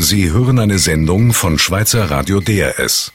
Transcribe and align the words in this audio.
Sie 0.00 0.30
hören 0.30 0.60
eine 0.60 0.78
Sendung 0.78 1.32
von 1.32 1.58
Schweizer 1.58 2.08
Radio 2.08 2.38
DRS. 2.38 3.10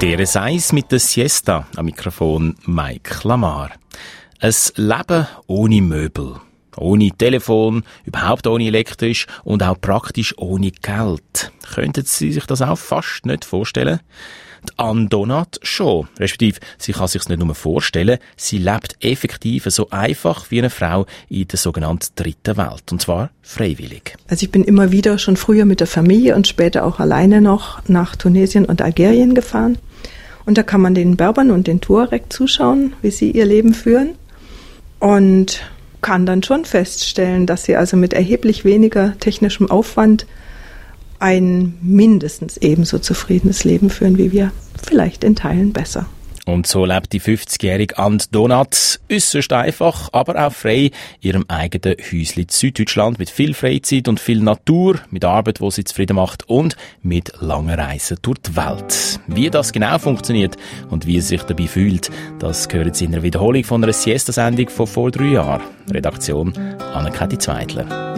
DRS 0.00 0.36
1 0.36 0.72
mit 0.72 0.92
der 0.92 1.00
Siesta 1.00 1.66
am 1.74 1.86
Mikrofon 1.86 2.54
Mike 2.64 3.26
Lamar. 3.26 3.72
Ein 4.38 4.54
Leben 4.76 5.26
ohne 5.48 5.82
Möbel. 5.82 6.36
Ohne 6.76 7.10
Telefon, 7.10 7.82
überhaupt 8.04 8.46
ohne 8.46 8.68
elektrisch 8.68 9.26
und 9.42 9.64
auch 9.64 9.80
praktisch 9.80 10.32
ohne 10.38 10.70
Geld. 10.70 11.50
Könnten 11.74 12.04
Sie 12.04 12.30
sich 12.30 12.46
das 12.46 12.62
auch 12.62 12.78
fast 12.78 13.26
nicht 13.26 13.44
vorstellen? 13.44 13.98
Die 14.64 14.72
Anne 14.76 15.08
Donat 15.08 15.58
schon. 15.62 16.08
Respektive, 16.18 16.60
sie 16.78 16.92
kann 16.92 17.08
sich 17.08 17.28
nicht 17.28 17.42
nur 17.42 17.54
vorstellen, 17.54 18.18
sie 18.36 18.58
lebt 18.58 18.96
effektiv 19.00 19.64
so 19.68 19.90
einfach 19.90 20.50
wie 20.50 20.58
eine 20.58 20.70
Frau 20.70 21.06
in 21.28 21.48
der 21.48 21.58
sogenannten 21.58 22.08
dritten 22.16 22.56
Welt. 22.56 22.90
Und 22.90 23.02
zwar 23.02 23.30
freiwillig. 23.42 24.16
Also 24.28 24.44
ich 24.44 24.50
bin 24.50 24.64
immer 24.64 24.92
wieder 24.92 25.18
schon 25.18 25.36
früher 25.36 25.64
mit 25.64 25.80
der 25.80 25.86
Familie 25.86 26.34
und 26.34 26.46
später 26.46 26.84
auch 26.84 27.00
alleine 27.00 27.40
noch 27.40 27.86
nach 27.88 28.16
Tunesien 28.16 28.64
und 28.64 28.82
Algerien 28.82 29.34
gefahren. 29.34 29.78
Und 30.44 30.56
da 30.56 30.62
kann 30.62 30.80
man 30.80 30.94
den 30.94 31.16
Berbern 31.16 31.50
und 31.50 31.66
den 31.66 31.80
Tuareg 31.80 32.32
zuschauen, 32.32 32.94
wie 33.02 33.10
sie 33.10 33.30
ihr 33.30 33.44
Leben 33.44 33.74
führen. 33.74 34.14
Und 34.98 35.62
kann 36.00 36.26
dann 36.26 36.42
schon 36.42 36.64
feststellen, 36.64 37.46
dass 37.46 37.64
sie 37.64 37.76
also 37.76 37.96
mit 37.96 38.12
erheblich 38.12 38.64
weniger 38.64 39.18
technischem 39.18 39.70
Aufwand 39.70 40.26
ein 41.18 41.78
mindestens 41.82 42.56
ebenso 42.58 42.98
zufriedenes 42.98 43.64
Leben 43.64 43.90
führen 43.90 44.18
wie 44.18 44.32
wir, 44.32 44.52
vielleicht 44.82 45.24
in 45.24 45.36
Teilen 45.36 45.72
besser. 45.72 46.06
Und 46.48 46.66
so 46.66 46.86
lebt 46.86 47.12
die 47.12 47.20
50-jährige 47.20 47.98
Ant 47.98 48.34
Donat 48.34 49.00
äußerst 49.12 49.52
einfach, 49.52 50.08
aber 50.12 50.46
auch 50.46 50.52
frei 50.52 50.86
in 50.86 50.92
ihrem 51.20 51.44
eigenen 51.46 51.96
Häuschen 51.98 52.42
in 52.42 52.48
Süddeutschland 52.48 53.18
mit 53.18 53.28
viel 53.28 53.52
Freizeit 53.52 54.08
und 54.08 54.18
viel 54.18 54.40
Natur, 54.40 54.98
mit 55.10 55.26
Arbeit, 55.26 55.60
wo 55.60 55.70
sie 55.70 55.84
zufrieden 55.84 56.16
macht 56.16 56.48
und 56.48 56.74
mit 57.02 57.32
langen 57.40 57.78
Reisen 57.78 58.16
durch 58.22 58.38
die 58.38 58.56
Welt. 58.56 59.20
Wie 59.26 59.50
das 59.50 59.72
genau 59.72 59.98
funktioniert 59.98 60.56
und 60.88 61.06
wie 61.06 61.20
sie 61.20 61.36
sich 61.36 61.42
dabei 61.42 61.66
fühlt, 61.66 62.10
das 62.38 62.66
Sie 62.70 63.04
in 63.04 63.12
einer 63.12 63.22
Wiederholung 63.22 63.64
von 63.64 63.84
einer 63.84 63.92
Siesta-Sendung 63.92 64.70
von 64.70 64.86
vor 64.86 65.10
drei 65.10 65.32
Jahren. 65.32 65.60
Redaktion 65.92 66.54
Anne-Kathi 66.94 67.36
Zweitler. 67.36 68.17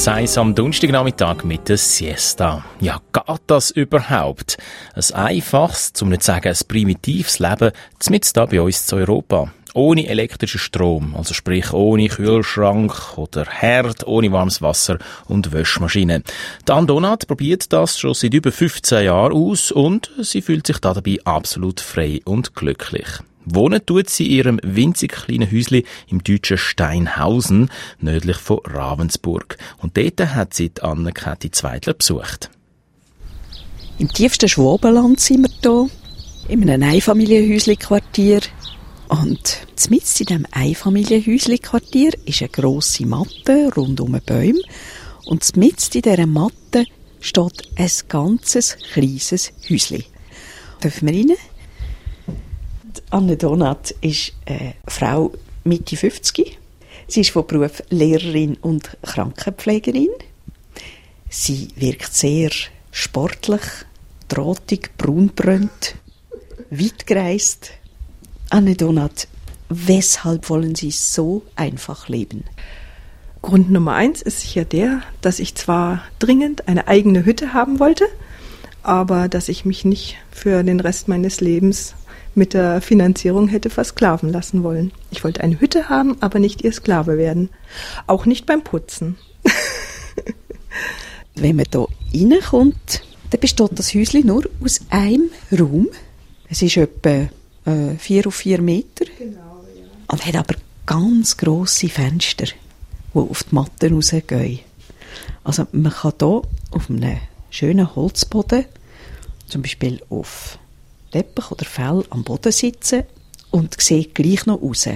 Seis 0.00 0.38
am 0.38 0.54
Donnerstagnachmittag 0.54 1.44
mit 1.44 1.68
der 1.68 1.76
Siesta. 1.76 2.64
Ja, 2.80 3.02
geht 3.12 3.42
das 3.46 3.70
überhaupt? 3.70 4.56
Ein 4.94 5.14
einfaches, 5.26 5.92
zum 5.92 6.08
nicht 6.08 6.22
sagen 6.22 6.48
ein 6.48 6.56
primitives 6.66 7.38
Leben, 7.38 7.72
zumindest 7.98 8.34
da 8.34 8.46
bei 8.46 8.62
uns 8.62 8.86
zu 8.86 8.96
Europa. 8.96 9.52
ohne 9.74 10.08
elektrischen 10.08 10.58
Strom, 10.58 11.14
also 11.14 11.34
sprich 11.34 11.74
ohne 11.74 12.08
Kühlschrank 12.08 13.18
oder 13.18 13.44
Herd, 13.44 14.06
ohne 14.06 14.32
warmes 14.32 14.62
Wasser 14.62 14.96
und 15.28 15.52
Wäschmaschine. 15.52 16.22
Dan 16.64 16.86
Donat 16.86 17.26
probiert 17.26 17.70
das 17.70 17.98
schon 17.98 18.14
seit 18.14 18.32
über 18.32 18.52
15 18.52 19.04
Jahren 19.04 19.34
aus 19.34 19.70
und 19.70 20.10
sie 20.18 20.40
fühlt 20.40 20.66
sich 20.66 20.78
dabei 20.78 21.18
absolut 21.24 21.80
frei 21.80 22.22
und 22.24 22.54
glücklich. 22.54 23.20
Wohnen 23.54 23.84
tut 23.84 24.10
sie 24.10 24.26
in 24.26 24.32
ihrem 24.32 24.60
winzig 24.62 25.12
kleinen 25.12 25.50
Häusli 25.50 25.84
im 26.08 26.22
deutschen 26.22 26.58
Steinhausen, 26.58 27.70
nördlich 28.00 28.36
von 28.36 28.60
Ravensburg. 28.64 29.58
Und 29.78 29.96
dort 29.96 30.20
hat 30.34 30.54
sie 30.54 30.70
die 30.70 30.82
Anne-Kathi 30.82 31.50
Zweidler 31.50 31.94
besucht. 31.94 32.50
Im 33.98 34.08
tiefsten 34.08 34.48
Schwabenland 34.48 35.20
sind 35.20 35.42
wir 35.42 35.50
hier, 35.60 35.90
in 36.48 36.68
einem 36.68 36.88
Einfamilienhäusli-Quartier. 36.88 38.40
Und 39.08 39.60
mitten 39.90 40.06
in 40.20 40.26
diesem 40.26 40.46
Einfamilienhäusli-Quartier 40.52 42.12
ist 42.24 42.40
eine 42.40 42.48
grosse 42.48 43.06
Matte 43.06 43.70
rund 43.76 44.00
um 44.00 44.18
Bäume. 44.24 44.60
Und 45.24 45.56
mitten 45.56 45.96
in 45.96 46.02
dieser 46.02 46.26
Matte 46.26 46.86
steht 47.20 47.68
ein 47.76 47.90
ganzes 48.08 48.76
kleines 48.92 49.52
Häusli. 49.68 50.04
Dürfen 50.82 51.08
wir 51.08 51.14
rein? 51.14 51.36
Anne 53.10 53.36
Donat 53.36 53.94
ist 54.00 54.32
eine 54.46 54.74
Frau 54.86 55.32
Mitte 55.64 55.96
50. 55.96 56.58
Sie 57.06 57.20
ist 57.20 57.30
von 57.30 57.46
Beruf 57.46 57.82
Lehrerin 57.90 58.56
und 58.60 58.96
Krankenpflegerin. 59.02 60.10
Sie 61.28 61.68
wirkt 61.76 62.14
sehr 62.14 62.50
sportlich, 62.90 63.62
drahtig, 64.28 64.96
braunbrönt, 64.96 65.96
weit 66.70 67.06
gereist. 67.06 67.72
Anne 68.48 68.74
Donat, 68.74 69.28
weshalb 69.68 70.48
wollen 70.50 70.74
Sie 70.74 70.90
so 70.90 71.42
einfach 71.56 72.08
leben? 72.08 72.44
Grund 73.42 73.70
Nummer 73.70 73.94
eins 73.94 74.22
ist 74.22 74.40
sicher 74.40 74.64
der, 74.64 75.02
dass 75.20 75.38
ich 75.38 75.54
zwar 75.54 76.02
dringend 76.18 76.68
eine 76.68 76.88
eigene 76.88 77.24
Hütte 77.24 77.54
haben 77.54 77.80
wollte, 77.80 78.06
aber 78.82 79.28
dass 79.28 79.48
ich 79.48 79.64
mich 79.64 79.84
nicht 79.84 80.16
für 80.30 80.62
den 80.62 80.80
Rest 80.80 81.08
meines 81.08 81.40
Lebens 81.40 81.94
mit 82.34 82.54
der 82.54 82.80
Finanzierung 82.80 83.48
hätte 83.48 83.70
versklaven 83.70 84.30
lassen 84.30 84.62
wollen. 84.62 84.92
Ich 85.10 85.24
wollte 85.24 85.42
eine 85.42 85.60
Hütte 85.60 85.88
haben, 85.88 86.16
aber 86.20 86.38
nicht 86.38 86.62
ihr 86.62 86.72
Sklave 86.72 87.18
werden. 87.18 87.50
Auch 88.06 88.26
nicht 88.26 88.46
beim 88.46 88.62
Putzen. 88.62 89.16
Wenn 91.34 91.56
man 91.56 91.66
hier 92.10 92.30
reinkommt, 92.30 93.02
dann 93.30 93.40
besteht 93.40 93.70
das 93.72 93.94
Häuschen 93.94 94.26
nur 94.26 94.44
aus 94.62 94.80
einem 94.90 95.30
Raum. 95.52 95.88
Es 96.48 96.62
ist 96.62 96.76
etwa 96.76 97.28
äh, 97.64 97.96
vier 97.98 98.26
auf 98.26 98.34
vier 98.34 98.60
Meter. 98.60 99.04
Genau, 99.18 99.64
ja. 99.76 99.84
Und 100.08 100.26
hat 100.26 100.36
aber 100.36 100.54
ganz 100.86 101.36
grosse 101.36 101.88
Fenster, 101.88 102.46
die 102.46 103.18
auf 103.18 103.44
die 103.44 103.54
Matten 103.54 103.94
rausgehen. 103.94 104.60
Also 105.44 105.66
man 105.72 105.92
kann 105.92 106.12
hier 106.18 106.42
auf 106.72 106.90
einem 106.90 107.18
schönen 107.50 107.94
Holzboden, 107.94 108.64
zum 109.46 109.62
Beispiel 109.62 110.00
auf 110.10 110.58
Teppich 111.10 111.50
oder 111.50 111.64
Fell 111.64 112.04
am 112.10 112.24
Boden 112.24 112.52
sitzen 112.52 113.04
und 113.50 113.80
sieht 113.80 114.14
gleich 114.14 114.46
noch 114.46 114.62
raus. 114.62 114.86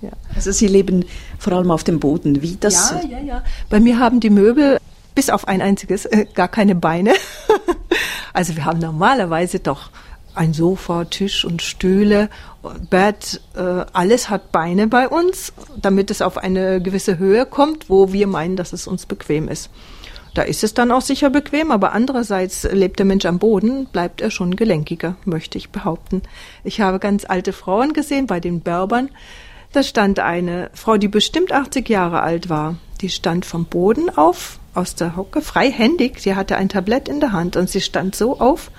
Ja. 0.00 0.10
Also 0.34 0.52
Sie 0.52 0.68
leben 0.68 1.04
vor 1.38 1.54
allem 1.54 1.70
auf 1.70 1.84
dem 1.84 2.00
Boden. 2.00 2.42
Wie 2.42 2.56
das? 2.56 2.90
Ja, 2.90 3.08
ja, 3.08 3.18
ja. 3.18 3.44
Bei 3.68 3.80
mir 3.80 3.98
haben 3.98 4.20
die 4.20 4.30
Möbel 4.30 4.78
bis 5.14 5.30
auf 5.30 5.48
ein 5.48 5.60
einziges 5.60 6.04
äh, 6.06 6.26
gar 6.32 6.48
keine 6.48 6.74
Beine. 6.74 7.12
also 8.32 8.54
wir 8.54 8.64
haben 8.64 8.78
normalerweise 8.78 9.58
doch 9.58 9.90
ein 10.34 10.54
Sofa, 10.54 11.04
Tisch 11.06 11.44
und 11.44 11.62
Stühle, 11.62 12.30
Bett, 12.90 13.40
äh, 13.56 13.60
alles 13.92 14.30
hat 14.30 14.52
Beine 14.52 14.86
bei 14.86 15.08
uns, 15.08 15.52
damit 15.76 16.12
es 16.12 16.22
auf 16.22 16.38
eine 16.38 16.80
gewisse 16.80 17.18
Höhe 17.18 17.44
kommt, 17.44 17.90
wo 17.90 18.12
wir 18.12 18.28
meinen, 18.28 18.54
dass 18.54 18.72
es 18.72 18.86
uns 18.86 19.06
bequem 19.06 19.48
ist. 19.48 19.70
Da 20.34 20.42
ist 20.42 20.62
es 20.64 20.74
dann 20.74 20.90
auch 20.90 21.00
sicher 21.00 21.30
bequem, 21.30 21.70
aber 21.70 21.92
andererseits 21.92 22.64
lebt 22.70 22.98
der 22.98 23.06
Mensch 23.06 23.24
am 23.24 23.38
Boden, 23.38 23.86
bleibt 23.86 24.20
er 24.20 24.30
schon 24.30 24.56
gelenkiger, 24.56 25.16
möchte 25.24 25.58
ich 25.58 25.70
behaupten. 25.70 26.22
Ich 26.64 26.80
habe 26.80 26.98
ganz 26.98 27.24
alte 27.28 27.52
Frauen 27.52 27.92
gesehen 27.92 28.26
bei 28.26 28.40
den 28.40 28.60
Berbern. 28.60 29.10
Da 29.72 29.82
stand 29.82 30.20
eine 30.20 30.70
Frau, 30.74 30.96
die 30.96 31.08
bestimmt 31.08 31.52
80 31.52 31.88
Jahre 31.88 32.22
alt 32.22 32.48
war. 32.48 32.76
Die 33.00 33.10
stand 33.10 33.44
vom 33.44 33.64
Boden 33.66 34.10
auf, 34.10 34.58
aus 34.74 34.94
der 34.94 35.16
Hocke, 35.16 35.40
freihändig. 35.40 36.20
Sie 36.20 36.34
hatte 36.34 36.56
ein 36.56 36.68
Tablett 36.68 37.08
in 37.08 37.20
der 37.20 37.32
Hand 37.32 37.56
und 37.56 37.68
sie 37.68 37.80
stand 37.80 38.14
so 38.14 38.38
auf. 38.40 38.70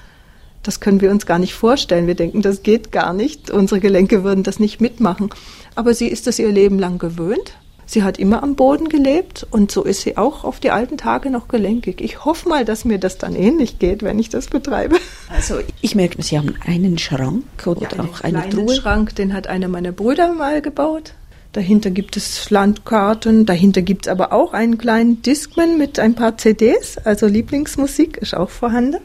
Das 0.63 0.80
können 0.80 1.00
wir 1.00 1.12
uns 1.12 1.25
gar 1.25 1.40
nicht 1.40 1.54
vorstellen. 1.54 2.07
Wir 2.07 2.16
denken, 2.16 2.42
das 2.42 2.63
geht 2.63 2.92
gar 2.92 3.13
nicht. 3.13 3.50
Unsere 3.50 3.80
Gelenke 3.80 4.24
würden 4.24 4.44
das 4.44 4.60
nicht 4.60 4.81
mitmachen. 4.81 5.30
Aber 5.75 5.94
sie 5.94 6.07
ist 6.07 6.28
es 6.28 6.38
ihr 6.40 6.51
Leben 6.51 6.80
lang 6.80 6.98
gewöhnt 7.00 7.54
Sie 7.91 8.03
hat 8.03 8.19
immer 8.19 8.44
am 8.44 8.53
Boden 8.53 8.88
gelebt 8.88 9.47
und 9.50 9.71
so 9.71 9.83
ist 9.83 10.01
sie 10.01 10.15
auch 10.15 10.44
auf 10.44 10.59
die 10.59 10.69
alten 10.69 10.95
Tage 10.95 11.31
noch 11.31 11.47
gelenkig. 11.47 12.01
Ich 12.01 12.24
hoffe 12.24 12.47
mal, 12.47 12.63
dass 12.63 12.86
mir 12.86 13.00
das 13.00 13.18
dann 13.18 13.36
ähnlich 13.36 13.80
geht, 13.80 14.03
wenn 14.03 14.19
ich 14.19 14.30
das 14.30 14.45
betreibe. 14.45 14.97
Also 15.27 15.59
ich 15.81 15.95
merke, 15.95 16.21
Sie 16.21 16.38
haben 16.38 16.53
einen 16.68 17.00
Schrank 17.00 17.45
oder 17.65 17.97
ja, 17.97 18.03
auch 18.03 18.21
eine 18.21 18.47
Truhe. 18.47 18.62
Einen 18.62 18.75
Schrank, 18.75 19.15
den 19.15 19.33
hat 19.33 19.47
einer 19.47 19.68
meiner 19.69 19.91
Brüder 19.91 20.33
mal 20.33 20.62
gebaut. 20.62 21.15
Dahinter 21.53 21.89
gibt 21.89 22.15
es 22.15 22.51
Landkarten, 22.51 23.47
dahinter 23.47 23.81
gibt 23.81 24.06
es 24.06 24.12
aber 24.12 24.33
auch 24.33 24.53
einen 24.53 24.77
kleinen 24.77 25.24
Discman 25.24 25.80
mit 25.80 25.97
ein 25.97 26.13
paar 26.13 26.38
CDs, 26.38 27.00
also 27.00 27.25
Lieblingsmusik 27.25 28.18
ist 28.18 28.36
auch 28.36 28.51
vorhanden. 28.51 29.01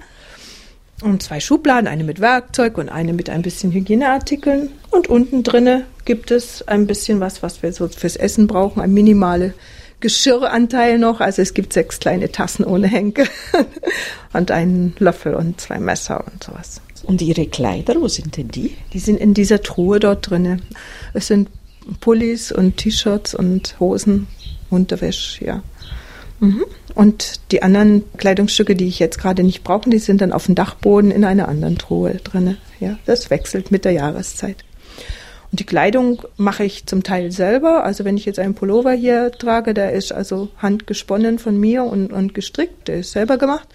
Und 1.03 1.23
zwei 1.23 1.41
Schubladen, 1.41 1.89
eine 1.89 2.05
mit 2.05 2.21
Werkzeug 2.21 2.77
und 2.77 2.91
eine 2.91 3.15
mit 3.15 3.31
ein 3.31 3.41
bisschen 3.41 3.73
Hygieneartikeln. 3.73 4.73
Und 4.91 5.09
unten 5.09 5.43
drinne 5.43 5.85
gibt 6.05 6.31
es 6.31 6.67
ein 6.67 6.87
bisschen 6.87 7.21
was, 7.21 7.43
was 7.43 7.63
wir 7.63 7.73
so 7.73 7.89
fürs 7.89 8.17
Essen 8.17 8.47
brauchen, 8.47 8.81
ein 8.81 8.93
minimale 8.93 9.55
Geschirranteil 10.01 10.99
noch. 10.99 11.21
Also 11.21 11.43
es 11.43 11.55
gibt 11.55 11.73
sechs 11.73 11.99
kleine 12.01 12.31
Tassen 12.31 12.65
ohne 12.65 12.89
Henkel 12.89 13.27
und 14.33 14.51
einen 14.51 14.95
Löffel 14.99 15.35
und 15.35 15.61
zwei 15.61 15.79
Messer 15.79 16.25
und 16.31 16.45
sowas. 16.45 16.81
Und 17.05 17.23
Ihre 17.23 17.47
Kleider, 17.47 18.01
wo 18.01 18.09
sind 18.09 18.37
denn 18.37 18.49
die? 18.49 18.77
Die 18.93 18.99
sind 18.99 19.19
in 19.19 19.35
dieser 19.35 19.63
Truhe 19.63 20.01
dort 20.01 20.31
drinne. 20.31 20.59
Es 21.13 21.27
sind 21.27 21.49
Pullis 22.01 22.51
und 22.51 22.79
T-Shirts 22.79 23.35
und 23.35 23.79
Hosen, 23.79 24.27
Unterwäsche, 24.71 25.45
ja. 25.45 25.63
Mhm. 26.41 26.65
Und 26.95 27.41
die 27.51 27.63
anderen 27.63 28.05
Kleidungsstücke, 28.17 28.75
die 28.75 28.87
ich 28.87 28.99
jetzt 28.99 29.19
gerade 29.19 29.43
nicht 29.43 29.65
brauche, 29.65 29.91
die 29.91 29.99
sind 29.99 30.21
dann 30.21 30.33
auf 30.33 30.47
dem 30.47 30.55
Dachboden 30.55 31.11
in 31.11 31.25
einer 31.25 31.49
anderen 31.49 31.77
Truhe 31.77 32.15
drinne. 32.17 32.57
Ja, 32.81 32.99
das 33.05 33.31
wechselt 33.31 33.71
mit 33.71 33.85
der 33.85 33.93
Jahreszeit. 33.93 34.65
Und 35.51 35.61
die 35.61 35.67
Kleidung 35.67 36.23
mache 36.37 36.65
ich 36.65 36.87
zum 36.87 37.03
Teil 37.03 37.31
selber. 37.31 37.85
Also 37.85 38.05
wenn 38.05 38.17
ich 38.17 38.25
jetzt 38.25 38.39
einen 38.39 38.55
Pullover 38.55 38.93
hier 38.93 39.31
trage, 39.31 39.75
der 39.75 39.93
ist 39.93 40.13
also 40.13 40.49
handgesponnen 40.59 41.39
von 41.39 41.59
mir 41.59 41.85
und, 41.85 42.13
und 42.13 42.35
gestrickt, 42.35 42.89
der 42.89 42.99
ist 42.99 43.13
selber 43.13 43.39
gemacht. 43.39 43.69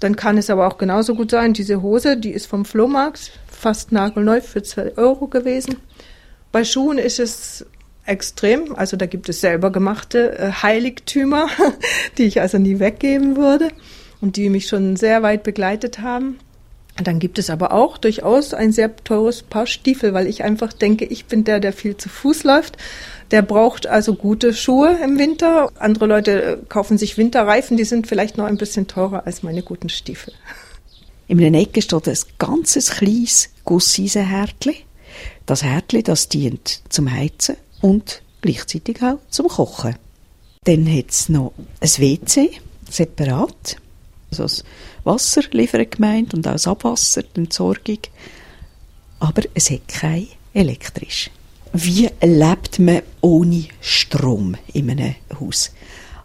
Dann 0.00 0.16
kann 0.16 0.38
es 0.38 0.50
aber 0.50 0.66
auch 0.66 0.78
genauso 0.78 1.14
gut 1.14 1.30
sein, 1.30 1.54
diese 1.54 1.82
Hose, 1.82 2.16
die 2.16 2.30
ist 2.30 2.46
vom 2.46 2.64
Flohmarkt, 2.64 3.32
fast 3.50 3.90
nagelneu 3.90 4.40
für 4.40 4.62
zwei 4.62 4.96
Euro 4.96 5.26
gewesen. 5.26 5.76
Bei 6.52 6.64
Schuhen 6.64 6.98
ist 6.98 7.18
es 7.18 7.66
extrem. 8.08 8.74
Also 8.74 8.96
da 8.96 9.06
gibt 9.06 9.28
es 9.28 9.40
selber 9.40 9.70
gemachte 9.70 10.38
äh, 10.38 10.50
Heiligtümer, 10.50 11.48
die 12.18 12.24
ich 12.24 12.40
also 12.40 12.58
nie 12.58 12.78
weggeben 12.78 13.36
würde 13.36 13.68
und 14.20 14.36
die 14.36 14.48
mich 14.48 14.66
schon 14.66 14.96
sehr 14.96 15.22
weit 15.22 15.42
begleitet 15.42 16.00
haben. 16.00 16.38
Dann 17.02 17.20
gibt 17.20 17.38
es 17.38 17.48
aber 17.48 17.72
auch 17.72 17.96
durchaus 17.96 18.54
ein 18.54 18.72
sehr 18.72 18.94
teures 18.96 19.42
Paar 19.42 19.66
Stiefel, 19.66 20.14
weil 20.14 20.26
ich 20.26 20.42
einfach 20.42 20.72
denke, 20.72 21.04
ich 21.04 21.26
bin 21.26 21.44
der, 21.44 21.60
der 21.60 21.72
viel 21.72 21.96
zu 21.96 22.08
Fuß 22.08 22.44
läuft. 22.44 22.76
Der 23.30 23.42
braucht 23.42 23.86
also 23.86 24.14
gute 24.14 24.52
Schuhe 24.52 24.98
im 25.04 25.18
Winter. 25.18 25.70
Andere 25.78 26.06
Leute 26.06 26.42
äh, 26.42 26.56
kaufen 26.68 26.98
sich 26.98 27.16
Winterreifen, 27.16 27.76
die 27.76 27.84
sind 27.84 28.06
vielleicht 28.06 28.36
noch 28.36 28.46
ein 28.46 28.56
bisschen 28.56 28.88
teurer 28.88 29.26
als 29.26 29.42
meine 29.42 29.62
guten 29.62 29.88
Stiefel. 29.88 30.32
In 31.28 31.38
einem 31.38 31.54
Ecke 31.54 31.82
steht 31.82 32.08
ein 32.08 32.18
ganzes 32.38 32.90
kleines 32.90 33.50
Gusseisenhärtli. 33.64 34.76
Das 35.46 35.62
Härtli, 35.62 36.02
das 36.02 36.28
dient 36.28 36.82
zum 36.88 37.12
Heizen 37.12 37.56
und 37.80 38.22
gleichzeitig 38.40 39.02
auch 39.02 39.18
zum 39.28 39.48
Kochen. 39.48 39.96
Dann 40.64 40.90
hat 40.92 41.10
es 41.10 41.28
noch 41.28 41.52
ein 41.80 41.88
WC, 41.88 42.50
separat. 42.90 43.76
Also 44.30 44.42
das 44.42 44.64
Wasser 45.08 45.42
liefern 45.52 45.88
gemeint 45.90 46.34
und 46.34 46.46
auch 46.46 46.52
das 46.52 46.68
Abwasser, 46.68 47.22
die 47.22 47.40
Entsorgung. 47.40 47.98
Aber 49.20 49.42
es 49.54 49.70
hat 49.70 49.88
kein 49.88 50.28
elektrisch. 50.52 51.30
Wie 51.72 52.08
lebt 52.22 52.78
man 52.78 53.02
ohne 53.20 53.64
Strom 53.80 54.56
in 54.72 54.90
einem 54.90 55.14
Haus? 55.40 55.72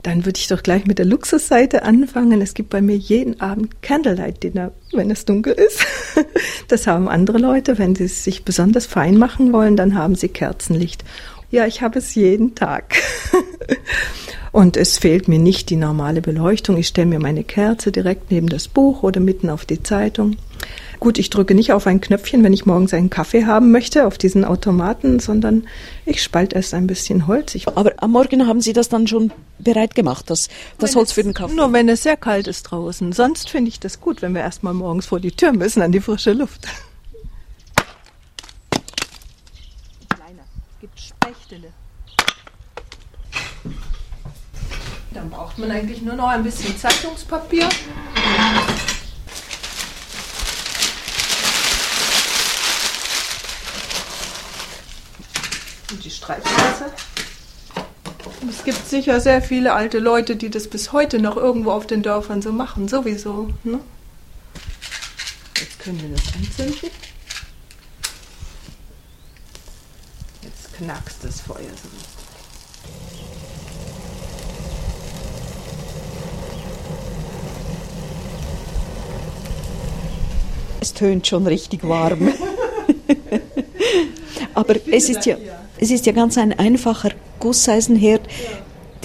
Dann 0.04 0.26
würde 0.26 0.38
ich 0.38 0.48
doch 0.48 0.62
gleich 0.64 0.86
mit 0.86 1.00
der 1.00 1.06
Luxusseite 1.06 1.84
anfangen. 1.84 2.42
Es 2.42 2.54
gibt 2.54 2.70
bei 2.70 2.82
mir 2.82 2.98
jeden 2.98 3.40
Abend 3.40 3.82
Candlelight 3.82 4.44
Dinner, 4.44 4.74
wenn 4.92 5.10
es 5.10 5.26
dunkel 5.26 5.54
ist. 5.54 5.86
Das 6.70 6.88
haben 6.88 7.08
andere 7.08 7.38
Leute. 7.38 7.78
Wenn 7.78 7.96
sie 7.96 8.06
es 8.06 8.24
sich 8.24 8.46
besonders 8.46 8.86
fein 8.86 9.18
machen 9.18 9.54
wollen, 9.54 9.76
dann 9.76 9.96
haben 9.96 10.16
sie 10.16 10.30
Kerzenlicht. 10.30 11.04
Ja, 11.52 11.68
ich 11.68 11.82
habe 11.82 12.00
es 12.00 12.16
jeden 12.16 12.56
Tag. 12.56 12.96
Und 14.54 14.78
es 14.78 15.00
fehlt 15.00 15.28
mir 15.28 15.40
nicht 15.40 15.72
die 15.72 15.76
normale 15.76 16.22
Beleuchtung. 16.22 16.78
Ich 16.78 16.88
stelle 16.88 17.08
mir 17.08 17.20
meine 17.20 17.44
Kerze 17.44 17.92
direkt 17.92 18.30
neben 18.30 18.48
das 18.48 18.68
Buch 18.68 19.02
oder 19.02 19.20
mitten 19.20 19.50
auf 19.50 19.66
die 19.66 19.82
Zeitung. 19.82 20.38
Gut, 21.00 21.18
ich 21.18 21.32
drücke 21.32 21.56
nicht 21.56 21.74
auf 21.74 21.88
ein 21.88 22.00
Knöpfchen, 22.00 22.44
wenn 22.44 22.54
ich 22.54 22.68
morgens 22.68 22.94
einen 22.94 23.10
Kaffee 23.10 23.48
haben 23.48 23.72
möchte, 23.72 24.06
auf 24.06 24.20
diesen 24.20 24.46
Automaten, 24.46 25.20
sondern 25.20 25.68
ich 26.06 26.22
spalte 26.22 26.56
erst 26.56 26.76
ein 26.76 26.86
bisschen 26.86 27.26
Holz. 27.26 27.56
Ich 27.56 27.68
Aber 27.68 27.94
am 27.98 28.12
Morgen 28.12 28.46
haben 28.46 28.62
Sie 28.62 28.74
das 28.74 28.90
dann 28.90 29.08
schon 29.08 29.32
bereit 29.58 29.96
gemacht, 29.96 30.30
das, 30.30 30.50
das 30.78 30.96
Holz 30.96 31.12
für 31.12 31.24
den 31.24 31.34
Kaffee? 31.34 31.56
Nur 31.56 31.74
wenn 31.74 31.90
es 31.90 32.04
sehr 32.04 32.16
kalt 32.16 32.48
ist 32.48 32.64
draußen. 32.64 33.12
Sonst 33.12 33.50
finde 33.50 33.70
ich 33.70 33.80
das 33.80 34.02
gut, 34.02 34.22
wenn 34.22 34.36
wir 34.36 34.42
erst 34.42 34.62
mal 34.62 34.76
morgens 34.76 35.08
vor 35.08 35.20
die 35.20 35.32
Tür 35.32 35.52
müssen, 35.52 35.82
an 35.82 35.92
die 35.92 36.00
frische 36.00 36.34
Luft. 36.34 36.68
Kleiner, 40.10 40.44
gibt 40.80 41.00
Spechtele. 41.00 41.74
Dann 45.14 45.30
braucht 45.54 45.68
man 45.68 45.72
eigentlich 45.72 46.02
nur 46.02 46.16
noch 46.16 46.30
ein 46.30 46.44
bisschen 46.44 46.76
Zeitungspapier. 46.78 47.70
Und 55.92 56.04
die 56.04 56.10
Streifenwasser. 56.10 56.92
Es 58.50 58.64
gibt 58.64 58.88
sicher 58.88 59.20
sehr 59.20 59.42
viele 59.42 59.74
alte 59.74 60.00
Leute, 60.00 60.36
die 60.36 60.50
das 60.50 60.68
bis 60.68 60.92
heute 60.92 61.20
noch 61.20 61.38
irgendwo 61.38 61.72
auf 61.72 61.86
den 61.86 62.02
Dörfern 62.02 62.42
so 62.42 62.52
machen, 62.52 62.88
sowieso. 62.88 63.50
Ne? 63.64 63.80
Jetzt 65.60 65.80
können 65.80 66.02
wir 66.02 66.10
das 66.10 66.34
anzünden. 66.34 66.90
Jetzt 70.42 70.74
knackst 70.74 71.24
das 71.24 71.42
Feuer 71.42 71.60
so. 71.60 72.13
Es 80.84 80.94
tönt 80.94 81.26
schon 81.26 81.48
richtig 81.48 81.88
warm. 81.88 82.34
Aber 84.54 84.76
es 84.92 85.08
ist 85.08 85.26
ja, 85.26 85.38
es 85.80 85.92
ist 85.92 86.06
ja 86.06 86.12
ganz 86.12 86.38
ein 86.38 86.52
einfacher 86.60 87.12
Gusseisenherd, 87.40 88.20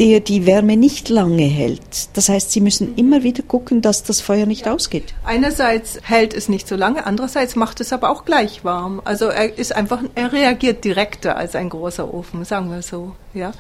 der 0.01 0.19
die 0.19 0.45
Wärme 0.45 0.77
nicht 0.77 1.09
lange 1.09 1.45
hält. 1.45 2.09
Das 2.15 2.29
heißt, 2.31 2.51
Sie 2.51 2.61
müssen 2.61 2.97
immer 2.97 3.23
wieder 3.23 3.45
gucken, 3.45 3.81
dass 3.81 4.03
das 4.03 4.21
Feuer 4.21 4.47
nicht 4.47 4.67
ausgeht. 4.67 5.15
Einerseits 5.25 6.01
hält 6.03 6.35
es 6.35 6.49
nicht 6.49 6.67
so 6.67 6.75
lange, 6.75 7.07
andererseits 7.07 7.55
macht 7.55 7.81
es 7.81 7.93
aber 7.93 8.11
auch 8.11 8.25
gleich 8.25 8.65
warm. 8.65 9.01
Also 9.05 9.27
er 9.27 9.57
ist 9.57 9.73
einfach, 9.73 10.03
er 10.17 10.33
reagiert 10.33 10.83
direkter 10.83 11.37
als 11.37 11.55
ein 11.55 11.69
großer 11.69 12.13
Ofen, 12.13 12.45
sagen 12.45 12.73
wir 12.73 12.83
so, 12.83 13.15
ja. 13.35 13.53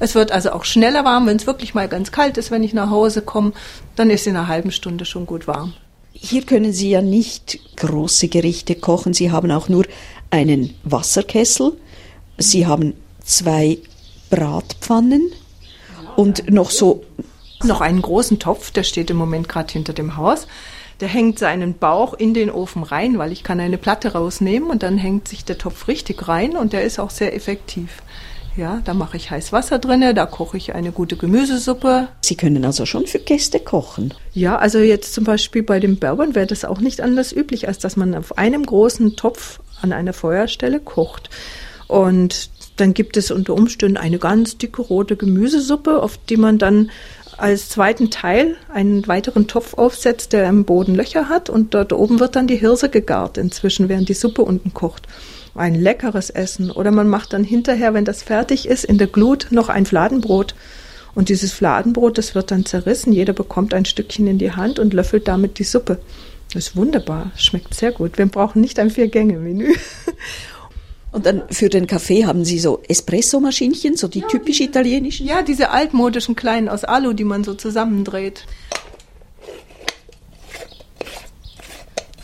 Es 0.00 0.16
wird 0.16 0.32
also 0.32 0.50
auch 0.50 0.64
schneller 0.64 1.04
warm, 1.04 1.28
wenn 1.28 1.36
es 1.36 1.46
wirklich 1.46 1.74
mal 1.74 1.86
ganz 1.86 2.10
kalt 2.10 2.38
ist, 2.38 2.50
wenn 2.50 2.64
ich 2.64 2.74
nach 2.74 2.90
Hause 2.90 3.22
komme, 3.22 3.52
dann 3.94 4.10
ist 4.10 4.26
in 4.26 4.34
einer 4.34 4.48
halben 4.48 4.72
Stunde 4.72 5.04
schon 5.04 5.26
gut 5.26 5.46
warm. 5.46 5.74
Hier 6.12 6.42
können 6.42 6.72
Sie 6.72 6.90
ja 6.90 7.02
nicht 7.02 7.58
große 7.76 8.28
Gerichte 8.28 8.74
kochen. 8.74 9.14
Sie 9.14 9.30
haben 9.30 9.50
auch 9.50 9.68
nur 9.68 9.84
einen 10.30 10.74
Wasserkessel. 10.84 11.72
Sie 12.38 12.66
haben 12.66 12.94
zwei 13.24 13.78
Bratpfannen 14.30 15.32
und 16.16 16.50
noch 16.50 16.70
so 16.70 17.04
Noch 17.64 17.80
einen 17.80 18.02
großen 18.02 18.40
Topf, 18.40 18.72
der 18.72 18.82
steht 18.82 19.10
im 19.10 19.16
Moment 19.16 19.48
gerade 19.48 19.72
hinter 19.72 19.92
dem 19.92 20.16
Haus. 20.16 20.48
Der 21.00 21.08
hängt 21.08 21.38
seinen 21.38 21.74
Bauch 21.74 22.14
in 22.14 22.34
den 22.34 22.50
Ofen 22.50 22.82
rein, 22.82 23.18
weil 23.18 23.30
ich 23.30 23.44
kann 23.44 23.60
eine 23.60 23.78
Platte 23.78 24.12
rausnehmen 24.12 24.68
und 24.68 24.82
dann 24.82 24.98
hängt 24.98 25.28
sich 25.28 25.44
der 25.44 25.58
Topf 25.58 25.86
richtig 25.86 26.26
rein 26.26 26.56
und 26.56 26.72
der 26.72 26.82
ist 26.82 26.98
auch 26.98 27.10
sehr 27.10 27.34
effektiv. 27.34 28.02
Ja, 28.56 28.82
da 28.84 28.92
mache 28.92 29.16
ich 29.16 29.30
heiß 29.30 29.52
Wasser 29.52 29.78
drinne, 29.78 30.12
da 30.12 30.26
koche 30.26 30.56
ich 30.56 30.74
eine 30.74 30.92
gute 30.92 31.16
Gemüsesuppe. 31.16 32.08
Sie 32.20 32.36
können 32.36 32.64
also 32.64 32.84
schon 32.84 33.06
für 33.06 33.18
Gäste 33.18 33.58
kochen. 33.60 34.12
Ja, 34.34 34.56
also 34.56 34.78
jetzt 34.78 35.14
zum 35.14 35.24
Beispiel 35.24 35.62
bei 35.62 35.80
den 35.80 35.98
Berbern 35.98 36.34
wäre 36.34 36.46
das 36.46 36.64
auch 36.64 36.80
nicht 36.80 37.00
anders 37.00 37.32
üblich, 37.32 37.66
als 37.66 37.78
dass 37.78 37.96
man 37.96 38.14
auf 38.14 38.36
einem 38.36 38.66
großen 38.66 39.16
Topf 39.16 39.60
an 39.80 39.92
einer 39.92 40.12
Feuerstelle 40.12 40.80
kocht. 40.80 41.30
Und 41.88 42.50
dann 42.76 42.94
gibt 42.94 43.16
es 43.16 43.30
unter 43.30 43.54
Umständen 43.54 43.96
eine 43.96 44.18
ganz 44.18 44.58
dicke 44.58 44.82
rote 44.82 45.16
Gemüsesuppe, 45.16 46.02
auf 46.02 46.18
die 46.28 46.36
man 46.36 46.58
dann 46.58 46.90
als 47.38 47.70
zweiten 47.70 48.10
Teil 48.10 48.56
einen 48.72 49.06
weiteren 49.08 49.48
Topf 49.48 49.74
aufsetzt, 49.74 50.32
der 50.32 50.48
im 50.48 50.64
Boden 50.64 50.94
Löcher 50.94 51.28
hat 51.28 51.48
und 51.50 51.74
dort 51.74 51.92
oben 51.92 52.20
wird 52.20 52.36
dann 52.36 52.46
die 52.46 52.56
Hirse 52.56 52.88
gegart 52.88 53.38
inzwischen, 53.38 53.88
während 53.88 54.08
die 54.08 54.14
Suppe 54.14 54.42
unten 54.42 54.74
kocht. 54.74 55.08
Ein 55.54 55.74
leckeres 55.74 56.30
Essen. 56.30 56.70
Oder 56.70 56.90
man 56.90 57.08
macht 57.08 57.32
dann 57.32 57.44
hinterher, 57.44 57.94
wenn 57.94 58.04
das 58.04 58.22
fertig 58.22 58.66
ist, 58.66 58.84
in 58.84 58.98
der 58.98 59.06
Glut 59.06 59.48
noch 59.50 59.68
ein 59.68 59.86
Fladenbrot. 59.86 60.54
Und 61.14 61.28
dieses 61.28 61.52
Fladenbrot, 61.52 62.16
das 62.16 62.34
wird 62.34 62.50
dann 62.50 62.64
zerrissen. 62.64 63.12
Jeder 63.12 63.32
bekommt 63.32 63.74
ein 63.74 63.84
Stückchen 63.84 64.26
in 64.26 64.38
die 64.38 64.52
Hand 64.52 64.78
und 64.78 64.94
löffelt 64.94 65.28
damit 65.28 65.58
die 65.58 65.64
Suppe. 65.64 65.98
Das 66.52 66.68
ist 66.68 66.76
wunderbar, 66.76 67.30
schmeckt 67.36 67.74
sehr 67.74 67.92
gut. 67.92 68.18
Wir 68.18 68.26
brauchen 68.26 68.60
nicht 68.60 68.78
ein 68.78 68.90
Vier-Gänge-Menü. 68.90 69.74
Und 71.12 71.26
dann 71.26 71.42
für 71.50 71.68
den 71.68 71.86
Kaffee 71.86 72.24
haben 72.24 72.46
Sie 72.46 72.58
so 72.58 72.80
Espresso-Maschinchen, 72.88 73.96
so 73.96 74.08
die 74.08 74.22
typisch 74.22 74.60
italienischen. 74.60 75.26
Ja, 75.26 75.42
diese 75.42 75.70
altmodischen 75.70 76.36
kleinen 76.36 76.70
aus 76.70 76.84
Alu, 76.84 77.12
die 77.12 77.24
man 77.24 77.44
so 77.44 77.52
zusammendreht. 77.52 78.46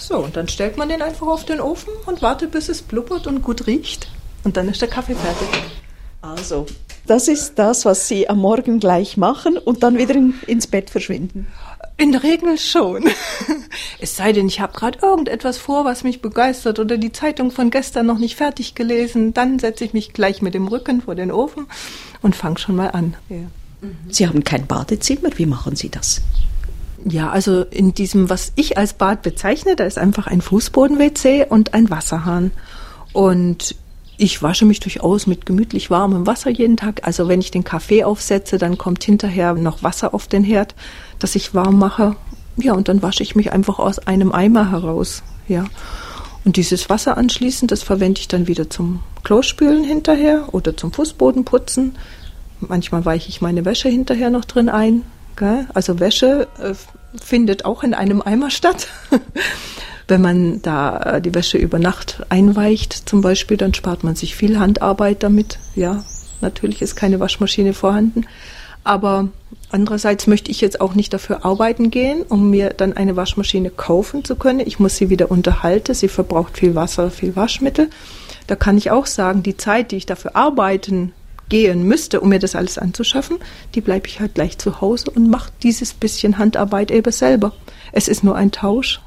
So, 0.09 0.17
und 0.17 0.39
dann 0.39 0.49
stellt 0.49 0.79
man 0.79 0.89
den 0.89 1.03
einfach 1.03 1.27
auf 1.27 1.45
den 1.45 1.61
Ofen 1.61 1.93
und 2.07 2.23
wartet, 2.23 2.51
bis 2.51 2.71
es 2.71 2.81
blubbert 2.81 3.27
und 3.27 3.43
gut 3.43 3.67
riecht. 3.67 4.09
Und 4.43 4.57
dann 4.57 4.67
ist 4.67 4.81
der 4.81 4.89
Kaffee 4.89 5.15
fertig. 5.15 5.49
Also, 6.23 6.65
das 7.07 7.29
ist 7.29 7.59
das, 7.59 7.85
was 7.85 8.09
Sie 8.09 8.27
am 8.27 8.39
Morgen 8.39 8.81
gleich 8.81 9.19
machen 9.19 9.59
und 9.59 9.83
dann 9.83 9.99
wieder 9.99 10.15
in, 10.15 10.33
ins 10.47 10.67
Bett 10.67 10.89
verschwinden. 10.89 11.47
In 11.99 12.13
der 12.13 12.23
Regel 12.23 12.57
schon. 12.57 13.05
Es 14.01 14.17
sei 14.17 14.33
denn, 14.33 14.47
ich 14.47 14.61
habe 14.61 14.73
gerade 14.73 15.01
irgendetwas 15.03 15.59
vor, 15.59 15.85
was 15.85 16.05
mich 16.05 16.23
begeistert 16.23 16.79
oder 16.79 16.97
die 16.97 17.11
Zeitung 17.11 17.51
von 17.51 17.71
gestern 17.71 18.07
noch 18.07 18.19
nicht 18.19 18.37
fertig 18.37 18.77
gelesen. 18.77 19.35
Dann 19.35 19.59
setze 19.59 19.85
ich 19.85 19.93
mich 19.93 20.13
gleich 20.13 20.41
mit 20.41 20.55
dem 20.55 20.69
Rücken 20.69 21.03
vor 21.03 21.17
den 21.17 21.33
Ofen 21.33 21.67
und 22.23 22.37
fange 22.37 22.59
schon 22.59 22.77
mal 22.77 22.93
an. 22.93 23.17
Ja. 23.29 23.37
Sie 24.09 24.27
haben 24.27 24.45
kein 24.45 24.67
Badezimmer, 24.67 25.31
wie 25.37 25.47
machen 25.47 25.75
Sie 25.75 25.89
das? 25.91 26.23
Ja, 27.05 27.31
also 27.31 27.63
in 27.63 27.95
diesem, 27.95 28.29
was 28.29 28.53
ich 28.57 28.77
als 28.77 28.93
Bad 28.93 29.23
bezeichne, 29.23 29.77
da 29.77 29.85
ist 29.85 29.99
einfach 29.99 30.27
ein 30.27 30.41
Fußboden-WC 30.41 31.47
und 31.49 31.75
ein 31.75 31.91
Wasserhahn. 31.91 32.51
Und 33.13 33.77
ich 34.17 34.43
wasche 34.43 34.65
mich 34.65 34.81
durchaus 34.81 35.27
mit 35.29 35.47
gemütlich 35.47 35.91
warmem 35.91 36.27
Wasser 36.27 36.51
jeden 36.51 36.77
Tag. 36.77 37.07
Also 37.07 37.29
wenn 37.29 37.41
ich 37.41 37.53
den 37.53 37.63
Kaffee 37.63 38.03
aufsetze, 38.03 38.59
dann 38.59 38.77
kommt 38.77 39.05
hinterher 39.05 39.55
noch 39.55 39.83
Wasser 39.83 40.13
auf 40.13 40.27
den 40.27 40.43
Herd, 40.43 40.75
das 41.21 41.37
ich 41.37 41.55
warm 41.55 41.79
mache. 41.79 42.17
Ja, 42.57 42.73
und 42.73 42.89
dann 42.89 43.01
wasche 43.01 43.23
ich 43.23 43.37
mich 43.37 43.53
einfach 43.53 43.79
aus 43.79 44.01
einem 44.01 44.33
Eimer 44.33 44.73
heraus. 44.73 45.23
Ja. 45.47 45.67
Und 46.45 46.57
dieses 46.57 46.91
Wasser 46.91 47.17
anschließend, 47.17 47.71
das 47.71 47.85
verwende 47.85 48.21
ich 48.21 48.27
dann 48.27 48.49
wieder 48.49 48.69
zum 48.69 49.01
Klospülen 49.23 49.85
hinterher 49.85 50.49
oder 50.53 50.77
zum 50.77 50.93
Fußbodenputzen. 50.93 51.97
Manchmal 52.61 53.05
weiche 53.05 53.29
ich 53.29 53.41
meine 53.41 53.65
Wäsche 53.65 53.89
hinterher 53.89 54.31
noch 54.31 54.45
drin 54.45 54.69
ein. 54.69 55.05
Also 55.75 56.01
Wäsche 56.01 56.49
äh, 56.61 56.75
findet 57.21 57.65
auch 57.65 57.83
in 57.83 57.95
einem 57.95 58.23
Eimer 58.23 58.51
statt. 58.51 58.89
Wenn 60.09 60.23
man 60.23 60.63
da 60.63 60.99
äh, 60.99 61.21
die 61.21 61.35
Wäsche 61.35 61.59
über 61.59 61.79
Nacht 61.79 62.23
einweicht 62.29 63.09
zum 63.09 63.21
Beispiel, 63.21 63.57
dann 63.57 63.75
spart 63.75 64.05
man 64.05 64.17
sich 64.17 64.35
viel 64.35 64.59
Handarbeit 64.59 65.23
damit. 65.23 65.59
Ja, 65.75 66.05
natürlich 66.41 66.83
ist 66.83 66.97
keine 66.97 67.21
Waschmaschine 67.21 67.75
vorhanden. 67.75 68.25
Aber 68.85 69.29
andererseits 69.71 70.27
möchte 70.27 70.51
ich 70.51 70.63
jetzt 70.63 70.81
auch 70.81 70.95
nicht 70.95 71.13
dafür 71.13 71.45
arbeiten 71.45 71.91
gehen, 71.91 72.23
um 72.23 72.49
mir 72.49 72.71
dann 72.71 72.95
eine 72.95 73.17
Waschmaschine 73.17 73.69
kaufen 73.71 74.25
zu 74.25 74.37
können. 74.37 74.61
Ich 74.61 74.79
muss 74.79 74.97
sie 74.97 75.11
wieder 75.11 75.31
unterhalten. 75.31 75.95
Sie 75.95 76.09
verbraucht 76.09 76.57
viel 76.57 76.75
Wasser, 76.75 77.11
viel 77.11 77.37
Waschmittel. 77.37 77.91
Da 78.47 78.57
kann 78.57 78.79
ich 78.79 78.91
auch 78.91 79.05
sagen, 79.05 79.43
die 79.43 79.59
Zeit, 79.59 79.91
die 79.91 79.97
ich 79.97 80.07
dafür 80.07 80.37
arbeiten 80.37 81.13
gehen 81.49 81.85
müsste, 81.85 82.21
um 82.21 82.29
mir 82.29 82.39
das 82.39 82.55
alles 82.55 82.79
anzuschaffen, 82.79 83.39
die 83.75 83.81
bleibe 83.81 84.07
ich 84.07 84.21
halt 84.21 84.35
gleich 84.35 84.59
zu 84.59 84.81
Hause 84.81 85.11
und 85.11 85.31
mache 85.31 85.51
dieses 85.63 85.95
bisschen 85.95 86.39
Handarbeit 86.39 86.91
eben 86.91 87.13
selber. 87.13 87.53
Es 87.93 88.09
ist 88.09 88.25
nur 88.25 88.37
ein 88.37 88.53
Tausch. 88.53 89.01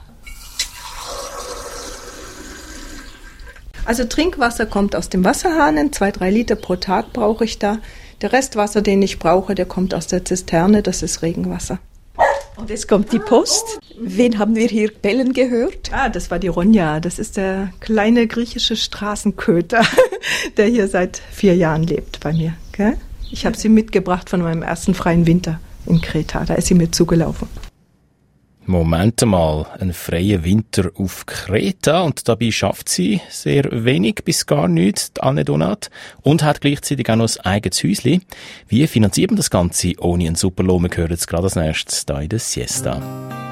Also 3.86 4.06
Trinkwasser 4.06 4.66
kommt 4.66 4.96
aus 4.96 5.10
dem 5.10 5.26
Wasserhahn, 5.26 5.92
zwei, 5.92 6.12
drei 6.12 6.30
Liter 6.30 6.56
pro 6.56 6.76
Tag 6.76 7.14
brauche 7.14 7.44
ich 7.44 7.60
da. 7.60 7.80
Der 8.22 8.32
Restwasser, 8.32 8.82
den 8.82 9.02
ich 9.02 9.18
brauche, 9.18 9.56
der 9.56 9.66
kommt 9.66 9.94
aus 9.96 10.08
der 10.08 10.24
Zisterne, 10.24 10.84
das 10.84 11.02
ist 11.02 11.24
Regenwasser. 11.24 11.80
Und 12.58 12.70
jetzt 12.70 12.88
kommt 12.88 13.12
die 13.12 13.20
Post. 13.20 13.80
Wen 14.00 14.38
haben 14.38 14.56
wir 14.56 14.68
hier 14.68 14.92
bellen 14.92 15.34
gehört? 15.34 15.92
Ah, 15.94 16.10
das 16.10 16.30
war 16.32 16.40
die 16.40 16.48
Ronja. 16.48 17.00
Das 17.00 17.18
ist 17.18 17.38
der 17.38 17.72
kleine 17.80 18.28
griechische 18.28 18.76
Straßenköter, 18.76 19.82
der 20.58 20.68
hier 20.68 20.88
seit 20.88 21.22
vier 21.32 21.56
Jahren 21.56 21.84
lebt 21.84 22.20
bei 22.20 22.34
mir. 22.34 22.54
Gell? 22.72 22.98
Ich 23.32 23.46
habe 23.46 23.58
sie 23.58 23.70
mitgebracht 23.70 24.30
von 24.30 24.42
meinem 24.42 24.62
ersten 24.62 24.94
freien 24.94 25.26
Winter 25.26 25.60
in 25.86 26.02
Kreta. 26.02 26.44
Da 26.46 26.56
ist 26.56 26.68
sie 26.68 26.76
mir 26.76 26.92
zugelaufen. 26.92 27.48
Moment 28.66 29.26
mal, 29.26 29.66
ein 29.80 29.92
freier 29.92 30.44
Winter 30.44 30.92
auf 30.96 31.26
Kreta 31.26 32.02
und 32.02 32.28
dabei 32.28 32.52
schafft 32.52 32.90
sie 32.90 33.20
sehr 33.30 33.66
wenig 33.72 34.22
bis 34.24 34.46
gar 34.46 34.68
nichts, 34.68 35.14
die 35.14 35.22
Anne 35.22 35.44
Donat, 35.44 35.90
und 36.22 36.44
hat 36.44 36.62
gleichzeitig 36.62 37.10
auch 37.10 37.16
noch 37.16 37.30
ein 37.38 37.46
eigenes 37.46 37.84
Häuschen. 37.84 38.24
Wie 38.68 38.86
finanziert 38.86 39.32
man 39.32 39.38
das 39.38 39.50
Ganze 39.50 39.94
ohne 40.00 40.28
einen 40.28 40.36
Superlohn? 40.36 40.84
Wir 40.84 40.96
hören 40.96 41.12
jetzt 41.12 41.28
gerade 41.28 41.44
als 41.46 41.56
nächstes 41.56 42.06
da 42.06 42.22
in 42.22 42.30
der 42.30 42.40
Siesta. 42.40 43.51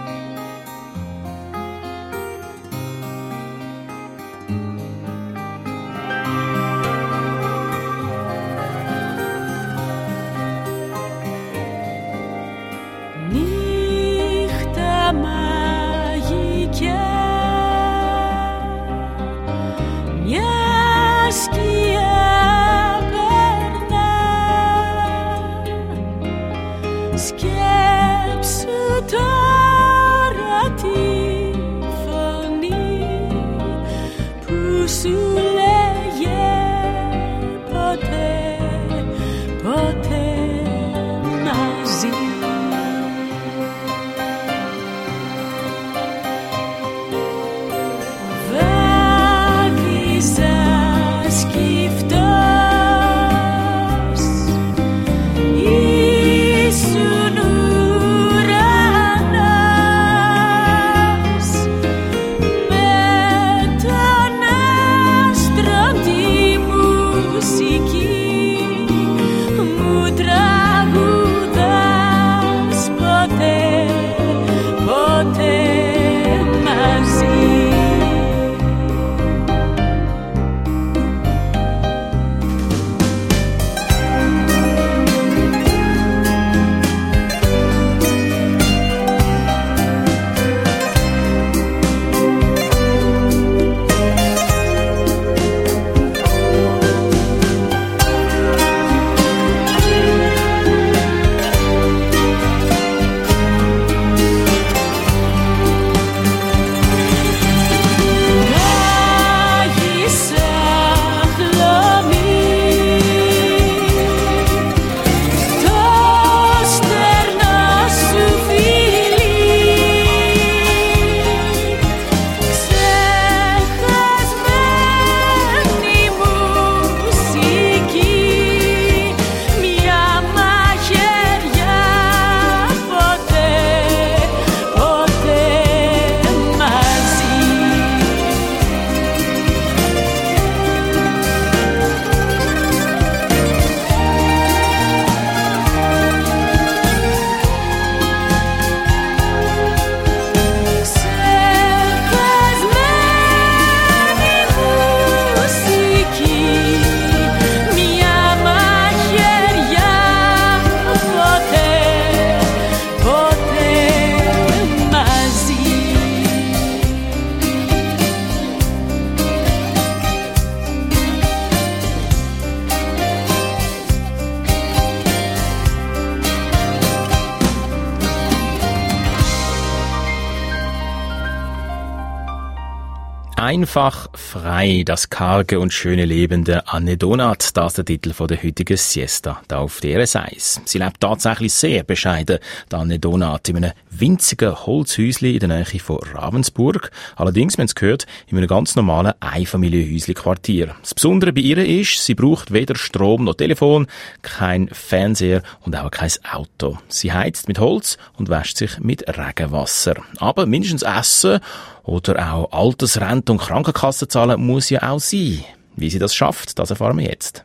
Einfach 183.50 184.10
frei, 184.14 184.84
das 184.86 185.10
karge 185.10 185.60
und 185.60 185.74
schöne 185.74 186.06
Leben 186.06 186.44
der 186.44 186.72
Anne 186.72 186.98
Donat, 186.98 187.58
das 187.58 187.72
ist 187.72 187.78
der 187.80 187.86
Titel 187.86 188.14
von 188.14 188.28
der 188.28 188.44
heutigen 188.44 188.78
Siesta, 188.78 189.42
da 189.48 189.58
auf 189.58 189.80
der 189.80 190.02
Eis. 190.02 190.62
Sie 190.66 190.78
lebt 190.78 191.00
tatsächlich 191.00 191.52
sehr 191.52 191.82
bescheiden, 191.82 192.38
die 192.72 192.76
Anne 192.76 193.00
Donat, 193.00 193.50
in 193.50 193.58
einem 193.58 193.72
winzigen 193.90 194.56
Holzhäusli 194.56 195.34
in 195.34 195.40
der 195.40 195.50
Nähe 195.50 195.80
von 195.80 195.98
Ravensburg. 195.98 196.92
Allerdings, 197.16 197.58
wenn 197.58 197.66
es 197.66 197.74
gehört, 197.74 198.06
in 198.28 198.38
einem 198.38 198.48
ganz 198.48 198.76
normalen 198.76 199.14
Einfamilienhäusli-Quartier. 199.20 200.76
Das 200.82 200.94
Besondere 200.94 201.34
bei 201.34 201.42
ihr 201.42 201.58
ist, 201.58 202.06
sie 202.06 202.14
braucht 202.14 202.54
weder 202.54 202.76
Strom 202.76 203.24
noch 203.24 203.34
Telefon, 203.34 203.88
kein 204.22 204.68
Fernseher 204.68 205.42
und 205.62 205.76
auch 205.76 205.90
kein 205.90 206.12
Auto. 206.32 206.78
Sie 206.88 207.14
heizt 207.14 207.48
mit 207.48 207.58
Holz 207.58 207.98
und 208.16 208.30
wäscht 208.30 208.58
sich 208.58 208.78
mit 208.78 209.08
Regenwasser. 209.08 209.96
Aber 210.20 210.46
mindestens 210.46 210.84
Essen 210.84 211.40
oder 211.90 212.34
auch 212.34 212.52
Altersrente 212.52 213.32
und 213.32 213.40
Krankenkasse 213.40 214.08
zahlen 214.08 214.46
muss 214.46 214.70
ja 214.70 214.90
auch 214.90 215.00
sie. 215.00 215.44
Wie 215.76 215.90
sie 215.90 216.00
das 216.00 216.14
schafft, 216.14 216.60
das 216.60 216.70
erfahren 216.70 216.98
wir 216.98 217.06
jetzt. 217.06 217.44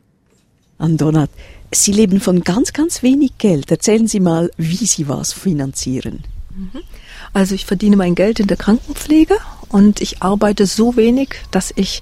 Andonat, 0.79 1.31
Sie 1.73 1.93
leben 1.93 2.21
von 2.21 2.43
ganz, 2.43 2.73
ganz 2.73 3.03
wenig 3.03 3.39
Geld. 3.39 3.71
Erzählen 3.71 4.07
Sie 4.07 4.21
mal, 4.21 4.51
wie 4.57 4.87
Sie 4.87 5.09
was 5.09 5.33
finanzieren. 5.33 6.25
Also 7.33 7.55
ich 7.55 7.67
verdiene 7.67 7.97
mein 7.97 8.15
Geld 8.15 8.39
in 8.39 8.47
der 8.47 8.57
Krankenpflege 8.57 9.37
und 9.69 10.01
ich 10.01 10.23
arbeite 10.23 10.67
so 10.67 10.97
wenig, 10.97 11.31
dass 11.51 11.73
ich 11.75 12.01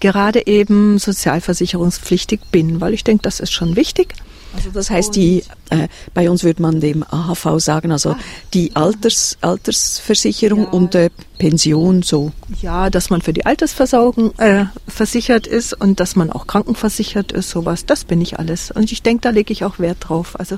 gerade 0.00 0.46
eben 0.46 0.98
sozialversicherungspflichtig 0.98 2.40
bin, 2.52 2.80
weil 2.80 2.92
ich 2.92 3.04
denke, 3.04 3.22
das 3.22 3.40
ist 3.40 3.52
schon 3.52 3.76
wichtig. 3.76 4.14
Also 4.54 4.70
das 4.70 4.88
heißt, 4.90 5.14
die, 5.16 5.42
äh, 5.70 5.88
bei 6.14 6.30
uns 6.30 6.42
würde 6.44 6.62
man 6.62 6.80
dem 6.80 7.02
AHV 7.02 7.58
sagen, 7.58 7.92
also 7.92 8.10
Ah. 8.12 8.18
die 8.54 8.74
Alters, 8.74 9.36
Altersversicherung 9.42 10.62
Ja. 10.64 10.68
und 10.70 10.94
äh, 10.94 11.10
Pension 11.38 12.02
so. 12.02 12.32
Ja, 12.62 12.88
dass 12.88 13.10
man 13.10 13.20
für 13.20 13.32
die 13.34 13.44
Altersversorgung 13.44 14.32
äh, 14.38 14.64
versichert 14.88 15.46
ist 15.46 15.74
und 15.74 16.00
dass 16.00 16.16
man 16.16 16.30
auch 16.32 16.46
krankenversichert 16.46 17.32
ist, 17.32 17.50
sowas, 17.50 17.84
das 17.84 18.04
bin 18.04 18.20
ich 18.22 18.38
alles. 18.38 18.70
Und 18.70 18.90
ich 18.92 19.02
denke, 19.02 19.22
da 19.22 19.30
lege 19.30 19.52
ich 19.52 19.64
auch 19.64 19.78
Wert 19.78 19.98
drauf. 20.00 20.38
Also 20.40 20.56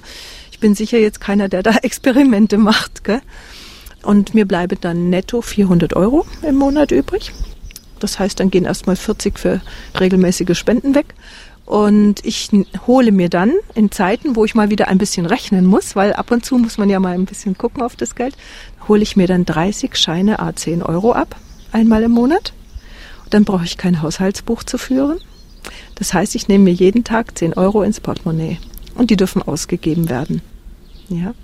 ich 0.53 0.61
bin 0.61 0.75
sicher 0.77 0.99
jetzt 0.99 1.21
keiner, 1.21 1.49
der 1.49 1.63
da 1.65 1.71
Experimente 1.83 2.57
macht. 2.59 3.03
Gell? 3.03 3.21
Und 4.05 4.33
mir 4.35 4.47
bleiben 4.47 4.79
dann 4.81 5.11
netto 5.11 5.43
400 5.43 5.97
Euro 5.97 6.25
im 6.47 6.55
Monat 6.55 6.93
übrig. 6.93 7.33
Das 7.99 8.21
heißt, 8.21 8.39
dann 8.39 8.51
gehen 8.53 8.65
erstmal 8.65 8.95
40 8.95 9.37
für 9.41 9.61
regelmäßige 9.99 10.57
Spenden 10.57 10.95
weg. 10.95 11.15
Und 11.69 12.25
ich 12.25 12.49
hole 12.87 13.13
mir 13.13 13.29
dann 13.29 13.53
in 13.75 13.91
Zeiten, 13.91 14.37
wo 14.37 14.47
ich 14.47 14.55
mal 14.55 14.71
wieder 14.71 14.89
ein 14.89 14.97
bisschen 14.97 15.27
rechnen 15.27 15.67
muss, 15.67 15.95
weil 15.97 16.15
ab 16.15 16.31
und 16.31 16.43
zu 16.43 16.57
muss 16.57 16.79
man 16.79 16.89
ja 16.89 16.99
mal 16.99 17.13
ein 17.13 17.27
bisschen 17.27 17.59
gucken 17.59 17.83
auf 17.83 17.95
das 17.95 18.15
Geld, 18.15 18.35
hole 18.89 19.03
ich 19.03 19.17
mir 19.17 19.27
dann 19.27 19.45
30 19.45 19.95
Scheine 19.95 20.39
A 20.39 20.57
10 20.57 20.83
Euro 20.83 21.13
ab, 21.13 21.37
einmal 21.71 22.03
im 22.05 22.13
Monat. 22.13 22.55
Dann 23.29 23.45
brauche 23.45 23.67
ich 23.67 23.77
kein 23.77 24.01
Haushaltsbuch 24.01 24.63
zu 24.63 24.79
führen. 24.79 25.19
Das 25.97 26.15
heißt, 26.15 26.35
ich 26.37 26.49
nehme 26.49 26.65
mir 26.65 26.73
jeden 26.73 27.05
Tag 27.05 27.37
10 27.37 27.53
Euro 27.53 27.83
ins 27.83 28.01
Portemonnaie 28.01 28.57
und 28.95 29.11
die 29.11 29.19
dürfen 29.19 29.43
ausgegeben 29.43 30.09
werden. 30.09 30.41
Ja. 31.11 31.35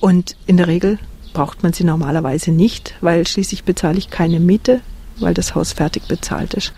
Und 0.00 0.36
in 0.46 0.56
der 0.56 0.68
Regel 0.68 0.98
braucht 1.34 1.62
man 1.62 1.74
sie 1.74 1.84
normalerweise 1.84 2.50
nicht, 2.50 2.94
weil 3.02 3.26
schließlich 3.26 3.64
bezahle 3.64 3.98
ich 3.98 4.08
keine 4.08 4.40
Miete, 4.40 4.80
weil 5.18 5.34
das 5.34 5.54
Haus 5.54 5.74
fertig 5.74 6.04
bezahlt 6.08 6.54
ist. 6.54 6.72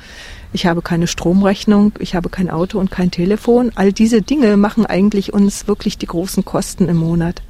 Ich 0.55 0.67
habe 0.67 0.83
keine 0.83 1.07
Stromrechnung, 1.07 1.93
ich 1.99 2.15
habe 2.15 2.29
kein 2.29 2.51
Auto 2.51 2.79
und 2.79 2.91
kein 2.91 3.11
Telefon. 3.11 3.73
All 3.75 3.93
diese 3.93 4.21
Dinge 4.21 4.59
machen 4.59 4.85
eigentlich 4.85 5.33
uns 5.33 5.67
wirklich 5.67 5.97
die 5.97 6.07
großen 6.07 6.45
Kosten 6.45 6.88
im 6.88 6.99
Monat. 6.99 7.43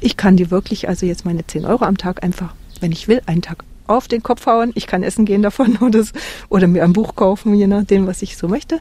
Ich 0.00 0.16
kann 0.16 0.36
die 0.36 0.50
wirklich, 0.50 0.88
also 0.88 1.04
jetzt 1.04 1.26
meine 1.26 1.46
10 1.46 1.66
Euro 1.66 1.84
am 1.84 1.98
Tag 1.98 2.22
einfach, 2.22 2.54
wenn 2.80 2.92
ich 2.92 3.08
will, 3.08 3.20
einen 3.26 3.42
Tag 3.42 3.64
auf 3.86 4.08
den 4.08 4.22
Kopf 4.22 4.46
hauen. 4.46 4.72
Ich 4.74 4.86
kann 4.86 5.02
essen 5.02 5.26
gehen 5.26 5.42
davon 5.42 5.76
oder, 5.80 6.02
oder 6.48 6.66
mir 6.66 6.84
ein 6.84 6.94
Buch 6.94 7.14
kaufen, 7.14 7.54
je 7.54 7.66
nachdem, 7.66 8.06
was 8.06 8.22
ich 8.22 8.38
so 8.38 8.48
möchte. 8.48 8.80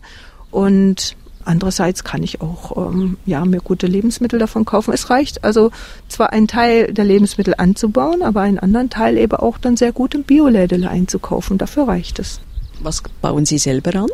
Und 0.52 1.18
andererseits 1.44 2.06
kann 2.06 2.24
ich 2.24 2.40
auch 2.40 2.92
ähm, 2.92 3.18
ja, 3.26 3.44
mir 3.44 3.60
gute 3.60 3.88
Lebensmittel 3.88 4.40
davon 4.40 4.64
kaufen. 4.64 4.94
Es 4.94 5.10
reicht 5.10 5.44
also 5.44 5.72
zwar 6.08 6.32
einen 6.32 6.48
Teil 6.48 6.94
der 6.94 7.04
Lebensmittel 7.04 7.56
anzubauen, 7.58 8.22
aber 8.22 8.40
einen 8.40 8.60
anderen 8.60 8.90
Teil 8.90 9.18
eben 9.18 9.36
auch 9.36 9.58
dann 9.58 9.76
sehr 9.76 9.92
gut 9.92 10.16
im 10.16 10.24
Biolädele 10.24 10.90
einzukaufen. 10.90 11.58
Dafür 11.58 11.90
reicht 11.90 12.20
es. 12.20 12.40
Was 12.80 13.04
bauen 13.22 13.46
Sie 13.46 13.58
selber 13.58 13.94
an? 13.96 14.10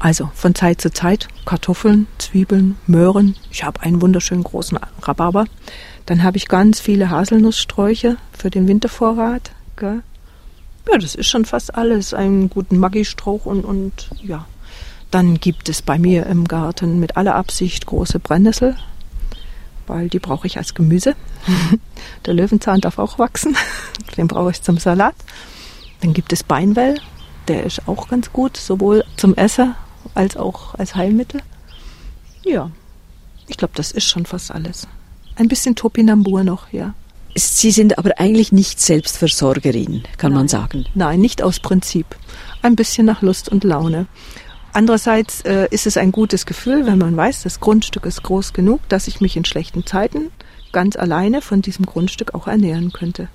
Also 0.00 0.30
von 0.34 0.54
Zeit 0.54 0.80
zu 0.80 0.92
Zeit 0.92 1.28
Kartoffeln, 1.44 2.06
Zwiebeln, 2.18 2.76
Möhren. 2.86 3.36
Ich 3.50 3.64
habe 3.64 3.80
einen 3.82 4.00
wunderschönen 4.00 4.44
großen 4.44 4.78
Rhabarber. 5.02 5.46
Dann 6.06 6.22
habe 6.22 6.36
ich 6.36 6.48
ganz 6.48 6.80
viele 6.80 7.10
Haselnusssträuche 7.10 8.16
für 8.32 8.50
den 8.50 8.68
Wintervorrat. 8.68 9.52
Ja, 10.90 10.98
das 10.98 11.14
ist 11.14 11.28
schon 11.28 11.44
fast 11.44 11.74
alles. 11.74 12.14
Einen 12.14 12.48
guten 12.48 12.78
Maggi-Strauch 12.78 13.46
und, 13.46 13.64
und 13.64 14.10
ja. 14.22 14.46
Dann 15.10 15.40
gibt 15.40 15.68
es 15.68 15.82
bei 15.82 15.98
mir 15.98 16.26
im 16.26 16.46
Garten 16.46 17.00
mit 17.00 17.16
aller 17.16 17.34
Absicht 17.34 17.86
große 17.86 18.18
Brennnessel, 18.18 18.76
weil 19.86 20.08
die 20.08 20.18
brauche 20.18 20.46
ich 20.46 20.58
als 20.58 20.74
Gemüse. 20.74 21.14
Der 22.26 22.34
Löwenzahn 22.34 22.80
darf 22.80 22.98
auch 22.98 23.18
wachsen. 23.18 23.56
Den 24.16 24.28
brauche 24.28 24.50
ich 24.50 24.62
zum 24.62 24.78
Salat. 24.78 25.14
Dann 26.00 26.12
gibt 26.12 26.32
es 26.32 26.42
Beinwell, 26.42 27.00
der 27.48 27.64
ist 27.64 27.86
auch 27.86 28.08
ganz 28.08 28.32
gut, 28.32 28.56
sowohl 28.56 29.04
zum 29.16 29.34
Essen 29.34 29.74
als 30.14 30.36
auch 30.36 30.74
als 30.74 30.94
Heilmittel. 30.94 31.40
Ja, 32.44 32.70
ich 33.46 33.56
glaube, 33.56 33.74
das 33.76 33.90
ist 33.90 34.04
schon 34.04 34.26
fast 34.26 34.50
alles. 34.50 34.86
Ein 35.36 35.48
bisschen 35.48 35.74
Topinambur 35.74 36.44
noch, 36.44 36.72
ja. 36.72 36.94
Sie 37.34 37.70
sind 37.70 37.98
aber 37.98 38.18
eigentlich 38.18 38.52
nicht 38.52 38.80
Selbstversorgerin, 38.80 40.02
kann 40.16 40.32
man 40.32 40.42
Nein. 40.42 40.48
sagen. 40.48 40.86
Nein, 40.94 41.20
nicht 41.20 41.42
aus 41.42 41.60
Prinzip. 41.60 42.06
Ein 42.62 42.74
bisschen 42.74 43.06
nach 43.06 43.22
Lust 43.22 43.48
und 43.48 43.64
Laune. 43.64 44.06
Andererseits 44.72 45.40
äh, 45.42 45.68
ist 45.70 45.86
es 45.86 45.96
ein 45.96 46.12
gutes 46.12 46.46
Gefühl, 46.46 46.86
wenn 46.86 46.98
man 46.98 47.16
weiß, 47.16 47.42
das 47.42 47.60
Grundstück 47.60 48.06
ist 48.06 48.22
groß 48.22 48.52
genug, 48.52 48.80
dass 48.88 49.08
ich 49.08 49.20
mich 49.20 49.36
in 49.36 49.44
schlechten 49.44 49.86
Zeiten 49.86 50.30
ganz 50.72 50.96
alleine 50.96 51.40
von 51.40 51.62
diesem 51.62 51.86
Grundstück 51.86 52.34
auch 52.34 52.46
ernähren 52.46 52.92
könnte. 52.92 53.28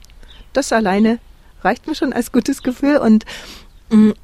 Das 0.54 0.71
alleine 0.71 1.19
reicht 1.62 1.88
mir 1.88 1.95
schon 1.95 2.13
als 2.13 2.32
gutes 2.32 2.62
Gefühl 2.62 2.97
und 2.97 3.26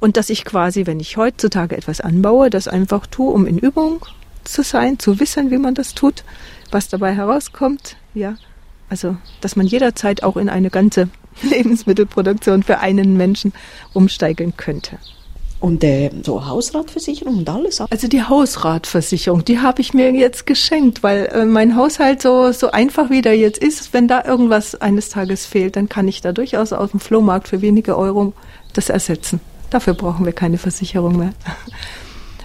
und 0.00 0.16
dass 0.16 0.30
ich 0.30 0.44
quasi, 0.44 0.86
wenn 0.86 1.00
ich 1.00 1.16
heutzutage 1.16 1.76
etwas 1.76 2.00
anbaue, 2.00 2.50
das 2.50 2.68
einfach 2.68 3.06
tue, 3.06 3.32
um 3.32 3.46
in 3.46 3.58
Übung 3.58 4.04
zu 4.44 4.62
sein, 4.62 4.98
zu 4.98 5.20
wissen, 5.20 5.50
wie 5.50 5.58
man 5.58 5.74
das 5.74 5.94
tut, 5.94 6.24
was 6.70 6.88
dabei 6.88 7.14
herauskommt, 7.14 7.96
ja. 8.14 8.36
Also, 8.88 9.16
dass 9.40 9.54
man 9.54 9.66
jederzeit 9.66 10.24
auch 10.24 10.36
in 10.36 10.48
eine 10.48 10.70
ganze 10.70 11.08
Lebensmittelproduktion 11.42 12.64
für 12.64 12.80
einen 12.80 13.16
Menschen 13.16 13.52
umsteigen 13.92 14.56
könnte. 14.56 14.98
Und 15.60 15.84
äh, 15.84 16.10
so 16.22 16.46
Hausratversicherung 16.46 17.38
und 17.38 17.48
alles. 17.48 17.82
Also 17.82 18.08
die 18.08 18.22
Hausratversicherung, 18.22 19.44
die 19.44 19.60
habe 19.60 19.82
ich 19.82 19.92
mir 19.92 20.10
jetzt 20.12 20.46
geschenkt, 20.46 21.02
weil 21.02 21.26
äh, 21.26 21.44
mein 21.44 21.76
Haushalt 21.76 22.22
so, 22.22 22.50
so 22.52 22.70
einfach 22.70 23.10
wie 23.10 23.20
der 23.20 23.36
jetzt 23.36 23.62
ist, 23.62 23.92
wenn 23.92 24.08
da 24.08 24.24
irgendwas 24.24 24.74
eines 24.74 25.10
Tages 25.10 25.44
fehlt, 25.44 25.76
dann 25.76 25.90
kann 25.90 26.08
ich 26.08 26.22
da 26.22 26.32
durchaus 26.32 26.72
aus 26.72 26.92
dem 26.92 27.00
Flohmarkt 27.00 27.46
für 27.46 27.60
wenige 27.60 27.98
Euro 27.98 28.32
das 28.72 28.88
ersetzen. 28.88 29.40
Dafür 29.70 29.94
brauchen 29.94 30.26
wir 30.26 30.32
keine 30.32 30.58
Versicherung 30.58 31.16
mehr. 31.16 31.32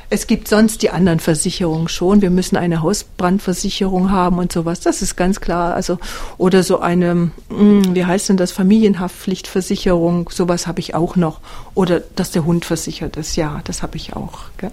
Es 0.10 0.28
gibt 0.28 0.48
sonst 0.48 0.84
die 0.84 0.92
anderen 0.92 1.20
Versicherungen 1.20 1.88
schon. 1.88 2.22
Wir 2.22 2.30
müssen 2.30 2.58
eine 2.58 2.82
Hausbrandversicherung 2.82 4.12
haben 4.12 4.38
und 4.38 4.52
sowas. 4.52 4.80
Das 4.80 5.02
ist 5.02 5.16
ganz 5.16 5.42
klar. 5.42 5.74
Also 5.74 5.98
oder 6.38 6.62
so 6.64 6.80
eine, 6.80 7.32
hm, 7.50 7.96
wie 7.96 8.06
heißt 8.06 8.30
denn 8.30 8.38
das, 8.38 8.52
Familienhaftpflichtversicherung. 8.52 10.30
Sowas 10.32 10.68
habe 10.68 10.80
ich 10.80 10.94
auch 10.94 11.16
noch. 11.16 11.42
Oder 11.74 12.02
dass 12.16 12.32
der 12.32 12.46
Hund 12.46 12.66
versichert 12.66 13.18
ist. 13.18 13.36
Ja, 13.36 13.62
das 13.64 13.82
habe 13.82 13.98
ich 13.98 14.16
auch. 14.16 14.42
Gell? 14.58 14.72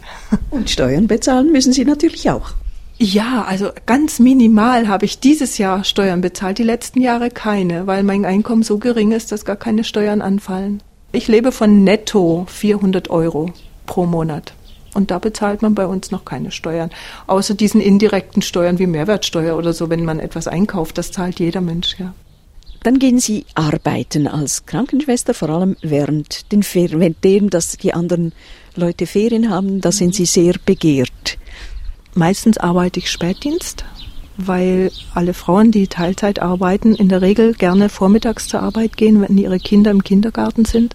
Und 0.50 0.68
Steuern 0.68 1.06
bezahlen 1.06 1.50
müssen 1.50 1.72
Sie 1.72 1.84
natürlich 1.84 2.30
auch. 2.30 2.50
Ja, 2.98 3.44
also 3.48 3.70
ganz 3.86 4.18
minimal 4.18 4.86
habe 4.86 5.06
ich 5.06 5.18
dieses 5.18 5.58
Jahr 5.58 5.82
Steuern 5.82 6.20
bezahlt, 6.20 6.58
die 6.58 6.62
letzten 6.62 7.00
Jahre 7.00 7.30
keine, 7.30 7.86
weil 7.86 8.04
mein 8.04 8.24
Einkommen 8.24 8.62
so 8.62 8.78
gering 8.78 9.10
ist, 9.10 9.32
dass 9.32 9.44
gar 9.44 9.56
keine 9.56 9.82
Steuern 9.82 10.22
anfallen. 10.22 10.82
Ich 11.14 11.28
lebe 11.28 11.52
von 11.52 11.84
netto 11.84 12.46
400 12.48 13.10
Euro 13.10 13.52
pro 13.84 14.06
Monat. 14.06 14.54
Und 14.94 15.10
da 15.10 15.18
bezahlt 15.18 15.60
man 15.60 15.74
bei 15.74 15.86
uns 15.86 16.10
noch 16.10 16.24
keine 16.24 16.50
Steuern. 16.50 16.90
Außer 17.26 17.54
diesen 17.54 17.80
indirekten 17.80 18.40
Steuern 18.40 18.78
wie 18.78 18.86
Mehrwertsteuer 18.86 19.56
oder 19.56 19.74
so, 19.74 19.90
wenn 19.90 20.04
man 20.04 20.20
etwas 20.20 20.48
einkauft. 20.48 20.96
Das 20.96 21.12
zahlt 21.12 21.38
jeder 21.38 21.60
Mensch, 21.60 21.96
ja. 21.98 22.14
Dann 22.82 22.98
gehen 22.98 23.20
Sie 23.20 23.44
arbeiten 23.54 24.26
als 24.26 24.66
Krankenschwester, 24.66 25.34
vor 25.34 25.50
allem 25.50 25.76
während 25.82 26.50
den 26.50 26.62
Ferien, 26.62 27.14
während 27.22 27.54
dass 27.54 27.76
die 27.76 27.94
anderen 27.94 28.32
Leute 28.74 29.06
Ferien 29.06 29.50
haben, 29.50 29.80
da 29.80 29.92
sind 29.92 30.14
Sie 30.14 30.24
sehr 30.24 30.54
begehrt. 30.64 31.38
Meistens 32.14 32.58
arbeite 32.58 32.98
ich 32.98 33.10
Spätdienst, 33.10 33.84
weil 34.46 34.90
alle 35.14 35.34
Frauen, 35.34 35.70
die 35.70 35.88
Teilzeit 35.88 36.40
arbeiten, 36.40 36.94
in 36.94 37.08
der 37.08 37.22
Regel 37.22 37.54
gerne 37.54 37.88
vormittags 37.88 38.48
zur 38.48 38.60
Arbeit 38.60 38.96
gehen, 38.96 39.20
wenn 39.20 39.38
ihre 39.38 39.58
Kinder 39.58 39.90
im 39.90 40.04
Kindergarten 40.04 40.64
sind 40.64 40.94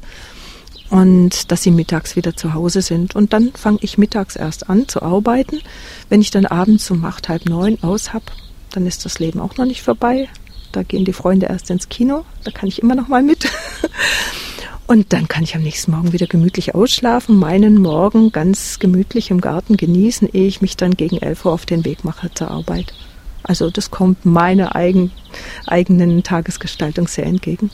und 0.90 1.52
dass 1.52 1.64
sie 1.64 1.72
mittags 1.72 2.16
wieder 2.16 2.36
zu 2.36 2.54
Hause 2.54 2.82
sind. 2.82 3.16
Und 3.16 3.34
dann 3.34 3.52
fange 3.54 3.80
ich 3.82 3.98
mittags 3.98 4.36
erst 4.36 4.70
an 4.70 4.88
zu 4.88 5.02
arbeiten. 5.02 5.60
Wenn 6.10 6.22
ich 6.22 6.32
dann 6.32 6.46
abends 6.46 6.90
um 6.92 7.04
acht, 7.06 7.30
halb 7.30 7.46
neun 7.46 7.78
aus 7.82 8.14
hab, 8.14 8.24
dann 8.72 8.86
ist 8.86 9.06
das 9.06 9.20
Leben 9.20 9.40
auch 9.40 9.58
noch 9.58 9.66
nicht 9.66 9.82
vorbei. 9.82 10.30
Da 10.72 10.84
gehen 10.84 11.06
die 11.06 11.14
Freunde 11.14 11.48
erst 11.48 11.70
ins 11.70 11.90
Kino, 11.90 12.26
da 12.44 12.52
kann 12.52 12.68
ich 12.68 12.82
immer 12.82 12.96
noch 12.96 13.08
mal 13.08 13.24
mit. 13.24 13.50
Und 14.88 15.12
dann 15.12 15.28
kann 15.28 15.44
ich 15.44 15.54
am 15.54 15.64
nächsten 15.64 15.92
Morgen 15.92 16.14
wieder 16.14 16.28
gemütlich 16.28 16.74
ausschlafen, 16.74 17.38
meinen 17.38 17.82
Morgen 17.82 18.32
ganz 18.32 18.80
gemütlich 18.80 19.32
im 19.32 19.42
Garten 19.42 19.76
genießen, 19.76 20.30
ehe 20.32 20.48
ich 20.48 20.62
mich 20.62 20.78
dann 20.78 20.96
gegen 20.96 21.18
11 21.18 21.44
Uhr 21.44 21.52
auf 21.52 21.66
den 21.66 21.84
Weg 21.84 22.06
mache 22.06 22.34
zur 22.34 22.50
Arbeit. 22.50 22.94
Also 23.48 23.70
das 23.70 23.92
kommt 23.92 24.26
meiner 24.26 24.76
eigen, 24.76 25.12
eigenen 25.66 26.24
Tagesgestaltung 26.24 27.08
sehr 27.08 27.26
entgegen. 27.26 27.72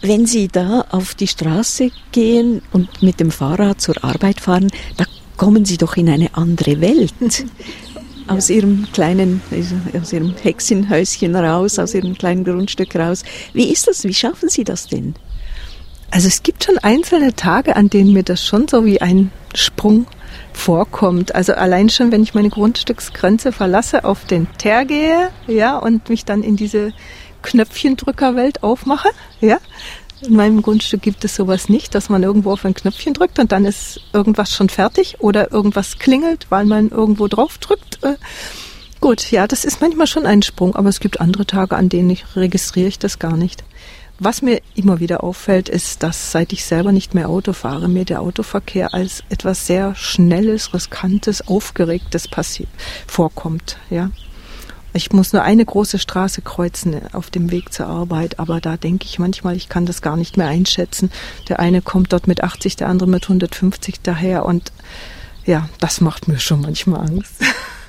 Wenn 0.00 0.26
Sie 0.26 0.48
da 0.48 0.84
auf 0.90 1.14
die 1.14 1.28
Straße 1.28 1.90
gehen 2.10 2.62
und 2.72 3.02
mit 3.02 3.20
dem 3.20 3.30
Fahrrad 3.30 3.80
zur 3.80 4.02
Arbeit 4.02 4.40
fahren, 4.40 4.68
da 4.96 5.04
kommen 5.36 5.64
Sie 5.64 5.76
doch 5.76 5.96
in 5.96 6.08
eine 6.08 6.34
andere 6.34 6.80
Welt. 6.80 7.14
aus 8.26 8.50
Ihrem 8.50 8.86
kleinen, 8.92 9.42
aus 10.00 10.12
Ihrem 10.12 10.34
Hexenhäuschen 10.40 11.36
raus, 11.36 11.78
aus 11.78 11.94
Ihrem 11.94 12.16
kleinen 12.16 12.44
Grundstück 12.44 12.94
raus. 12.96 13.24
Wie 13.52 13.70
ist 13.70 13.88
das? 13.88 14.04
Wie 14.04 14.14
schaffen 14.14 14.48
Sie 14.48 14.64
das 14.64 14.86
denn? 14.86 15.14
Also 16.10 16.28
es 16.28 16.42
gibt 16.42 16.64
schon 16.64 16.78
einzelne 16.78 17.34
Tage, 17.34 17.76
an 17.76 17.88
denen 17.88 18.12
mir 18.12 18.22
das 18.22 18.44
schon 18.44 18.68
so 18.68 18.84
wie 18.84 19.00
ein 19.00 19.30
Sprung 19.54 20.06
vorkommt. 20.56 21.34
Also 21.34 21.54
allein 21.54 21.88
schon, 21.88 22.12
wenn 22.12 22.22
ich 22.22 22.34
meine 22.34 22.50
Grundstücksgrenze 22.50 23.52
verlasse, 23.52 24.04
auf 24.04 24.24
den 24.24 24.46
Teer 24.58 24.84
gehe, 24.84 25.30
ja, 25.46 25.78
und 25.78 26.08
mich 26.08 26.24
dann 26.24 26.42
in 26.42 26.56
diese 26.56 26.92
Knöpfchendrückerwelt 27.42 28.62
aufmache, 28.62 29.08
ja. 29.40 29.58
In 30.20 30.36
meinem 30.36 30.62
Grundstück 30.62 31.02
gibt 31.02 31.24
es 31.24 31.34
sowas 31.34 31.68
nicht, 31.68 31.96
dass 31.96 32.08
man 32.08 32.22
irgendwo 32.22 32.52
auf 32.52 32.64
ein 32.64 32.74
Knöpfchen 32.74 33.12
drückt 33.12 33.40
und 33.40 33.50
dann 33.50 33.64
ist 33.64 34.00
irgendwas 34.12 34.54
schon 34.54 34.68
fertig 34.68 35.16
oder 35.18 35.50
irgendwas 35.50 35.98
klingelt, 35.98 36.46
weil 36.48 36.64
man 36.64 36.90
irgendwo 36.90 37.26
drauf 37.26 37.58
drückt. 37.58 38.04
Äh, 38.04 38.14
gut, 39.00 39.32
ja, 39.32 39.48
das 39.48 39.64
ist 39.64 39.80
manchmal 39.80 40.06
schon 40.06 40.24
ein 40.24 40.42
Sprung, 40.42 40.76
aber 40.76 40.88
es 40.90 41.00
gibt 41.00 41.20
andere 41.20 41.44
Tage, 41.44 41.74
an 41.74 41.88
denen 41.88 42.10
ich 42.10 42.24
registriere 42.36 42.86
ich 42.86 43.00
das 43.00 43.18
gar 43.18 43.36
nicht. 43.36 43.64
Was 44.24 44.40
mir 44.40 44.60
immer 44.76 45.00
wieder 45.00 45.24
auffällt, 45.24 45.68
ist, 45.68 46.04
dass 46.04 46.30
seit 46.30 46.52
ich 46.52 46.64
selber 46.64 46.92
nicht 46.92 47.12
mehr 47.12 47.28
Auto 47.28 47.52
fahre, 47.52 47.88
mir 47.88 48.04
der 48.04 48.20
Autoverkehr 48.20 48.94
als 48.94 49.24
etwas 49.30 49.66
sehr 49.66 49.96
Schnelles, 49.96 50.72
Riskantes, 50.72 51.48
Aufgeregtes 51.48 52.28
vorkommt. 53.08 53.78
Ja. 53.90 54.12
Ich 54.92 55.10
muss 55.10 55.32
nur 55.32 55.42
eine 55.42 55.64
große 55.64 55.98
Straße 55.98 56.40
kreuzen 56.40 57.00
auf 57.12 57.30
dem 57.30 57.50
Weg 57.50 57.72
zur 57.72 57.86
Arbeit, 57.86 58.38
aber 58.38 58.60
da 58.60 58.76
denke 58.76 59.06
ich 59.06 59.18
manchmal, 59.18 59.56
ich 59.56 59.68
kann 59.68 59.86
das 59.86 60.02
gar 60.02 60.16
nicht 60.16 60.36
mehr 60.36 60.46
einschätzen. 60.46 61.10
Der 61.48 61.58
eine 61.58 61.82
kommt 61.82 62.12
dort 62.12 62.28
mit 62.28 62.44
80, 62.44 62.76
der 62.76 62.86
andere 62.90 63.08
mit 63.08 63.24
150 63.24 64.02
daher 64.04 64.46
und 64.46 64.70
ja, 65.46 65.68
das 65.80 66.00
macht 66.00 66.28
mir 66.28 66.38
schon 66.38 66.60
manchmal 66.60 67.08
Angst. 67.08 67.42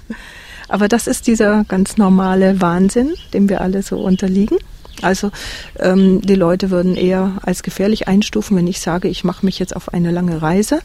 aber 0.68 0.88
das 0.88 1.06
ist 1.06 1.28
dieser 1.28 1.64
ganz 1.66 1.98
normale 1.98 2.60
Wahnsinn, 2.60 3.14
dem 3.34 3.50
wir 3.50 3.62
alle 3.62 3.84
so 3.84 4.00
unterliegen. 4.00 4.58
Also 5.02 5.32
ähm, 5.80 6.22
die 6.22 6.36
Leute 6.36 6.70
würden 6.70 6.96
eher 6.96 7.34
als 7.42 7.64
gefährlich 7.64 8.08
einstufen, 8.08 8.56
wenn 8.56 8.68
ich 8.68 8.80
sage, 8.80 9.08
ich 9.08 9.24
mache 9.24 9.46
mich 9.46 9.60
jetzt 9.60 9.76
auf 9.76 9.94
eine 9.94 10.12
lange 10.12 10.42
Reise 10.42 10.80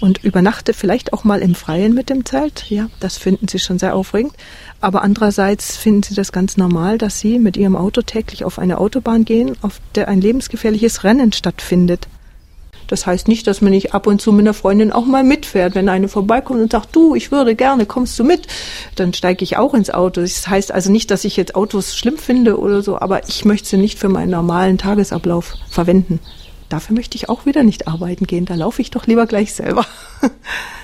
und 0.00 0.24
übernachte 0.24 0.74
vielleicht 0.74 1.12
auch 1.12 1.22
mal 1.22 1.40
im 1.40 1.54
Freien 1.54 1.94
mit 1.94 2.10
dem 2.10 2.24
Zelt. 2.24 2.68
Ja, 2.68 2.88
das 2.98 3.18
finden 3.18 3.46
sie 3.46 3.60
schon 3.60 3.78
sehr 3.78 3.94
aufregend. 3.94 4.34
Aber 4.80 5.02
andererseits 5.02 5.76
finden 5.76 6.02
sie 6.02 6.14
das 6.14 6.32
ganz 6.32 6.56
normal, 6.56 6.98
dass 6.98 7.20
sie 7.20 7.38
mit 7.38 7.56
ihrem 7.56 7.76
Auto 7.76 8.02
täglich 8.02 8.44
auf 8.44 8.58
eine 8.58 8.78
Autobahn 8.78 9.24
gehen, 9.24 9.56
auf 9.62 9.80
der 9.94 10.08
ein 10.08 10.20
lebensgefährliches 10.20 11.04
Rennen 11.04 11.32
stattfindet. 11.32 12.08
Das 12.92 13.06
heißt 13.06 13.26
nicht, 13.26 13.46
dass 13.46 13.62
man 13.62 13.70
nicht 13.70 13.94
ab 13.94 14.06
und 14.06 14.20
zu 14.20 14.32
mit 14.32 14.42
einer 14.42 14.52
Freundin 14.52 14.92
auch 14.92 15.06
mal 15.06 15.24
mitfährt. 15.24 15.74
Wenn 15.74 15.88
eine 15.88 16.08
vorbeikommt 16.08 16.60
und 16.60 16.72
sagt, 16.72 16.94
du, 16.94 17.14
ich 17.14 17.32
würde 17.32 17.56
gerne, 17.56 17.86
kommst 17.86 18.18
du 18.18 18.22
mit? 18.22 18.46
Dann 18.96 19.14
steige 19.14 19.44
ich 19.44 19.56
auch 19.56 19.72
ins 19.72 19.88
Auto. 19.88 20.20
Das 20.20 20.46
heißt 20.46 20.72
also 20.72 20.92
nicht, 20.92 21.10
dass 21.10 21.24
ich 21.24 21.38
jetzt 21.38 21.54
Autos 21.54 21.96
schlimm 21.96 22.18
finde 22.18 22.58
oder 22.58 22.82
so, 22.82 22.98
aber 22.98 23.26
ich 23.30 23.46
möchte 23.46 23.66
sie 23.66 23.78
nicht 23.78 23.98
für 23.98 24.10
meinen 24.10 24.28
normalen 24.28 24.76
Tagesablauf 24.76 25.54
verwenden. 25.70 26.20
Dafür 26.68 26.94
möchte 26.94 27.16
ich 27.16 27.30
auch 27.30 27.46
wieder 27.46 27.62
nicht 27.62 27.88
arbeiten 27.88 28.26
gehen. 28.26 28.44
Da 28.44 28.56
laufe 28.56 28.82
ich 28.82 28.90
doch 28.90 29.06
lieber 29.06 29.24
gleich 29.24 29.54
selber. 29.54 29.86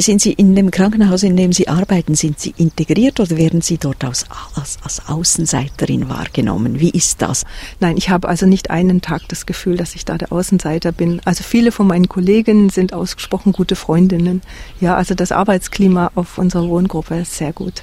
Sind 0.00 0.22
Sie 0.22 0.32
in 0.32 0.54
dem 0.54 0.70
Krankenhaus, 0.70 1.24
in 1.24 1.36
dem 1.36 1.52
Sie 1.52 1.66
arbeiten, 1.66 2.14
sind 2.14 2.38
Sie 2.38 2.54
integriert 2.56 3.18
oder 3.18 3.36
werden 3.36 3.62
Sie 3.62 3.78
dort 3.78 4.04
als, 4.04 4.26
als, 4.54 4.78
als 4.84 5.08
Außenseiterin 5.08 6.08
wahrgenommen? 6.08 6.78
Wie 6.78 6.90
ist 6.90 7.20
das? 7.20 7.44
Nein, 7.80 7.96
ich 7.96 8.08
habe 8.08 8.28
also 8.28 8.46
nicht 8.46 8.70
einen 8.70 9.00
Tag 9.00 9.22
das 9.28 9.44
Gefühl, 9.44 9.76
dass 9.76 9.96
ich 9.96 10.04
da 10.04 10.16
der 10.16 10.30
Außenseiter 10.30 10.92
bin. 10.92 11.20
Also 11.24 11.42
viele 11.42 11.72
von 11.72 11.88
meinen 11.88 12.08
Kolleginnen 12.08 12.70
sind 12.70 12.92
ausgesprochen 12.92 13.50
gute 13.50 13.74
Freundinnen. 13.74 14.40
Ja, 14.80 14.94
also 14.94 15.16
das 15.16 15.32
Arbeitsklima 15.32 16.12
auf 16.14 16.38
unserer 16.38 16.68
Wohngruppe 16.68 17.16
ist 17.16 17.34
sehr 17.34 17.52
gut. 17.52 17.82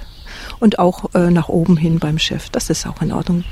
Und 0.61 0.79
auch 0.79 1.13
äh, 1.15 1.29
nach 1.29 1.49
oben 1.49 1.75
hin 1.75 1.99
beim 1.99 2.17
Chef, 2.17 2.49
das 2.49 2.69
ist 2.69 2.87
auch 2.87 3.01
in 3.01 3.11
Ordnung. 3.11 3.43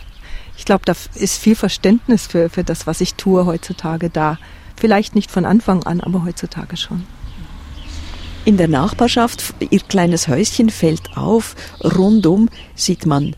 Ich 0.58 0.64
glaube, 0.64 0.84
da 0.86 0.94
ist 1.16 1.38
viel 1.38 1.56
Verständnis 1.56 2.28
für, 2.28 2.50
für 2.50 2.64
das, 2.64 2.88
was 2.88 3.02
ich 3.02 3.16
tue 3.16 3.46
heutzutage 3.46 4.10
da. 4.10 4.38
Vielleicht 4.78 5.16
nicht 5.16 5.32
von 5.32 5.44
Anfang 5.46 5.84
an, 5.84 6.00
aber 6.00 6.24
heutzutage 6.24 6.78
schon. 6.78 7.04
In 8.46 8.58
der 8.58 8.68
Nachbarschaft, 8.68 9.54
ihr 9.70 9.80
kleines 9.80 10.28
Häuschen 10.28 10.70
fällt 10.70 11.16
auf, 11.16 11.56
rundum 11.82 12.50
sieht 12.76 13.06
man 13.06 13.38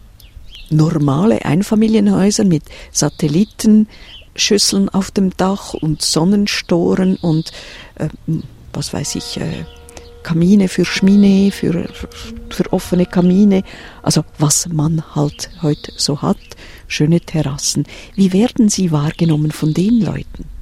normale 0.71 1.45
Einfamilienhäuser 1.45 2.43
mit 2.43 2.63
Satellitenschüsseln 2.91 4.89
auf 4.89 5.11
dem 5.11 5.29
Dach 5.37 5.75
und 5.75 6.01
Sonnenstoren 6.01 7.17
und 7.17 7.51
äh, 7.95 8.07
was 8.73 8.93
weiß 8.93 9.13
ich, 9.13 9.37
äh, 9.37 9.65
Kamine 10.23 10.69
für 10.69 10.85
Schmine, 10.85 11.51
für, 11.51 11.87
für 12.49 12.73
offene 12.73 13.05
Kamine, 13.05 13.61
also 14.01 14.25
was 14.39 14.67
man 14.69 15.03
halt 15.13 15.51
heute 15.61 15.91
so 15.97 16.23
hat, 16.23 16.39
schöne 16.87 17.21
Terrassen. 17.21 17.85
Wie 18.15 18.33
werden 18.33 18.69
sie 18.69 18.91
wahrgenommen 18.91 19.51
von 19.51 19.71
den 19.71 20.01
Leuten? 20.01 20.54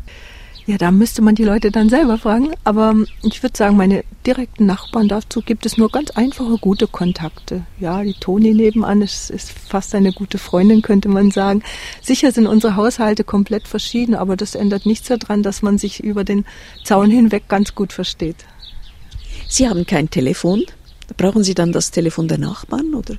Ja, 0.65 0.77
da 0.77 0.91
müsste 0.91 1.21
man 1.21 1.35
die 1.35 1.43
Leute 1.43 1.71
dann 1.71 1.89
selber 1.89 2.17
fragen. 2.17 2.53
Aber 2.63 2.95
ich 3.21 3.43
würde 3.43 3.57
sagen, 3.57 3.75
meine 3.75 4.05
direkten 4.25 4.65
Nachbarn 4.65 5.09
dazu 5.09 5.41
gibt 5.41 5.65
es 5.65 5.77
nur 5.77 5.89
ganz 5.89 6.11
einfache, 6.11 6.57
gute 6.57 6.87
Kontakte. 6.87 7.63
Ja, 7.79 8.01
die 8.01 8.13
Toni 8.13 8.53
nebenan 8.53 9.01
ist, 9.01 9.29
ist 9.29 9.51
fast 9.51 9.93
eine 9.93 10.13
gute 10.13 10.37
Freundin, 10.37 10.81
könnte 10.81 11.09
man 11.09 11.31
sagen. 11.31 11.63
Sicher 12.01 12.31
sind 12.31 12.47
unsere 12.47 12.77
Haushalte 12.77 13.25
komplett 13.25 13.67
verschieden, 13.67 14.15
aber 14.15 14.37
das 14.37 14.55
ändert 14.55 14.85
nichts 14.85 15.09
daran, 15.09 15.43
dass 15.43 15.61
man 15.61 15.77
sich 15.77 16.01
über 16.01 16.23
den 16.23 16.45
Zaun 16.85 17.11
hinweg 17.11 17.49
ganz 17.49 17.75
gut 17.75 17.91
versteht. 17.91 18.37
Sie 19.49 19.67
haben 19.67 19.85
kein 19.85 20.09
Telefon. 20.09 20.63
Brauchen 21.17 21.43
Sie 21.43 21.53
dann 21.53 21.73
das 21.73 21.91
Telefon 21.91 22.29
der 22.29 22.37
Nachbarn 22.37 22.93
oder? 22.95 23.17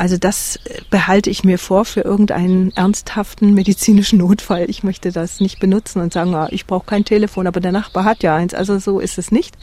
Also 0.00 0.16
das 0.16 0.56
äh, 0.64 0.80
behalte 0.88 1.28
ich 1.28 1.44
mir 1.44 1.58
vor 1.58 1.84
für 1.84 2.00
irgendeinen 2.00 2.70
ernsthaften 2.70 3.52
medizinischen 3.52 4.18
Notfall. 4.18 4.64
Ich 4.70 4.82
möchte 4.82 5.12
das 5.12 5.40
nicht 5.40 5.60
benutzen 5.60 6.00
und 6.00 6.10
sagen, 6.10 6.34
ah, 6.34 6.48
ich 6.50 6.64
brauche 6.64 6.86
kein 6.86 7.04
Telefon, 7.04 7.46
aber 7.46 7.60
der 7.60 7.70
Nachbar 7.70 8.04
hat 8.04 8.22
ja 8.22 8.34
eins. 8.34 8.54
Also 8.54 8.78
so 8.78 8.98
ist 8.98 9.18
es 9.18 9.30
nicht. 9.30 9.58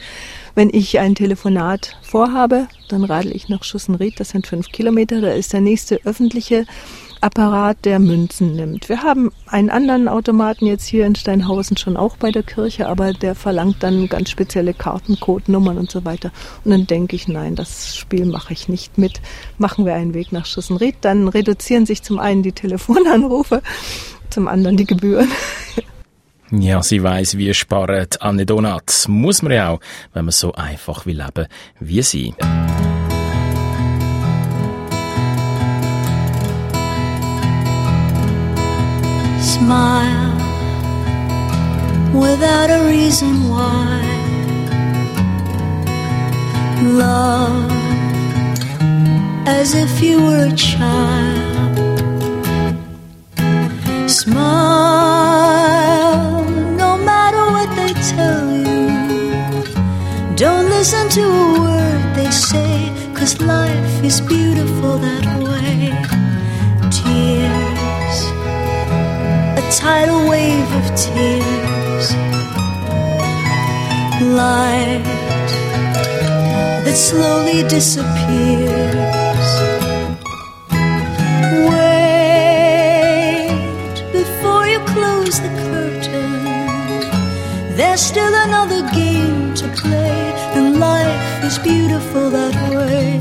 Wenn 0.54 0.70
ich 0.72 1.00
ein 1.00 1.16
Telefonat 1.16 1.96
vorhabe, 2.02 2.68
dann 2.88 3.02
radel 3.02 3.34
ich 3.34 3.48
nach 3.48 3.64
Schussenried, 3.64 4.20
das 4.20 4.28
sind 4.28 4.46
fünf 4.46 4.68
Kilometer, 4.68 5.20
da 5.20 5.32
ist 5.32 5.52
der 5.52 5.60
nächste 5.60 5.96
öffentliche 6.04 6.66
Apparat, 7.20 7.84
der 7.84 7.98
Münzen 7.98 8.54
nimmt. 8.54 8.88
Wir 8.88 9.02
haben 9.02 9.32
einen 9.46 9.70
anderen 9.70 10.08
Automaten 10.08 10.66
jetzt 10.66 10.86
hier 10.86 11.06
in 11.06 11.14
Steinhausen 11.14 11.76
schon 11.76 11.96
auch 11.96 12.16
bei 12.16 12.30
der 12.30 12.42
Kirche, 12.42 12.88
aber 12.88 13.12
der 13.12 13.34
verlangt 13.34 13.82
dann 13.82 14.08
ganz 14.08 14.30
spezielle 14.30 14.74
Karten, 14.74 15.18
Codenummern 15.18 15.78
und 15.78 15.90
so 15.90 16.04
weiter. 16.04 16.30
Und 16.64 16.70
dann 16.70 16.86
denke 16.86 17.16
ich, 17.16 17.28
nein, 17.28 17.54
das 17.54 17.96
Spiel 17.96 18.26
mache 18.26 18.52
ich 18.52 18.68
nicht 18.68 18.98
mit. 18.98 19.20
Machen 19.58 19.84
wir 19.84 19.94
einen 19.94 20.14
Weg 20.14 20.32
nach 20.32 20.46
Schussenried, 20.46 20.96
dann 21.00 21.28
reduzieren 21.28 21.86
sich 21.86 22.02
zum 22.02 22.18
einen 22.18 22.42
die 22.42 22.52
Telefonanrufe, 22.52 23.62
zum 24.30 24.48
anderen 24.48 24.76
die 24.76 24.86
Gebühren. 24.86 25.28
Ja, 26.50 26.82
sie 26.82 27.02
weiß, 27.02 27.36
wie 27.36 27.52
spart 27.52 28.22
Anne 28.22 28.46
Donat. 28.46 29.04
Muss 29.06 29.42
man 29.42 29.52
ja 29.52 29.68
auch, 29.68 29.80
wenn 30.14 30.24
man 30.24 30.32
so 30.32 30.52
einfach 30.54 31.04
will 31.04 31.18
leben 31.18 31.46
wie 31.78 32.02
sie. 32.02 32.34
Smile 39.58 40.36
without 42.14 42.70
a 42.78 42.80
reason 42.94 43.34
why. 43.48 44.02
Love 47.04 47.70
as 49.46 49.74
if 49.74 50.00
you 50.00 50.16
were 50.26 50.46
a 50.52 50.56
child. 50.70 51.76
Smile 54.20 54.44
no 56.82 56.90
matter 57.10 57.44
what 57.54 57.68
they 57.78 57.92
tell 58.14 58.46
you. 58.66 58.86
Don't 60.36 60.66
listen 60.76 61.04
to 61.18 61.24
a 61.44 61.48
word 61.64 62.02
they 62.18 62.30
say, 62.30 62.74
cause 63.16 63.34
life 63.40 64.04
is 64.04 64.20
beautiful 64.20 64.98
that 65.06 65.26
way. 65.48 65.92
Tears 66.96 67.57
tidal 69.70 70.28
wave 70.28 70.70
of 70.80 70.86
tears. 70.96 72.14
Light 74.22 75.04
that 76.84 76.96
slowly 76.96 77.62
disappears. 77.68 79.50
Wait 81.68 82.74
before 84.12 84.66
you 84.66 84.80
close 84.94 85.40
the 85.40 85.50
curtain. 85.70 86.32
There's 87.76 88.00
still 88.00 88.34
another 88.46 88.82
game 88.90 89.54
to 89.54 89.68
play, 89.68 90.32
and 90.56 90.80
life 90.80 91.44
is 91.44 91.58
beautiful 91.58 92.30
that 92.30 92.54
way. 92.74 93.20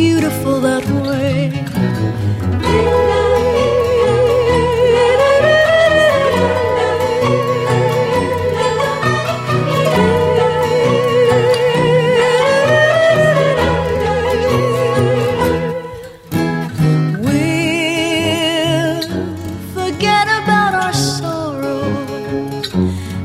Beautiful 0.00 0.60
that 0.62 0.86
way. 1.04 1.50
We'll 17.70 19.02
forget 19.74 20.26
about 20.42 20.74
our 20.74 20.92
sorrow 20.92 21.84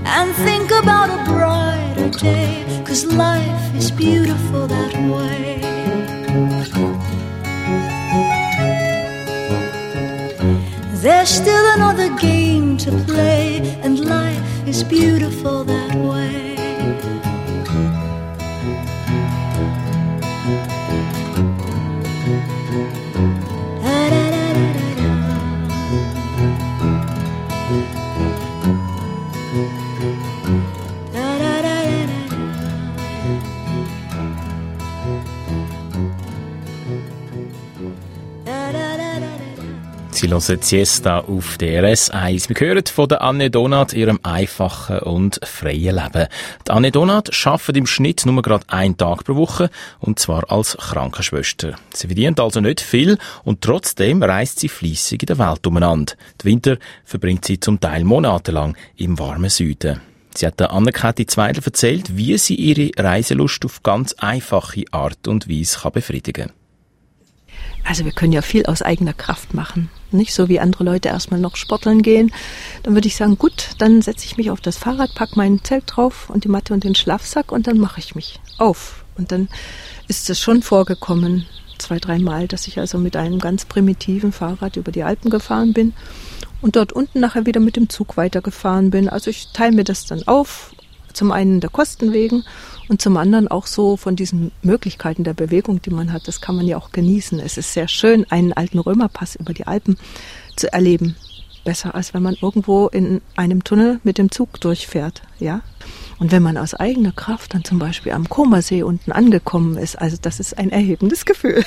and 0.06 0.36
think 0.46 0.72
about 0.72 1.10
a 1.10 1.24
brighter 1.32 2.10
day. 2.20 2.84
Cause 2.86 3.06
life 3.06 3.76
is 3.76 3.90
beautiful 3.92 4.68
that 4.68 4.94
way. 5.14 5.75
There's 11.26 11.38
still 11.38 11.74
another 11.74 12.16
game 12.20 12.78
to 12.78 12.92
play, 13.08 13.58
and 13.82 14.00
life 14.00 14.68
is 14.68 14.84
beautiful 14.84 15.64
that 15.64 15.96
way. 15.96 16.45
Sie 40.16 40.30
hören 40.30 40.62
Siesta 40.62 41.20
auf 41.20 41.58
DRS 41.58 42.10
1. 42.10 42.48
Wir 42.48 42.56
hören 42.56 42.86
von 42.86 43.10
der 43.10 43.22
Anne 43.22 43.52
Donat 43.52 43.92
ihrem 43.92 44.22
einfachen 44.24 45.00
und 45.00 45.42
freien 45.44 45.98
Leben. 45.98 46.28
Die 46.66 46.72
Anne 46.72 46.90
Donat 46.92 47.32
arbeitet 47.46 47.76
im 47.76 47.86
Schnitt 47.86 48.26
nur 48.26 48.42
gerade 48.42 48.64
einen 48.70 48.96
Tag 48.96 49.26
pro 49.26 49.36
Woche 49.36 49.70
und 50.00 50.18
zwar 50.18 50.50
als 50.50 50.78
Krankenschwester. 50.78 51.76
Sie 51.94 52.08
verdient 52.08 52.40
also 52.40 52.62
nicht 52.62 52.80
viel 52.80 53.18
und 53.44 53.60
trotzdem 53.60 54.24
reist 54.24 54.62
sie 54.62 54.70
fließig 54.70 55.24
in 55.24 55.28
der 55.28 55.38
Welt 55.38 55.68
umeinander. 55.68 56.14
Die 56.42 56.46
Winter 56.46 56.78
verbringt 57.04 57.44
sie 57.44 57.60
zum 57.60 57.82
Teil 57.82 58.06
monatelang 58.06 58.78
im 58.96 59.20
warmen 59.20 59.50
Süden. 59.50 60.00
Sie 60.34 60.48
hat 60.48 60.62
der 60.62 60.72
Anne-Kathi 60.72 61.26
Zweidler 61.26 61.66
erzählt, 61.66 62.16
wie 62.16 62.38
sie 62.38 62.56
ihre 62.56 62.90
Reiselust 62.98 63.66
auf 63.66 63.84
ganz 63.84 64.14
einfache 64.14 64.86
Art 64.92 65.28
und 65.28 65.50
Weise 65.50 65.80
kann 65.80 65.92
befriedigen 65.92 66.48
kann. 66.48 66.65
Also 67.86 68.04
wir 68.04 68.12
können 68.12 68.34
ja 68.34 68.42
viel 68.42 68.66
aus 68.66 68.82
eigener 68.82 69.14
Kraft 69.14 69.54
machen. 69.54 69.90
Nicht 70.12 70.34
so 70.34 70.50
wie 70.50 70.60
andere 70.60 70.84
Leute 70.84 71.10
erstmal 71.10 71.40
noch 71.40 71.56
sporteln 71.56 72.02
gehen. 72.02 72.32
Dann 72.84 72.96
würde 72.96 73.08
ich 73.08 73.16
sagen, 73.16 73.38
gut, 73.38 73.70
dann 73.78 74.02
setze 74.02 74.26
ich 74.26 74.38
mich 74.38 74.50
auf 74.50 74.60
das 74.60 74.78
Fahrrad, 74.78 75.14
pack 75.14 75.36
mein 75.36 75.64
Zelt 75.64 75.84
drauf 75.88 76.30
und 76.30 76.44
die 76.44 76.50
Matte 76.50 76.74
und 76.74 76.84
den 76.84 76.96
Schlafsack 76.96 77.52
und 77.52 77.68
dann 77.68 77.78
mache 77.78 78.00
ich 78.00 78.16
mich 78.16 78.40
auf. 78.58 79.06
Und 79.18 79.32
dann 79.32 79.50
ist 80.08 80.30
es 80.30 80.40
schon 80.40 80.64
vorgekommen, 80.64 81.46
zwei, 81.78 82.00
dreimal, 82.00 82.48
dass 82.48 82.68
ich 82.68 82.80
also 82.80 82.98
mit 82.98 83.16
einem 83.16 83.40
ganz 83.40 83.66
primitiven 83.66 84.32
Fahrrad 84.32 84.78
über 84.78 84.92
die 84.92 85.04
Alpen 85.04 85.30
gefahren 85.30 85.74
bin 85.74 85.94
und 86.62 86.76
dort 86.76 86.92
unten 86.92 87.20
nachher 87.20 87.46
wieder 87.46 87.60
mit 87.60 87.76
dem 87.76 87.90
Zug 87.90 88.18
weitergefahren 88.18 88.90
bin. 88.90 89.10
Also 89.10 89.30
ich 89.30 89.50
teile 89.54 89.76
mir 89.76 89.84
das 89.84 90.06
dann 90.06 90.24
auf, 90.28 90.75
zum 91.16 91.32
einen 91.32 91.60
der 91.60 91.70
Kosten 91.70 92.14
wegen 92.14 92.44
und 92.90 93.02
zum 93.02 93.18
anderen 93.18 93.48
auch 93.48 93.68
so 93.68 93.98
von 93.98 94.16
diesen 94.16 94.52
Möglichkeiten 94.62 95.24
der 95.24 95.34
Bewegung, 95.34 95.82
die 95.82 95.90
man 95.90 96.14
hat. 96.14 96.28
Das 96.28 96.42
kann 96.42 96.56
man 96.56 96.68
ja 96.68 96.78
auch 96.78 96.92
genießen. 96.92 97.40
Es 97.40 97.58
ist 97.58 97.74
sehr 97.74 97.88
schön, 97.88 98.26
einen 98.30 98.54
alten 98.54 98.80
Römerpass 98.80 99.36
über 99.36 99.54
die 99.54 99.68
Alpen 99.68 99.98
zu 100.56 100.72
erleben. 100.72 101.16
Besser 101.64 101.96
als 101.96 102.14
wenn 102.14 102.22
man 102.22 102.38
irgendwo 102.40 102.88
in 102.88 103.22
einem 103.36 103.64
Tunnel 103.64 104.00
mit 104.04 104.20
dem 104.20 104.30
Zug 104.30 104.62
durchfährt, 104.62 105.24
ja. 105.40 105.62
Und 106.20 106.32
wenn 106.32 106.44
man 106.44 106.58
aus 106.58 106.76
eigener 106.76 107.12
Kraft 107.12 107.54
dann 107.54 107.64
zum 107.64 107.80
Beispiel 107.80 108.12
am 108.12 108.30
Komersee 108.30 108.84
unten 108.84 109.12
angekommen 109.12 109.76
ist, 109.76 110.00
also 110.00 110.16
das 110.22 110.40
ist 110.40 110.58
ein 110.58 110.70
erhebendes 110.70 111.26
Gefühl. 111.26 111.64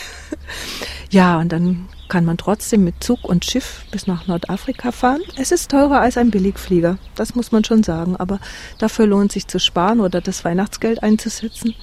ja, 1.10 1.38
und 1.38 1.50
dann 1.50 1.88
kann 2.08 2.24
man 2.24 2.38
trotzdem 2.38 2.84
mit 2.84 3.02
Zug 3.02 3.24
und 3.24 3.44
Schiff 3.44 3.84
bis 3.90 4.06
nach 4.06 4.26
Nordafrika 4.26 4.92
fahren. 4.92 5.22
Es 5.36 5.52
ist 5.52 5.70
teurer 5.70 6.00
als 6.00 6.16
ein 6.16 6.30
Billigflieger, 6.30 6.98
das 7.14 7.34
muss 7.34 7.52
man 7.52 7.64
schon 7.64 7.82
sagen, 7.82 8.16
aber 8.16 8.40
dafür 8.78 9.06
lohnt 9.06 9.32
sich 9.32 9.46
zu 9.46 9.60
sparen 9.60 10.00
oder 10.00 10.20
das 10.20 10.44
Weihnachtsgeld 10.44 11.02
einzusetzen. 11.02 11.74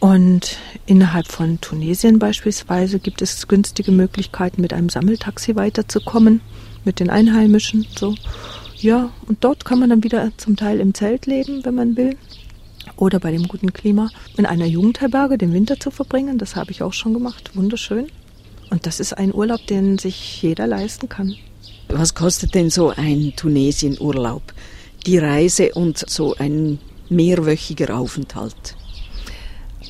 Und 0.00 0.58
innerhalb 0.84 1.28
von 1.28 1.62
Tunesien 1.62 2.18
beispielsweise 2.18 2.98
gibt 2.98 3.22
es 3.22 3.48
günstige 3.48 3.90
Möglichkeiten, 3.90 4.60
mit 4.60 4.74
einem 4.74 4.90
Sammeltaxi 4.90 5.56
weiterzukommen, 5.56 6.42
mit 6.84 7.00
den 7.00 7.08
Einheimischen. 7.08 7.86
So. 7.98 8.14
Ja, 8.76 9.10
und 9.26 9.44
dort 9.44 9.64
kann 9.64 9.78
man 9.78 9.88
dann 9.88 10.04
wieder 10.04 10.30
zum 10.36 10.56
Teil 10.56 10.80
im 10.80 10.92
Zelt 10.92 11.24
leben, 11.24 11.64
wenn 11.64 11.74
man 11.74 11.96
will. 11.96 12.18
Oder 12.96 13.18
bei 13.18 13.32
dem 13.32 13.48
guten 13.48 13.72
Klima 13.72 14.10
in 14.36 14.44
einer 14.44 14.66
Jugendherberge 14.66 15.38
den 15.38 15.54
Winter 15.54 15.80
zu 15.80 15.90
verbringen. 15.90 16.36
Das 16.36 16.54
habe 16.54 16.70
ich 16.70 16.82
auch 16.82 16.92
schon 16.92 17.14
gemacht. 17.14 17.52
Wunderschön. 17.54 18.08
Und 18.70 18.86
das 18.86 19.00
ist 19.00 19.12
ein 19.12 19.34
Urlaub, 19.34 19.66
den 19.66 19.98
sich 19.98 20.42
jeder 20.42 20.66
leisten 20.66 21.08
kann. 21.08 21.34
Was 21.88 22.14
kostet 22.14 22.54
denn 22.54 22.70
so 22.70 22.90
ein 22.90 23.34
Tunesien-Urlaub? 23.36 24.42
Die 25.06 25.18
Reise 25.18 25.72
und 25.74 25.98
so 26.08 26.34
ein 26.36 26.78
mehrwöchiger 27.08 27.96
Aufenthalt? 27.96 28.76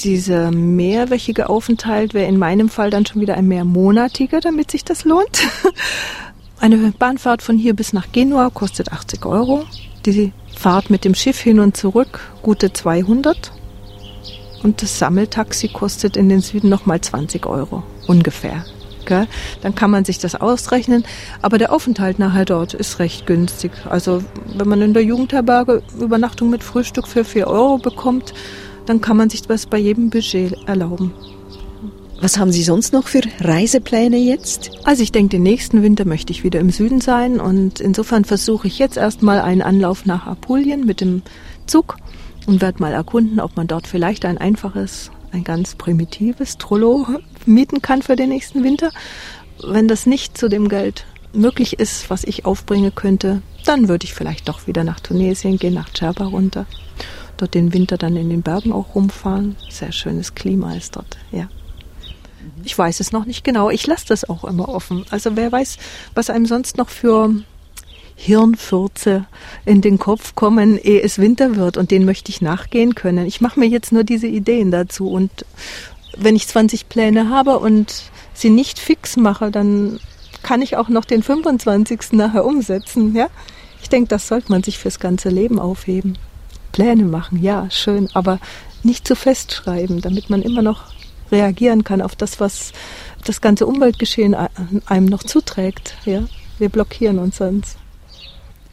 Dieser 0.01 0.51
mehrwöchige 0.51 1.49
Aufenthalt 1.49 2.15
wäre 2.15 2.29
in 2.29 2.39
meinem 2.39 2.69
Fall 2.69 2.91
dann 2.91 3.07
schon 3.07 3.21
wieder 3.21 3.37
ein 3.37 3.47
mehrmonatiger, 3.47 4.41
damit 4.41 4.71
sich 4.71 4.85
das 4.85 5.05
lohnt. 5.05 5.39
Eine 6.61 6.93
Bahnfahrt 6.99 7.43
von 7.43 7.59
hier 7.59 7.75
bis 7.75 7.93
nach 7.93 8.11
Genua 8.11 8.51
kostet 8.51 8.93
80 8.93 9.25
Euro. 9.25 9.65
Die 10.05 10.33
Fahrt 10.57 10.91
mit 10.91 11.05
dem 11.05 11.15
Schiff 11.15 11.39
hin 11.41 11.61
und 11.61 11.77
zurück 11.77 12.21
gute 12.43 12.73
200. 12.73 13.53
Und 14.65 14.83
das 14.83 14.99
Sammeltaxi 14.99 15.69
kostet 15.69 16.17
in 16.17 16.29
den 16.29 16.41
Süden 16.41 16.71
nochmal 16.71 17.01
20 17.01 17.47
Euro, 17.47 17.83
ungefähr. 18.07 18.65
Gell? 19.05 19.29
Dann 19.61 19.75
kann 19.75 19.91
man 19.91 20.07
sich 20.07 20.19
das 20.19 20.35
ausrechnen. 20.35 21.05
Aber 21.43 21.59
der 21.59 21.71
Aufenthalt 21.71 22.19
nachher 22.19 22.47
dort 22.47 22.73
ist 22.73 22.99
recht 22.99 23.27
günstig. 23.27 23.73
Also 23.89 24.25
wenn 24.57 24.67
man 24.67 24.81
in 24.81 24.95
der 24.95 25.05
Jugendherberge 25.05 25.83
Übernachtung 26.01 26.49
mit 26.49 26.65
Frühstück 26.65 27.07
für 27.07 27.25
4 27.25 27.47
Euro 27.47 27.77
bekommt, 27.77 28.33
dann 28.87 29.03
kann 29.03 29.19
man 29.19 29.29
sich 29.29 29.43
das 29.43 29.67
bei 29.67 29.79
jedem 29.79 30.09
Budget 30.09 30.57
erlauben. 30.67 31.13
Was 32.23 32.39
haben 32.39 32.53
Sie 32.53 32.63
sonst 32.63 32.95
noch 32.95 33.09
für 33.09 33.21
Reisepläne 33.41 34.17
jetzt? 34.17 34.71
Also 34.85 35.03
ich 35.03 35.13
denke, 35.13 35.37
den 35.37 35.43
nächsten 35.43 35.83
Winter 35.83 36.07
möchte 36.07 36.33
ich 36.33 36.43
wieder 36.43 36.61
im 36.61 36.71
Süden 36.71 37.03
sein 37.03 37.39
und 37.39 37.81
insofern 37.81 38.25
versuche 38.25 38.67
ich 38.67 38.79
jetzt 38.79 38.97
erstmal 38.97 39.41
einen 39.41 39.61
Anlauf 39.61 40.07
nach 40.07 40.27
Apulien 40.27 40.87
mit 40.87 41.03
dem 41.03 41.21
Zug. 41.67 41.99
Und 42.47 42.61
werde 42.61 42.81
mal 42.81 42.93
erkunden, 42.93 43.41
ob 43.41 43.57
man 43.57 43.67
dort 43.67 43.87
vielleicht 43.87 44.25
ein 44.25 44.39
einfaches, 44.39 45.11
ein 45.33 45.45
ganz 45.45 45.75
primitives 45.75 46.59
Trollo 46.59 47.07
mieten 47.47 47.83
kann 47.83 48.03
für 48.03 48.17
den 48.17 48.31
nächsten 48.31 48.63
Winter. 48.63 48.91
Wenn 49.63 49.89
das 49.89 50.07
nicht 50.07 50.37
zu 50.37 50.49
dem 50.49 50.69
Geld 50.69 51.07
möglich 51.33 51.79
ist, 51.79 52.11
was 52.11 52.25
ich 52.25 52.45
aufbringen 52.45 52.95
könnte, 52.95 53.43
dann 53.65 53.89
würde 53.89 54.05
ich 54.05 54.15
vielleicht 54.15 54.49
doch 54.49 54.67
wieder 54.67 54.85
nach 54.85 55.01
Tunesien 55.01 55.59
gehen, 55.59 55.75
nach 55.75 55.89
Djerba 55.89 56.27
runter. 56.27 56.67
Dort 57.37 57.55
den 57.55 57.73
Winter 57.73 57.97
dann 57.97 58.17
in 58.17 58.31
den 58.31 58.43
Bergen 58.43 58.73
auch 58.73 58.95
rumfahren. 58.95 59.57
Sehr 59.69 59.93
schönes 59.93 60.35
Klima 60.35 60.75
ist 60.75 60.97
dort, 60.97 61.19
ja. 61.33 61.49
Ich 62.63 62.77
weiß 62.77 63.01
es 63.01 63.13
noch 63.13 63.25
nicht 63.25 63.45
genau. 63.45 63.71
Ich 63.71 63.87
lasse 63.87 64.07
das 64.09 64.29
auch 64.29 64.45
immer 64.45 64.69
offen. 64.69 65.05
Also 65.11 65.37
wer 65.37 65.51
weiß, 65.51 65.79
was 66.15 66.31
einem 66.31 66.47
sonst 66.47 66.77
noch 66.77 66.89
für 66.89 67.31
Hirnfürze 68.17 69.27
in 69.65 69.81
den 69.81 69.99
Kopf 69.99 70.35
kommen, 70.35 70.79
ehe 70.79 71.03
es 71.03 71.19
Winter 71.19 71.57
wird. 71.57 71.77
Und 71.77 71.91
denen 71.91 72.05
möchte 72.05 72.31
ich 72.31 72.41
nachgehen 72.41 72.95
können. 72.95 73.27
Ich 73.27 73.41
mache 73.41 73.59
mir 73.59 73.67
jetzt 73.67 73.93
nur 73.93 74.05
diese 74.05 74.27
Ideen 74.27 74.71
dazu. 74.71 75.09
Und 75.11 75.45
wenn 76.17 76.37
ich 76.37 76.47
20 76.49 76.89
Pläne 76.89 77.29
habe 77.29 77.59
und 77.59 78.05
sie 78.33 78.51
nicht 78.51 78.79
fix 78.79 79.17
mache, 79.17 79.51
dann 79.51 79.99
kann 80.43 80.63
ich 80.63 80.77
auch 80.77 80.89
noch 80.89 81.05
den 81.05 81.23
25. 81.23 82.13
nachher 82.13 82.45
umsetzen. 82.45 83.15
Ja? 83.15 83.29
Ich 83.83 83.89
denke, 83.89 84.09
das 84.09 84.29
sollte 84.29 84.51
man 84.53 84.63
sich 84.63 84.79
fürs 84.79 85.01
ganze 85.01 85.29
Leben 85.29 85.59
aufheben. 85.59 86.19
Pläne 86.73 87.05
machen, 87.05 87.41
ja, 87.43 87.71
schön, 87.71 88.09
aber 88.15 88.41
nicht 88.83 89.07
zu 89.07 89.15
festschreiben, 89.15 90.01
damit 90.01 90.29
man 90.31 90.43
immer 90.43 90.63
noch 90.63 90.93
reagieren 91.31 91.85
kann 91.85 92.03
auf 92.03 92.17
das, 92.17 92.41
was 92.41 92.73
das 93.25 93.41
ganze 93.41 93.67
Umweltgeschehen 93.67 94.37
einem 94.87 95.07
noch 95.07 95.23
zuträgt. 95.23 95.97
Ja? 96.05 96.25
Wir 96.59 96.69
blockieren 96.69 97.19
uns 97.19 97.37
sonst. 97.37 97.79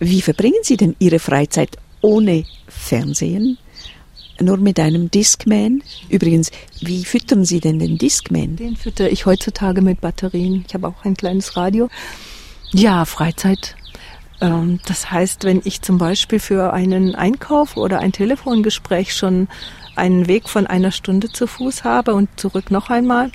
Wie 0.04 0.24
verbringen 0.24 0.64
Sie 0.64 0.78
denn 0.78 0.96
Ihre 0.98 1.20
Freizeit 1.20 1.78
ohne 2.02 2.44
Fernsehen? 2.68 3.60
Nur 4.40 4.58
mit 4.58 4.80
einem 4.80 5.12
Discman? 5.12 5.84
Übrigens, 6.10 6.50
wie 6.80 7.06
füttern 7.06 7.46
Sie 7.46 7.60
denn 7.60 7.78
den 7.78 8.00
Discman? 8.00 8.56
Den 8.56 8.76
fütter 8.76 9.12
ich 9.12 9.28
heutzutage 9.28 9.84
mit 9.84 10.02
Batterien. 10.02 10.66
Ich 10.68 10.74
habe 10.74 10.88
auch 10.88 11.06
ein 11.06 11.16
kleines 11.16 11.56
Radio. 11.56 11.88
Ja, 12.72 13.06
Freizeit. 13.06 13.76
Ähm, 14.42 14.80
das 14.88 15.12
heißt, 15.12 15.44
wenn 15.44 15.62
ich 15.66 15.84
zum 15.84 16.00
Beispiel 16.00 16.40
für 16.40 16.74
einen 16.74 17.14
Einkauf 17.14 17.78
oder 17.78 18.00
ein 18.00 18.12
Telefongespräch 18.12 19.14
schon 19.16 19.50
einen 19.96 20.26
Weg 20.26 20.50
von 20.50 20.66
einer 20.66 20.92
Stunde 20.92 21.30
zu 21.30 21.46
Fuß 21.46 21.84
habe 21.84 22.16
und 22.16 22.28
zurück 22.40 22.72
noch 22.72 22.90
einmal, 22.90 23.32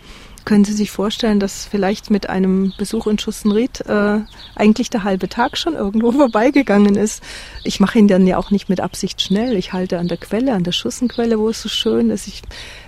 können 0.47 0.65
Sie 0.65 0.73
sich 0.73 0.91
vorstellen, 0.91 1.41
dass 1.41 1.67
vielleicht 1.67 2.11
mit 2.11 2.31
einem 2.31 2.73
Besuch 2.79 3.07
in 3.09 3.19
Schussenried 3.19 3.81
äh, 3.83 4.21
eigentlich 4.55 4.89
der 4.89 5.05
halbe 5.05 5.29
Tag 5.29 5.59
schon 5.59 5.75
irgendwo 5.75 6.13
vorbeigegangen 6.13 6.95
ist. 6.95 7.23
Ich 7.65 7.81
mache 7.81 7.99
ihn 7.99 8.09
dann 8.09 8.27
ja 8.27 8.39
auch 8.39 8.51
nicht 8.51 8.71
mit 8.71 8.81
Absicht 8.81 9.21
schnell. 9.21 9.57
Ich 9.57 9.75
halte 9.75 9.99
an 9.99 10.09
der 10.09 10.17
Quelle, 10.17 10.55
an 10.55 10.65
der 10.65 10.73
Schussenquelle, 10.73 11.39
wo 11.39 11.51
es 11.51 11.61
so 11.61 11.69
schön 11.69 12.09
ist. 12.09 12.29
Ich 12.29 12.43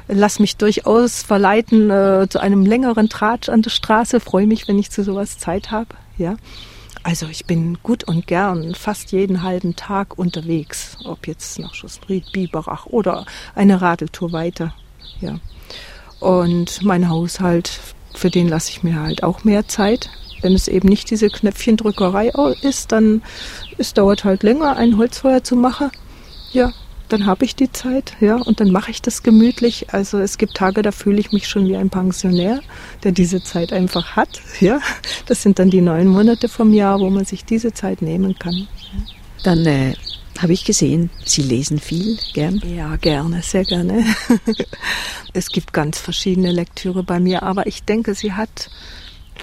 lasse 0.07 0.41
mich 0.41 0.57
durchaus 0.57 1.23
verleiten 1.23 1.91
äh, 1.91 2.27
zu 2.31 2.39
einem 2.39 2.65
längeren 2.65 3.11
Tratsch 3.11 3.51
an 3.51 3.61
der 3.61 3.71
Straße. 3.71 4.21
Freue 4.21 4.47
mich, 4.47 4.69
wenn 4.69 4.79
ich 4.79 4.91
zu 4.91 5.03
sowas 5.03 5.37
Zeit 5.37 5.71
habe. 5.71 5.97
Ja. 6.17 6.37
Also 7.03 7.27
ich 7.27 7.45
bin 7.45 7.79
gut 7.83 8.05
und 8.05 8.27
gern 8.27 8.75
fast 8.75 9.13
jeden 9.13 9.43
halben 9.43 9.77
Tag 9.77 10.17
unterwegs, 10.17 10.97
ob 11.05 11.27
jetzt 11.27 11.59
nach 11.59 11.75
Schussenried, 11.75 12.33
Biberach 12.33 12.87
oder 12.87 13.27
eine 13.55 13.81
Radeltour 13.81 14.33
weiter. 14.33 14.75
Ja. 15.21 15.41
Und 16.21 16.83
mein 16.83 17.09
Haushalt, 17.09 17.81
für 18.15 18.31
den 18.31 18.49
lasse 18.49 18.71
ich 18.71 18.83
mir 18.83 19.01
halt 19.01 19.23
auch 19.23 19.45
mehr 19.45 19.69
Zeit. 19.69 20.11
Wenn 20.41 20.55
es 20.55 20.69
eben 20.69 20.89
nicht 20.89 21.11
diese 21.11 21.29
Knöpfchendrückerei 21.29 22.33
ist, 22.63 22.93
dann 22.93 23.23
es 23.77 23.95
dauert 23.95 24.25
halt 24.25 24.43
länger, 24.43 24.77
ein 24.77 24.97
Holzfeuer 24.97 25.43
zu 25.43 25.57
machen. 25.57 25.91
Ja, 26.53 26.73
dann 27.09 27.27
habe 27.27 27.45
ich 27.45 27.57
die 27.57 27.73
Zeit, 27.73 28.17
ja, 28.21 28.37
und 28.37 28.61
dann 28.61 28.71
mache 28.71 28.91
ich 28.91 29.03
das 29.03 29.23
gemütlich. 29.23 29.93
Also 29.93 30.19
es 30.19 30.39
gibt 30.39 30.55
Tage, 30.55 30.83
da 30.83 30.93
fühle 30.93 31.19
ich 31.19 31.33
mich 31.33 31.49
schon 31.49 31.67
wie 31.67 31.77
ein 31.77 31.91
Pensionär, 31.91 32.61
der 33.03 33.13
diese 33.13 33.43
Zeit 33.43 33.73
einfach 33.73 34.17
hat, 34.17 34.41
ja. 34.61 34.81
Das 35.27 35.43
sind 35.43 35.59
dann 35.59 35.71
die 35.71 35.81
neun 35.81 36.09
Monate 36.09 36.49
vom 36.49 36.73
Jahr, 36.73 37.01
wo 37.01 37.11
man 37.11 37.25
sich 37.25 37.45
diese 37.45 37.73
Zeit 37.73 38.03
nehmen 38.03 38.39
kann. 38.39 38.69
Dann 39.43 39.65
äh, 39.67 39.95
habe 40.39 40.53
ich 40.53 40.65
gesehen, 40.65 41.11
Sie 41.25 41.43
lesen 41.43 41.79
viel, 41.79 42.19
gern? 42.33 42.63
Ja, 42.65 42.97
gerne, 42.97 43.43
sehr 43.43 43.65
gerne. 43.65 44.05
es 45.33 45.49
gibt 45.51 45.73
ganz 45.73 45.99
verschiedene 45.99 46.53
Lektüre 46.53 47.03
bei 47.03 47.21
mir, 47.21 47.43
aber 47.43 47.67
ich 47.67 47.83
denke, 47.85 48.15
sie 48.15 48.33
hat 48.33 48.71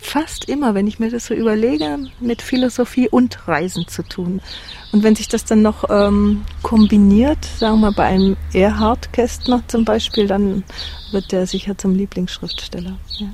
fast 0.01 0.47
immer, 0.47 0.73
wenn 0.73 0.87
ich 0.87 0.99
mir 0.99 1.09
das 1.09 1.25
so 1.25 1.33
überlege, 1.33 1.99
mit 2.19 2.41
Philosophie 2.41 3.09
und 3.09 3.47
Reisen 3.47 3.87
zu 3.87 4.03
tun. 4.03 4.41
Und 4.91 5.03
wenn 5.03 5.15
sich 5.15 5.27
das 5.27 5.45
dann 5.45 5.61
noch 5.61 5.85
ähm, 5.89 6.43
kombiniert, 6.61 7.43
sagen 7.43 7.81
wir 7.81 7.91
bei 7.91 8.05
einem 8.05 8.37
Erhard 8.53 9.11
Kästner 9.13 9.63
zum 9.67 9.83
Beispiel, 9.83 10.27
dann 10.27 10.63
wird 11.11 11.31
der 11.31 11.47
sicher 11.47 11.77
zum 11.77 11.95
Lieblingsschriftsteller. 11.95 12.97
Ja. 13.17 13.27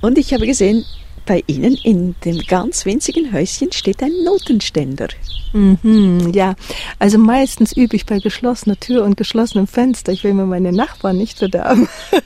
Und 0.00 0.18
ich 0.18 0.32
habe 0.32 0.46
gesehen, 0.46 0.84
bei 1.26 1.42
Ihnen 1.46 1.74
in 1.82 2.14
dem 2.24 2.38
ganz 2.46 2.84
winzigen 2.84 3.32
Häuschen 3.32 3.72
steht 3.72 4.02
ein 4.02 4.12
Notenständer. 4.24 5.08
Mhm, 5.52 6.32
ja, 6.34 6.54
also 6.98 7.18
meistens 7.18 7.72
übe 7.76 7.96
ich 7.96 8.06
bei 8.06 8.18
geschlossener 8.18 8.78
Tür 8.78 9.04
und 9.04 9.16
geschlossenem 9.16 9.66
Fenster. 9.66 10.12
Ich 10.12 10.24
will 10.24 10.34
mir 10.34 10.46
meine 10.46 10.72
Nachbarn 10.72 11.18
nicht 11.18 11.38
verderben. 11.38 11.88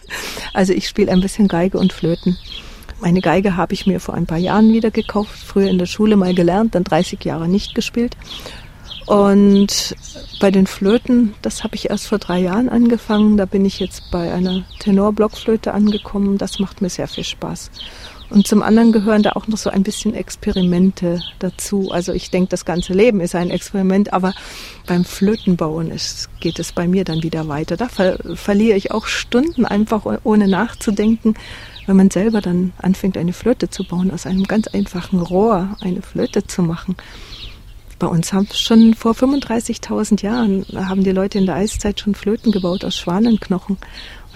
Also 0.55 0.73
ich 0.73 0.89
spiele 0.89 1.13
ein 1.13 1.21
bisschen 1.21 1.47
Geige 1.47 1.79
und 1.79 1.93
Flöten. 1.93 2.37
Meine 3.01 3.21
Geige 3.21 3.57
habe 3.57 3.75
ich 3.75 3.87
mir 3.87 4.01
vor 4.01 4.15
ein 4.15 4.27
paar 4.27 4.39
Jahren 4.39 4.73
wieder 4.73 4.91
gekauft, 4.91 5.39
früher 5.39 5.69
in 5.69 5.79
der 5.79 5.87
Schule 5.87 6.17
mal 6.17 6.35
gelernt, 6.35 6.75
dann 6.75 6.83
30 6.83 7.23
Jahre 7.25 7.47
nicht 7.47 7.75
gespielt. 7.75 8.17
Und 9.07 9.97
bei 10.41 10.51
den 10.51 10.67
Flöten, 10.67 11.35
das 11.41 11.65
habe 11.65 11.77
ich 11.77 11.89
erst 11.89 12.09
vor 12.09 12.19
drei 12.19 12.41
Jahren 12.41 12.69
angefangen. 12.69 13.37
Da 13.39 13.47
bin 13.47 13.65
ich 13.65 13.81
jetzt 13.81 14.11
bei 14.11 14.33
einer 14.33 14.65
Tenorblockflöte 14.81 15.73
angekommen. 15.73 16.37
Das 16.37 16.59
macht 16.59 16.83
mir 16.83 16.91
sehr 16.91 17.09
viel 17.09 17.25
Spaß. 17.25 17.71
Und 18.31 18.47
zum 18.47 18.63
anderen 18.63 18.93
gehören 18.93 19.23
da 19.23 19.33
auch 19.33 19.47
noch 19.49 19.57
so 19.57 19.71
ein 19.71 19.83
bisschen 19.83 20.15
Experimente 20.15 21.21
dazu. 21.39 21.91
Also 21.91 22.13
ich 22.13 22.31
denke, 22.31 22.51
das 22.51 22.65
ganze 22.65 22.93
Leben 22.93 23.21
ist 23.21 23.35
ein 23.35 23.51
Experiment, 23.51 24.13
aber 24.13 24.35
beim 24.87 25.05
Flötenbauen 25.05 25.91
ist, 25.91 26.29
geht 26.41 26.59
es 26.59 26.73
bei 26.73 26.87
mir 26.87 27.05
dann 27.05 27.23
wieder 27.23 27.49
weiter. 27.49 27.77
Da 27.77 27.89
ver 27.89 28.19
verliere 28.35 28.77
ich 28.77 28.91
auch 28.91 29.07
Stunden 29.07 29.65
einfach 29.65 30.05
ohne 30.25 30.47
nachzudenken, 30.47 31.35
wenn 31.87 31.97
man 31.97 32.11
selber 32.11 32.43
dann 32.43 32.73
anfängt, 32.77 33.17
eine 33.17 33.33
Flöte 33.33 33.71
zu 33.71 33.85
bauen, 33.85 34.11
aus 34.11 34.27
einem 34.27 34.45
ganz 34.45 34.69
einfachen 34.69 35.21
Rohr 35.21 35.77
eine 35.81 36.03
Flöte 36.03 36.47
zu 36.47 36.63
machen. 36.63 36.97
Bei 37.99 38.07
uns 38.07 38.33
haben 38.33 38.47
schon 38.53 38.95
vor 38.95 39.13
35.000 39.13 40.23
Jahren 40.23 40.65
haben 40.75 41.03
die 41.03 41.11
Leute 41.11 41.39
in 41.39 41.47
der 41.47 41.57
Eiszeit 41.57 41.99
schon 41.99 42.15
Flöten 42.15 42.53
gebaut 42.53 42.85
aus 42.85 42.97
Schwanenknochen. 42.97 43.77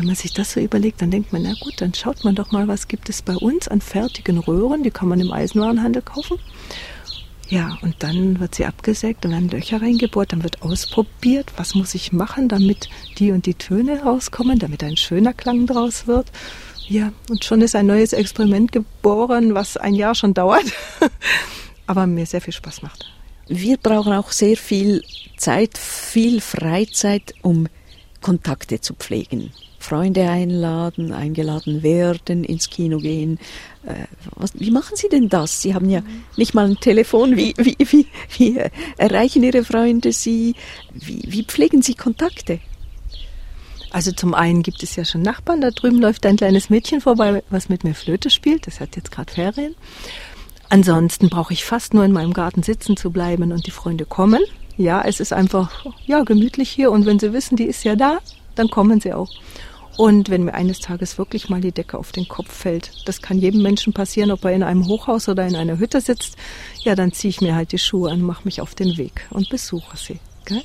Wenn 0.03 0.09
man 0.09 0.17
sich 0.17 0.33
das 0.33 0.55
so 0.55 0.59
überlegt, 0.59 1.01
dann 1.01 1.13
denkt 1.13 1.33
man, 1.33 1.43
na 1.43 1.55
gut, 1.61 1.81
dann 1.81 1.95
schaut 1.95 2.25
man 2.25 2.35
doch 2.35 2.51
mal, 2.51 2.67
was 2.67 2.89
gibt 2.89 3.09
es 3.09 3.23
bei 3.23 3.37
uns 3.37 3.69
an 3.69 3.81
fertigen 3.81 4.39
Röhren, 4.39 4.83
die 4.83 4.91
kann 4.91 5.07
man 5.07 5.21
im 5.21 5.33
Eisenwarenhandel 5.33 6.03
kaufen. 6.03 6.41
Ja, 7.49 7.79
und 7.83 7.95
dann 8.01 8.41
wird 8.41 8.57
sie 8.57 8.65
abgesägt 8.65 9.25
und 9.25 9.31
dann 9.31 9.49
Löcher 9.49 9.81
reingebohrt, 9.81 10.33
dann 10.33 10.43
wird 10.43 10.61
ausprobiert, 10.63 11.53
was 11.57 11.77
muss 11.77 11.95
ich 11.95 12.13
machen, 12.13 12.49
damit 12.49 12.89
die 13.19 13.31
und 13.31 13.47
die 13.47 13.55
Töne 13.55 14.03
rauskommen, 14.03 14.59
damit 14.59 14.83
ein 14.83 14.97
schöner 14.97 15.35
Klang 15.35 15.67
draus 15.67 16.09
wird. 16.09 16.33
Ja, 16.89 17.13
und 17.31 17.45
schon 17.45 17.61
ist 17.61 17.77
ein 17.77 17.87
neues 17.87 18.13
Experiment 18.13 18.73
geboren, 18.73 19.55
was 19.55 19.77
ein 19.77 19.95
Jahr 19.95 20.17
schon 20.17 20.35
dauert, 20.35 20.65
aber 21.87 22.09
mir 22.09 22.27
sehr 22.27 22.41
viel 22.41 22.55
Spaß 22.55 22.83
macht. 22.83 23.07
Wir 23.47 23.77
brauchen 23.77 24.15
auch 24.15 24.33
sehr 24.33 24.57
viel 24.57 25.05
Zeit, 25.37 25.79
viel 25.79 26.41
Freizeit, 26.41 27.35
um 27.43 27.69
Kontakte 28.23 28.81
zu 28.81 28.95
pflegen. 28.95 29.53
Freunde 29.79 30.31
einladen, 30.31 31.13
eingeladen 31.13 31.83
werden, 31.83 32.45
ins 32.45 32.71
Kino 32.71 32.99
gehen. 32.99 33.39
Äh, 33.85 34.07
was, 34.37 34.53
wie 34.55 34.71
machen 34.71 34.97
Sie 34.97 35.09
denn 35.09 35.29
das? 35.29 35.61
Sie 35.61 35.75
haben 35.75 35.91
ja 35.91 36.03
nicht 36.37 36.55
mal 36.55 36.67
ein 36.67 36.77
Telefon. 36.77 37.37
Wie, 37.37 37.53
wie, 37.59 37.77
wie, 37.79 38.07
wie 38.39 38.61
erreichen 38.97 39.43
Ihre 39.43 39.65
Freunde 39.65 40.13
Sie? 40.13 40.55
Wie, 40.95 41.23
wie 41.27 41.43
pflegen 41.45 41.83
Sie 41.83 41.95
Kontakte? 41.95 42.61
Also 43.91 44.13
zum 44.13 44.35
einen 44.35 44.63
gibt 44.63 44.83
es 44.83 44.97
ja 44.97 45.05
schon 45.05 45.21
Nachbarn. 45.23 45.61
Da 45.61 45.71
drüben 45.71 46.01
läuft 46.01 46.25
ein 46.25 46.37
kleines 46.37 46.71
Mädchen 46.71 47.01
vorbei, 47.01 47.43
was 47.51 47.69
mit 47.69 47.85
mir 47.85 47.95
Flöte 47.95 48.31
spielt. 48.31 48.67
Das 48.67 48.81
hat 48.81 48.97
jetzt 48.97 49.11
gerade 49.11 49.33
Ferien. 49.33 49.75
Ansonsten 50.71 51.29
brauche 51.29 51.53
ich 51.53 51.65
fast 51.65 51.93
nur 51.93 52.05
in 52.05 52.13
meinem 52.13 52.33
Garten 52.33 52.63
sitzen 52.63 52.97
zu 52.97 53.11
bleiben 53.11 53.53
und 53.53 53.67
die 53.67 53.71
Freunde 53.71 54.07
kommen. 54.07 54.43
Ja, 54.77 55.03
es 55.03 55.21
ist 55.21 55.33
einfach 55.33 55.87
ja 56.07 56.23
gemütlich 56.23 56.71
hier 56.71 56.91
und 56.91 57.07
wenn 57.07 57.19
sie 57.19 57.33
wissen, 57.33 57.57
die 57.57 57.65
ist 57.65 57.85
ja 57.85 57.97
da, 57.97 58.19
dann 58.55 58.69
kommen 58.69 59.01
sie 59.01 59.13
auch. 59.13 59.31
Und 59.99 60.31
wenn 60.31 60.45
mir 60.45 60.55
eines 60.55 60.81
Tages 60.81 61.19
wirklich 61.19 61.51
mal 61.51 61.61
die 61.61 61.73
Decke 61.73 61.99
auf 61.99 62.13
den 62.13 62.27
Kopf 62.27 62.51
fällt, 62.51 62.91
das 63.07 63.21
kann 63.21 63.39
jedem 63.39 63.63
Menschen 63.63 63.93
passieren, 63.93 64.31
ob 64.31 64.45
er 64.45 64.53
in 64.53 64.63
einem 64.63 64.87
Hochhaus 64.87 65.29
oder 65.29 65.47
in 65.47 65.55
einer 65.55 65.79
Hütte 65.79 66.01
sitzt, 66.01 66.37
ja, 66.83 66.95
dann 66.95 67.13
ziehe 67.13 67.29
ich 67.29 67.41
mir 67.43 67.55
halt 67.55 67.73
die 67.73 67.79
Schuhe 67.79 68.11
an, 68.11 68.23
mache 68.23 68.45
mich 68.45 68.61
auf 68.63 68.75
den 68.75 68.97
Weg 68.97 69.27
und 69.31 69.51
besuche 69.51 69.97
sie. 69.97 70.19
Gell? 70.47 70.63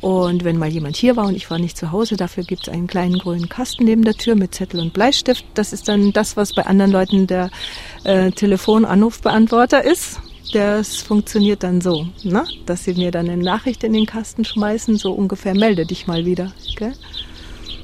Und 0.00 0.44
wenn 0.44 0.58
mal 0.58 0.68
jemand 0.68 0.96
hier 0.96 1.16
war 1.16 1.26
und 1.26 1.36
ich 1.36 1.50
war 1.50 1.58
nicht 1.58 1.76
zu 1.76 1.92
Hause, 1.92 2.16
dafür 2.16 2.42
gibt 2.42 2.62
es 2.62 2.68
einen 2.72 2.86
kleinen 2.86 3.18
grünen 3.18 3.48
Kasten 3.48 3.84
neben 3.84 4.02
der 4.02 4.14
Tür 4.14 4.34
mit 4.34 4.54
Zettel 4.54 4.80
und 4.80 4.94
Bleistift. 4.94 5.44
Das 5.54 5.72
ist 5.72 5.88
dann 5.88 6.12
das, 6.12 6.36
was 6.36 6.54
bei 6.54 6.66
anderen 6.66 6.90
Leuten 6.90 7.26
der 7.26 7.50
äh, 8.04 8.30
Telefonanrufbeantworter 8.30 9.84
ist. 9.84 10.20
Das 10.52 10.96
funktioniert 10.96 11.62
dann 11.62 11.80
so, 11.80 12.06
ne? 12.22 12.44
dass 12.66 12.84
sie 12.84 12.94
mir 12.94 13.10
dann 13.10 13.28
eine 13.28 13.42
Nachricht 13.42 13.84
in 13.84 13.92
den 13.92 14.06
Kasten 14.06 14.44
schmeißen, 14.44 14.96
so 14.96 15.12
ungefähr 15.12 15.54
melde 15.54 15.86
dich 15.86 16.06
mal 16.06 16.24
wieder. 16.26 16.52
Gell? 16.76 16.92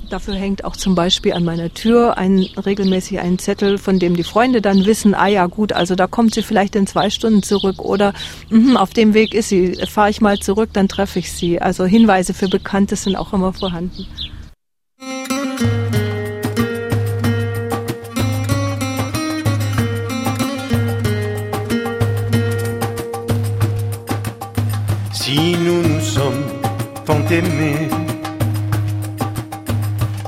Dafür 0.08 0.34
hängt 0.34 0.64
auch 0.64 0.76
zum 0.76 0.94
Beispiel 0.94 1.32
an 1.32 1.44
meiner 1.44 1.72
Tür 1.74 2.16
ein, 2.16 2.46
regelmäßig 2.64 3.18
ein 3.18 3.38
Zettel, 3.38 3.76
von 3.76 3.98
dem 3.98 4.14
die 4.14 4.22
Freunde 4.22 4.62
dann 4.62 4.86
wissen, 4.86 5.14
ah 5.14 5.26
ja 5.26 5.46
gut, 5.46 5.72
also 5.72 5.96
da 5.96 6.06
kommt 6.06 6.34
sie 6.34 6.42
vielleicht 6.42 6.76
in 6.76 6.86
zwei 6.86 7.10
Stunden 7.10 7.42
zurück 7.42 7.80
oder 7.80 8.12
mh, 8.50 8.80
auf 8.80 8.90
dem 8.90 9.14
Weg 9.14 9.34
ist 9.34 9.48
sie, 9.48 9.74
fahre 9.88 10.10
ich 10.10 10.20
mal 10.20 10.38
zurück, 10.38 10.70
dann 10.72 10.88
treffe 10.88 11.18
ich 11.18 11.32
sie. 11.32 11.60
Also 11.60 11.84
Hinweise 11.84 12.34
für 12.34 12.48
Bekannte 12.48 12.94
sind 12.94 13.16
auch 13.16 13.32
immer 13.32 13.52
vorhanden. 13.52 14.06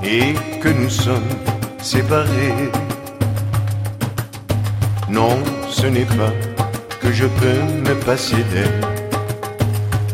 Et 0.02 0.34
que 0.60 0.68
nous 0.68 0.90
sommes 0.90 1.32
séparés, 1.80 2.70
non, 5.08 5.38
ce 5.70 5.86
n'est 5.86 6.10
pas 6.20 6.32
que 7.00 7.12
je 7.12 7.26
peux 7.26 7.62
me 7.88 7.94
passer 8.04 8.42
d'elle. 8.52 8.80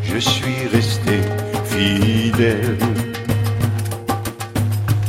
Je 0.03 0.19
suis 0.19 0.67
resté 0.73 1.21
fidèle. 1.65 2.79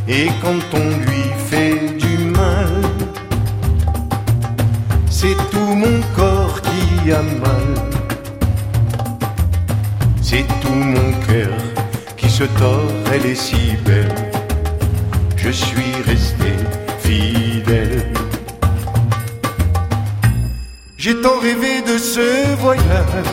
Et 0.07 0.27
quand 0.41 0.63
on 0.73 0.89
lui 1.05 1.25
fait 1.49 1.79
du 1.97 2.17
mal, 2.29 2.81
c'est 5.09 5.37
tout 5.51 5.75
mon 5.83 5.99
corps 6.15 6.61
qui 6.61 7.11
a 7.11 7.21
mal. 7.21 7.67
C'est 10.21 10.45
tout 10.61 10.73
mon 10.73 11.11
cœur 11.27 11.64
se 12.35 12.43
tord, 12.59 12.91
elle 13.13 13.25
est 13.27 13.41
si 13.47 13.77
belle. 13.85 14.13
Je 15.37 15.51
suis 15.51 15.93
resté 16.05 16.51
fidèle. 16.99 18.11
J'ai 20.97 21.15
tant 21.21 21.39
rêvé 21.39 21.81
de 21.91 21.97
ce 21.97 22.55
voyage. 22.57 23.31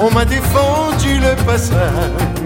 On 0.00 0.10
m'a 0.10 0.24
défendu 0.24 1.20
le 1.26 1.34
passage. 1.50 2.40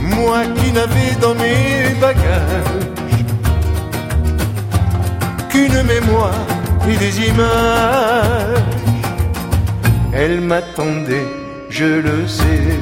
Moi 0.00 0.40
qui 0.56 0.72
n'avais 0.72 1.14
dans 1.20 1.36
mes 1.36 1.94
bagages 2.00 2.86
qu'une 5.50 5.82
mémoire 5.84 6.46
et 6.88 6.96
des 6.96 7.14
images. 7.28 8.64
Elle 10.16 10.40
m'attendait, 10.40 11.26
je 11.74 12.00
le 12.08 12.28
sais. 12.28 12.78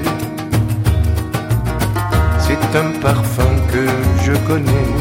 C'est 2.39 2.77
un 2.77 2.91
parfum 3.01 3.55
que 3.73 3.87
je 4.25 4.35
connais. 4.47 4.93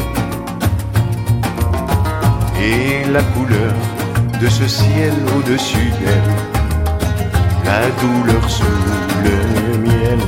Et 2.58 3.04
la 3.12 3.22
couleur 3.34 3.74
de 4.40 4.48
ce 4.48 4.66
ciel 4.66 5.12
au-dessus 5.36 5.90
d'elle. 6.00 6.32
La 7.66 7.82
douleur 8.00 8.44
sous 8.48 8.80
le 9.26 9.78
miel. 9.86 10.20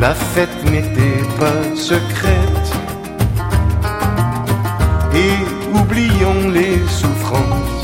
La 0.00 0.14
fête 0.14 0.58
n'était 0.70 1.24
pas 1.40 1.60
secrète. 1.74 2.68
Et 5.14 5.36
oublions 5.80 6.48
les 6.52 6.78
souffrances 6.86 7.77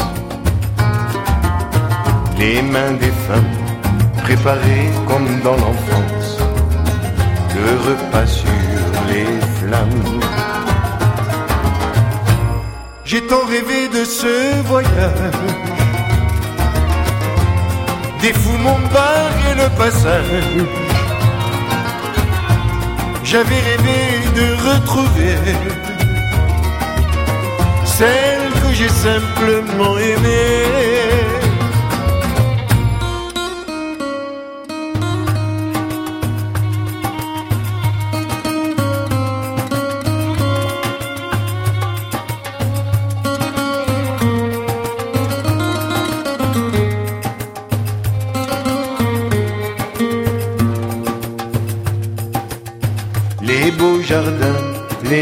les 2.45 2.63
mains 2.75 2.95
des 3.05 3.15
femmes 3.27 3.57
préparées 4.25 4.91
comme 5.09 5.29
dans 5.47 5.59
l'enfance, 5.63 6.31
le 7.57 7.71
repas 7.87 8.27
sur 8.27 8.83
les 9.11 9.31
flammes. 9.59 10.09
J'ai 13.09 13.23
tant 13.31 13.45
rêvé 13.55 13.81
de 13.97 14.03
ce 14.19 14.35
voyage, 14.71 15.41
des 18.23 18.35
fous 18.41 18.59
m'ont 18.65 18.85
barré 18.97 19.51
le 19.63 19.69
passage. 19.83 20.47
J'avais 23.31 23.63
rêvé 23.71 24.01
de 24.39 24.47
retrouver 24.69 25.37
celle 27.99 28.47
que 28.63 28.71
j'ai 28.79 28.93
simplement 29.07 29.97
aimée. 30.11 31.24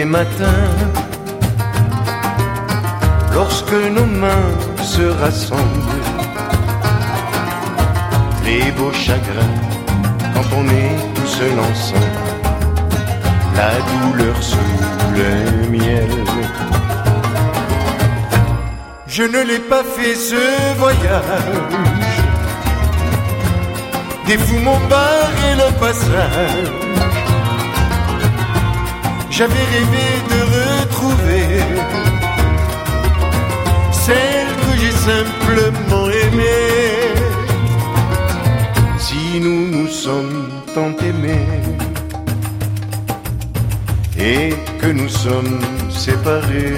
Les 0.02 0.08
matins, 0.08 0.68
lorsque 3.32 3.78
nos 3.96 4.08
mains 4.22 4.50
se 4.94 5.04
rassemblent, 5.22 6.02
les 8.44 8.72
beaux 8.76 8.92
chagrins, 8.92 9.58
quand 10.34 10.48
on 10.60 10.64
est 10.80 10.96
tout 11.14 11.30
seul 11.38 11.56
ensemble, 11.70 12.30
la 13.58 13.72
douleur 13.90 14.36
sous 14.42 14.74
le 15.18 15.68
miel. 15.74 16.12
Je 19.06 19.22
ne 19.22 19.40
l'ai 19.48 19.62
pas 19.72 19.84
fait 19.94 20.16
ce 20.30 20.42
voyage, 20.82 22.18
des 24.26 24.38
fous 24.38 24.62
m'ont 24.66 24.82
barré 24.94 25.50
le 25.62 25.68
passage. 25.84 27.11
J'avais 29.32 29.54
rêvé 29.54 30.08
de 30.30 30.40
retrouver 30.58 31.46
celle 33.90 34.52
que 34.62 34.72
j'ai 34.78 34.92
simplement 34.92 36.06
aimée. 36.10 37.14
Si 38.98 39.40
nous 39.40 39.68
nous 39.68 39.88
sommes 39.88 40.50
tant 40.74 40.94
aimés 40.98 41.48
et 44.18 44.50
que 44.78 44.88
nous 44.88 45.08
sommes 45.08 45.60
séparés, 45.88 46.76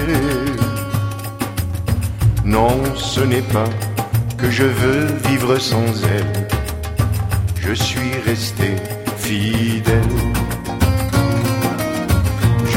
non, 2.45 2.81
ce 2.95 3.19
n'est 3.19 3.49
pas 3.57 3.69
que 4.37 4.49
je 4.49 4.63
veux 4.63 5.07
vivre 5.27 5.57
sans 5.57 5.91
elle. 6.15 6.47
Je 7.59 7.73
suis 7.73 8.13
resté 8.25 8.77
fidèle 9.17 10.34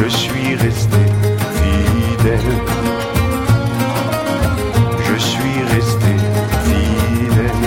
je 0.03 0.09
suis 0.09 0.55
resté 0.55 0.99
fidèle. 1.59 2.53
Je 5.09 5.17
suis 5.19 5.59
resté 5.75 6.13
fidèle. 6.65 7.63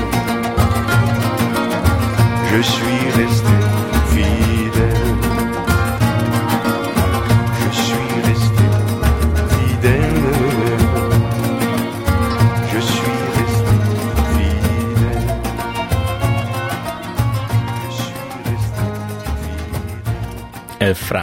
Je 2.54 2.62
suis 2.62 2.91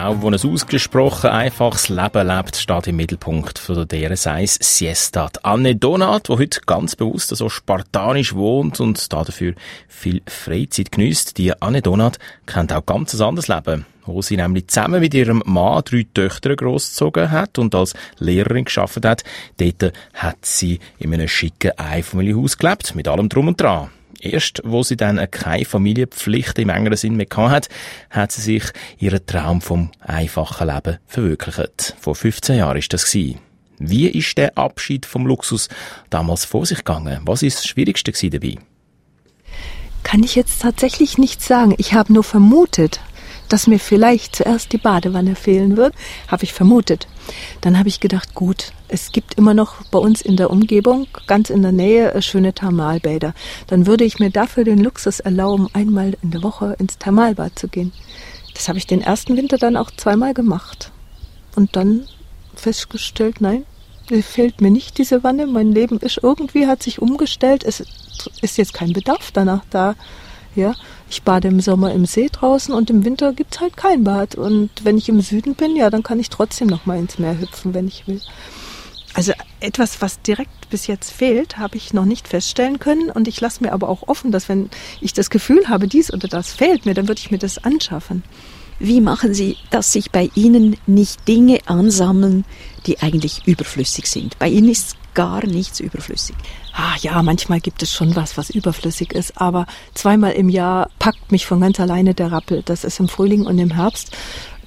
Frau, 0.09 0.15
die 0.15 0.43
ein 0.43 0.51
ausgesprochen 0.53 1.29
einfaches 1.29 1.87
Leben 1.87 2.27
lebt, 2.27 2.55
steht 2.55 2.87
im 2.87 2.95
Mittelpunkt 2.95 3.59
von 3.59 3.75
der 3.75 3.85
DRS1 3.85 4.57
Siesta. 4.63 5.29
Anne 5.43 5.75
Donat, 5.75 6.29
die 6.29 6.33
heute 6.33 6.61
ganz 6.65 6.95
bewusst 6.95 7.29
so 7.29 7.47
spartanisch 7.47 8.33
wohnt 8.33 8.79
und 8.79 9.13
dafür 9.13 9.53
viel 9.87 10.23
Freizeit 10.25 10.91
genießt. 10.91 11.37
Die 11.37 11.61
Anne 11.61 11.83
Donat 11.83 12.17
kennt 12.47 12.73
auch 12.73 12.87
ganz 12.87 13.13
ein 13.13 13.21
anderes 13.21 13.49
Leben, 13.49 13.85
wo 14.07 14.23
sie 14.23 14.37
nämlich 14.37 14.69
zusammen 14.69 14.99
mit 14.99 15.13
ihrem 15.13 15.43
Mann 15.45 15.83
drei 15.85 16.07
Töchter 16.11 16.55
großgezogen 16.55 17.29
hat 17.29 17.59
und 17.59 17.75
als 17.75 17.93
Lehrerin 18.17 18.65
geschafft 18.65 19.05
hat. 19.05 19.23
Dort 19.57 19.93
hat 20.15 20.37
sie 20.41 20.79
in 20.97 21.13
einem 21.13 21.27
schicken 21.27 21.77
Einfamilienhaus 21.77 22.57
gelebt, 22.57 22.95
mit 22.95 23.07
allem 23.07 23.29
Drum 23.29 23.49
und 23.49 23.61
Dran. 23.61 23.91
Erst, 24.21 24.61
wo 24.65 24.83
sie 24.83 24.97
dann 24.97 25.29
keine 25.31 25.65
Familienpflichten 25.65 26.63
im 26.63 26.69
engeren 26.69 26.97
Sinn 26.97 27.15
mehr 27.15 27.27
hat, 27.35 27.69
hat 28.09 28.31
sie 28.31 28.41
sich 28.41 28.63
ihren 28.97 29.25
Traum 29.25 29.61
vom 29.61 29.91
einfachen 29.99 30.67
Leben 30.67 30.97
verwirklicht. 31.07 31.95
Vor 31.99 32.15
15 32.15 32.57
Jahren 32.57 32.77
ist 32.77 32.91
das 32.91 33.05
gewesen. 33.09 33.39
Wie 33.79 34.07
ist 34.07 34.37
der 34.37 34.57
Abschied 34.57 35.05
vom 35.05 35.25
Luxus 35.25 35.69
damals 36.09 36.43
vor 36.43 36.65
sich 36.65 36.79
gegangen? 36.79 37.21
Was 37.23 37.43
ist 37.43 37.59
das 37.59 37.67
Schwierigste 37.67 38.11
dabei? 38.29 38.57
Kann 40.03 40.23
ich 40.23 40.35
jetzt 40.35 40.61
tatsächlich 40.61 41.17
nicht 41.17 41.41
sagen. 41.41 41.75
Ich 41.77 41.93
habe 41.93 42.11
nur 42.11 42.23
vermutet, 42.23 42.99
dass 43.49 43.67
mir 43.67 43.79
vielleicht 43.79 44.35
zuerst 44.35 44.71
die 44.71 44.77
Badewanne 44.77 45.35
fehlen 45.35 45.75
wird, 45.75 45.93
habe 46.27 46.43
ich 46.43 46.53
vermutet. 46.53 47.07
Dann 47.61 47.77
habe 47.77 47.89
ich 47.89 47.99
gedacht, 47.99 48.33
gut, 48.35 48.71
es 48.87 49.11
gibt 49.11 49.35
immer 49.35 49.53
noch 49.53 49.83
bei 49.91 49.99
uns 49.99 50.21
in 50.21 50.37
der 50.37 50.49
Umgebung, 50.49 51.07
ganz 51.27 51.49
in 51.49 51.61
der 51.61 51.71
Nähe, 51.71 52.13
äh, 52.13 52.21
schöne 52.21 52.53
Thermalbäder. 52.53 53.33
Dann 53.67 53.85
würde 53.85 54.05
ich 54.05 54.19
mir 54.19 54.29
dafür 54.29 54.63
den 54.63 54.79
Luxus 54.79 55.19
erlauben, 55.19 55.67
einmal 55.73 56.17
in 56.21 56.31
der 56.31 56.43
Woche 56.43 56.75
ins 56.79 56.97
Thermalbad 56.97 57.57
zu 57.57 57.67
gehen. 57.67 57.91
Das 58.53 58.67
habe 58.67 58.77
ich 58.77 58.87
den 58.87 59.01
ersten 59.01 59.37
Winter 59.37 59.57
dann 59.57 59.77
auch 59.77 59.91
zweimal 59.91 60.33
gemacht. 60.33 60.91
Und 61.55 61.75
dann 61.75 62.07
festgestellt, 62.55 63.41
nein, 63.41 63.65
fehlt 64.21 64.59
mir 64.61 64.71
nicht 64.71 64.97
diese 64.97 65.23
Wanne. 65.23 65.45
Mein 65.45 65.71
Leben 65.71 65.99
ist 65.99 66.19
irgendwie, 66.21 66.67
hat 66.67 66.83
sich 66.83 67.01
umgestellt. 67.01 67.63
Es 67.63 67.83
ist 68.41 68.57
jetzt 68.57 68.73
kein 68.73 68.93
Bedarf 68.93 69.31
danach 69.31 69.63
da. 69.69 69.95
Ja, 70.55 70.73
ich 71.09 71.23
bade 71.23 71.47
im 71.47 71.59
Sommer 71.59 71.91
im 71.91 72.05
See 72.05 72.29
draußen 72.31 72.73
und 72.73 72.89
im 72.89 73.03
Winter 73.03 73.33
gibt's 73.33 73.59
halt 73.59 73.75
kein 73.75 74.03
Bad. 74.03 74.35
Und 74.35 74.69
wenn 74.83 74.97
ich 74.97 75.09
im 75.09 75.21
Süden 75.21 75.55
bin, 75.55 75.75
ja, 75.75 75.89
dann 75.89 76.03
kann 76.03 76.19
ich 76.19 76.29
trotzdem 76.29 76.67
noch 76.67 76.85
mal 76.85 76.99
ins 76.99 77.17
Meer 77.17 77.39
hüpfen, 77.39 77.73
wenn 77.73 77.87
ich 77.87 78.07
will. 78.07 78.21
Also 79.15 79.33
etwas, 79.59 80.01
was 80.01 80.21
direkt 80.21 80.69
bis 80.69 80.87
jetzt 80.87 81.11
fehlt, 81.11 81.57
habe 81.57 81.77
ich 81.77 81.93
noch 81.93 82.05
nicht 82.05 82.27
feststellen 82.27 82.79
können. 82.79 83.09
Und 83.09 83.27
ich 83.27 83.41
lasse 83.41 83.63
mir 83.63 83.73
aber 83.73 83.89
auch 83.89 84.07
offen, 84.07 84.31
dass 84.31 84.49
wenn 84.49 84.69
ich 85.01 85.13
das 85.13 85.29
Gefühl 85.31 85.67
habe, 85.67 85.87
dies 85.87 86.13
oder 86.13 86.27
das 86.27 86.53
fehlt 86.53 86.85
mir, 86.85 86.93
dann 86.93 87.07
würde 87.07 87.19
ich 87.19 87.31
mir 87.31 87.39
das 87.39 87.63
anschaffen. 87.63 88.23
Wie 88.77 89.01
machen 89.01 89.33
Sie, 89.33 89.57
dass 89.71 89.91
sich 89.91 90.11
bei 90.11 90.29
Ihnen 90.35 90.77
nicht 90.87 91.27
Dinge 91.27 91.59
ansammeln, 91.65 92.45
die 92.85 92.99
eigentlich 92.99 93.45
überflüssig 93.45 94.07
sind? 94.07 94.39
Bei 94.39 94.47
Ihnen 94.47 94.69
ist 94.69 94.95
gar 95.13 95.45
nichts 95.45 95.79
überflüssig. 95.79 96.35
Ah 96.73 96.95
ja, 97.01 97.21
manchmal 97.23 97.59
gibt 97.59 97.83
es 97.83 97.91
schon 97.91 98.15
was, 98.15 98.37
was 98.37 98.49
überflüssig 98.49 99.13
ist, 99.13 99.39
aber 99.39 99.65
zweimal 99.93 100.33
im 100.33 100.49
Jahr 100.49 100.89
packt 100.99 101.31
mich 101.31 101.45
von 101.45 101.59
ganz 101.59 101.79
alleine 101.79 102.13
der 102.13 102.31
Rappel. 102.31 102.61
Das 102.63 102.83
ist 102.83 102.99
im 102.99 103.07
Frühling 103.07 103.45
und 103.45 103.57
im 103.57 103.71
Herbst 103.71 104.15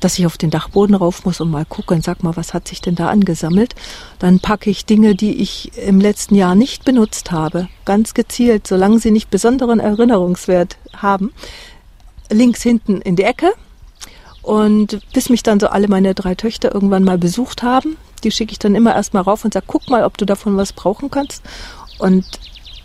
dass 0.03 0.19
ich 0.19 0.27
auf 0.27 0.37
den 0.37 0.51
Dachboden 0.51 0.97
rauf 0.97 1.25
muss 1.25 1.41
und 1.41 1.51
mal 1.51 1.65
gucke 1.65 1.95
und 1.95 2.03
sag 2.03 2.23
mal, 2.23 2.37
was 2.37 2.55
hat 2.55 2.67
sich 2.67 2.81
denn 2.81 2.97
da 2.97 3.09
angesammelt? 3.09 3.75
Dann 4.19 4.41
packe 4.41 4.69
ich 4.69 4.85
Dinge, 4.85 5.15
die 5.15 5.37
ich 5.37 5.77
im 5.79 6.01
letzten 6.01 6.35
Jahr 6.35 6.55
nicht 6.55 6.85
benutzt 6.85 7.31
habe, 7.31 7.69
ganz 7.85 8.13
gezielt, 8.13 8.67
solange 8.67 8.99
sie 8.99 9.13
nicht 9.13 9.31
besonderen 9.31 9.79
Erinnerungswert 9.79 10.77
haben, 10.97 11.33
links 12.31 12.63
hinten 12.63 13.01
in 13.01 13.17
die 13.17 13.23
Ecke. 13.23 13.53
Und 14.43 15.01
bis 15.13 15.29
mich 15.29 15.45
dann 15.45 15.61
so 15.61 15.69
alle 15.69 15.87
meine 15.87 16.15
drei 16.15 16.35
Töchter 16.35 16.75
irgendwann 16.75 17.05
mal 17.05 17.19
besucht 17.19 17.63
haben, 17.63 17.97
die 18.25 18.31
schicke 18.31 18.53
ich 18.53 18.59
dann 18.59 18.75
immer 18.75 18.95
erstmal 18.95 19.23
rauf 19.23 19.45
und 19.45 19.55
sag, 19.55 19.65
guck 19.67 19.89
mal, 19.89 20.05
ob 20.05 20.17
du 20.19 20.25
davon 20.25 20.57
was 20.57 20.73
brauchen 20.73 21.11
kannst. 21.11 21.43
Und 21.99 22.25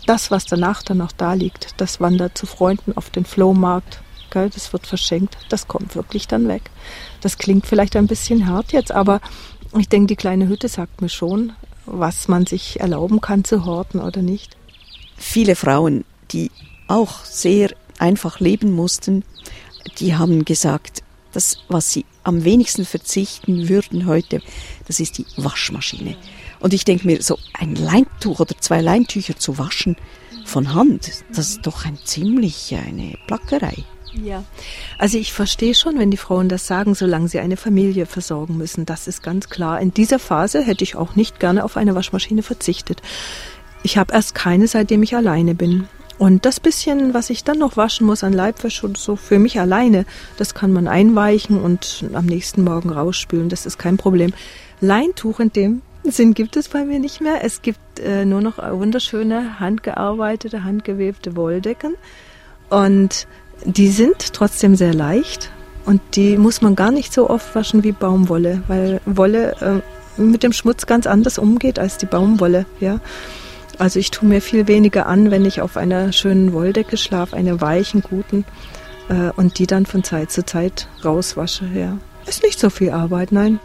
das, 0.06 0.30
was 0.30 0.46
danach 0.46 0.82
dann 0.82 0.98
noch 0.98 1.12
da 1.12 1.34
liegt, 1.34 1.80
das 1.80 2.00
wandert 2.00 2.36
zu 2.36 2.46
Freunden 2.46 2.96
auf 2.96 3.10
den 3.10 3.24
Flohmarkt. 3.24 4.00
Das 4.30 4.72
wird 4.72 4.86
verschenkt, 4.86 5.38
das 5.48 5.68
kommt 5.68 5.96
wirklich 5.96 6.28
dann 6.28 6.48
weg. 6.48 6.70
Das 7.22 7.38
klingt 7.38 7.66
vielleicht 7.66 7.96
ein 7.96 8.06
bisschen 8.06 8.46
hart 8.46 8.72
jetzt, 8.72 8.92
aber 8.92 9.20
ich 9.76 9.88
denke, 9.88 10.08
die 10.08 10.16
kleine 10.16 10.48
Hütte 10.48 10.68
sagt 10.68 11.00
mir 11.00 11.08
schon, 11.08 11.52
was 11.86 12.28
man 12.28 12.46
sich 12.46 12.78
erlauben 12.80 13.20
kann 13.20 13.44
zu 13.44 13.64
horten 13.64 14.00
oder 14.00 14.20
nicht. 14.22 14.56
Viele 15.16 15.56
Frauen, 15.56 16.04
die 16.30 16.50
auch 16.88 17.24
sehr 17.24 17.70
einfach 17.98 18.38
leben 18.38 18.72
mussten, 18.72 19.24
die 19.98 20.14
haben 20.14 20.44
gesagt, 20.44 21.02
das, 21.32 21.58
was 21.68 21.90
sie 21.90 22.04
am 22.28 22.44
wenigsten 22.44 22.84
verzichten 22.84 23.68
würden 23.68 24.06
heute, 24.06 24.40
das 24.86 25.00
ist 25.00 25.18
die 25.18 25.26
Waschmaschine. 25.36 26.16
Und 26.60 26.74
ich 26.74 26.84
denke 26.84 27.06
mir, 27.06 27.22
so 27.22 27.38
ein 27.54 27.74
Leintuch 27.74 28.40
oder 28.40 28.54
zwei 28.58 28.80
Leintücher 28.80 29.36
zu 29.36 29.58
waschen 29.58 29.96
von 30.44 30.74
Hand, 30.74 31.10
das 31.34 31.50
ist 31.50 31.66
doch 31.66 31.84
ein 31.84 31.98
ziemlich 32.04 32.74
eine 32.74 33.14
Plackerei. 33.26 33.84
Ja, 34.12 34.44
also 34.98 35.18
ich 35.18 35.32
verstehe 35.32 35.74
schon, 35.74 35.98
wenn 35.98 36.10
die 36.10 36.16
Frauen 36.16 36.48
das 36.48 36.66
sagen, 36.66 36.94
solange 36.94 37.28
sie 37.28 37.40
eine 37.40 37.56
Familie 37.56 38.06
versorgen 38.06 38.56
müssen. 38.56 38.86
Das 38.86 39.06
ist 39.06 39.22
ganz 39.22 39.48
klar. 39.48 39.80
In 39.80 39.92
dieser 39.92 40.18
Phase 40.18 40.62
hätte 40.62 40.84
ich 40.84 40.96
auch 40.96 41.14
nicht 41.14 41.40
gerne 41.40 41.64
auf 41.64 41.76
eine 41.76 41.94
Waschmaschine 41.94 42.42
verzichtet. 42.42 43.02
Ich 43.82 43.96
habe 43.96 44.12
erst 44.12 44.34
keine, 44.34 44.66
seitdem 44.66 45.02
ich 45.02 45.14
alleine 45.14 45.54
bin. 45.54 45.88
Und 46.18 46.44
das 46.44 46.58
bisschen, 46.58 47.14
was 47.14 47.30
ich 47.30 47.44
dann 47.44 47.58
noch 47.58 47.76
waschen 47.76 48.06
muss 48.06 48.24
an 48.24 48.32
Leibwäsche 48.32 48.86
und 48.86 48.98
so 48.98 49.14
für 49.14 49.38
mich 49.38 49.60
alleine, 49.60 50.04
das 50.36 50.52
kann 50.52 50.72
man 50.72 50.88
einweichen 50.88 51.60
und 51.60 52.04
am 52.12 52.26
nächsten 52.26 52.64
Morgen 52.64 52.90
rausspülen. 52.90 53.48
Das 53.48 53.66
ist 53.66 53.78
kein 53.78 53.96
Problem. 53.96 54.32
Leintuch 54.80 55.38
in 55.38 55.52
dem 55.52 55.82
Sinn 56.04 56.34
gibt 56.34 56.56
es 56.56 56.68
bei 56.68 56.84
mir 56.84 56.98
nicht 56.98 57.20
mehr. 57.20 57.44
Es 57.44 57.62
gibt 57.62 58.00
äh, 58.00 58.24
nur 58.24 58.40
noch 58.40 58.58
wunderschöne 58.58 59.60
handgearbeitete, 59.60 60.64
handgewebte 60.64 61.36
Wolldecken. 61.36 61.94
Und 62.68 63.28
die 63.64 63.88
sind 63.88 64.32
trotzdem 64.32 64.74
sehr 64.74 64.94
leicht 64.94 65.50
und 65.84 66.00
die 66.16 66.36
muss 66.36 66.60
man 66.60 66.76
gar 66.76 66.90
nicht 66.90 67.12
so 67.12 67.30
oft 67.30 67.54
waschen 67.54 67.82
wie 67.82 67.92
Baumwolle, 67.92 68.62
weil 68.68 69.00
Wolle 69.06 69.82
äh, 70.18 70.20
mit 70.20 70.42
dem 70.42 70.52
Schmutz 70.52 70.86
ganz 70.86 71.06
anders 71.06 71.38
umgeht 71.38 71.78
als 71.78 71.96
die 71.96 72.06
Baumwolle, 72.06 72.66
ja. 72.80 73.00
Also 73.78 74.00
ich 74.00 74.10
tue 74.10 74.28
mir 74.28 74.40
viel 74.40 74.66
weniger 74.66 75.06
an, 75.06 75.30
wenn 75.30 75.44
ich 75.44 75.60
auf 75.60 75.76
einer 75.76 76.12
schönen 76.12 76.52
Wolldecke 76.52 76.96
schlafe, 76.96 77.36
einer 77.36 77.60
weichen, 77.60 78.02
guten, 78.02 78.44
äh, 79.08 79.30
und 79.36 79.58
die 79.58 79.66
dann 79.66 79.86
von 79.86 80.02
Zeit 80.02 80.32
zu 80.32 80.44
Zeit 80.44 80.88
rauswasche, 81.04 81.66
ja. 81.74 81.98
Ist 82.26 82.42
nicht 82.42 82.58
so 82.58 82.70
viel 82.70 82.90
Arbeit, 82.90 83.32
nein. 83.32 83.60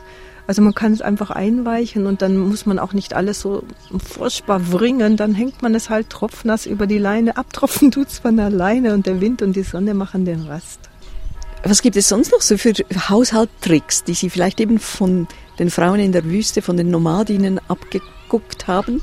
Also 0.45 0.61
man 0.61 0.75
kann 0.75 0.91
es 0.91 1.01
einfach 1.01 1.31
einweichen 1.31 2.05
und 2.05 2.21
dann 2.21 2.37
muss 2.37 2.65
man 2.65 2.77
auch 2.77 2.93
nicht 2.93 3.13
alles 3.13 3.39
so 3.39 3.63
furchtbar 4.03 4.71
wringen. 4.71 5.15
Dann 5.15 5.33
hängt 5.33 5.61
man 5.61 5.73
es 5.73 5.89
halt 5.89 6.09
tropfnass 6.09 6.65
über 6.65 6.85
die 6.85 6.97
Leine. 6.97 7.37
Abtropfen 7.37 7.91
tut's 7.91 8.19
von 8.19 8.39
alleine 8.39 8.93
und 8.93 9.05
der 9.05 9.21
Wind 9.21 9.41
und 9.41 9.55
die 9.55 9.63
Sonne 9.63 9.93
machen 9.93 10.25
den 10.25 10.41
Rest. 10.41 10.79
Was 11.63 11.81
gibt 11.81 11.95
es 11.95 12.09
sonst 12.09 12.31
noch 12.33 12.41
so 12.41 12.57
für 12.57 12.73
Haushalttricks, 12.73 14.03
die 14.03 14.13
Sie 14.13 14.29
vielleicht 14.29 14.59
eben 14.59 14.79
von 14.79 15.27
den 15.59 15.69
Frauen 15.69 16.01
in 16.01 16.11
der 16.11 16.25
Wüste, 16.25 16.61
von 16.61 16.75
den 16.75 16.91
Nomadinnen 16.91 17.59
abgeguckt 17.69 18.67
haben? 18.67 19.01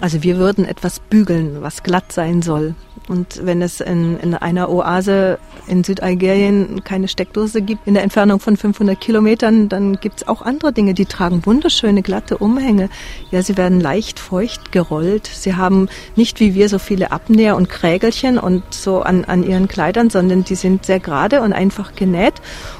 Also 0.00 0.22
wir 0.22 0.38
würden 0.38 0.64
etwas 0.64 0.98
bügeln, 0.98 1.58
was 1.60 1.82
glatt 1.82 2.12
sein 2.12 2.42
soll. 2.42 2.74
Und 3.06 3.44
wenn 3.44 3.60
es 3.60 3.80
in, 3.80 4.18
in 4.20 4.34
einer 4.34 4.70
Oase 4.70 5.38
in 5.66 5.84
Südalgerien 5.84 6.82
keine 6.84 7.06
Steckdose 7.06 7.60
gibt, 7.60 7.86
in 7.86 7.94
der 7.94 8.02
Entfernung 8.02 8.40
von 8.40 8.56
500 8.56 8.98
Kilometern, 8.98 9.68
dann 9.68 9.96
gibt 9.96 10.22
es 10.22 10.28
auch 10.28 10.42
andere 10.42 10.72
Dinge. 10.72 10.94
Die 10.94 11.04
tragen 11.04 11.44
wunderschöne 11.44 12.02
glatte 12.02 12.38
Umhänge. 12.38 12.88
Ja, 13.30 13.42
sie 13.42 13.56
werden 13.56 13.80
leicht 13.80 14.18
feucht 14.18 14.72
gerollt. 14.72 15.26
Sie 15.26 15.54
haben 15.54 15.88
nicht 16.16 16.40
wie 16.40 16.54
wir 16.54 16.68
so 16.68 16.78
viele 16.78 17.12
Abnäher 17.12 17.56
und 17.56 17.68
Krägelchen 17.68 18.38
und 18.38 18.62
so 18.70 19.02
an, 19.02 19.24
an 19.26 19.42
ihren 19.42 19.68
Kleidern, 19.68 20.08
sondern 20.08 20.44
die 20.44 20.54
sind 20.54 20.86
sehr 20.86 20.98
gerade 20.98 21.42
und 21.42 21.52
einfach 21.52 21.94
genäht. 21.94 22.34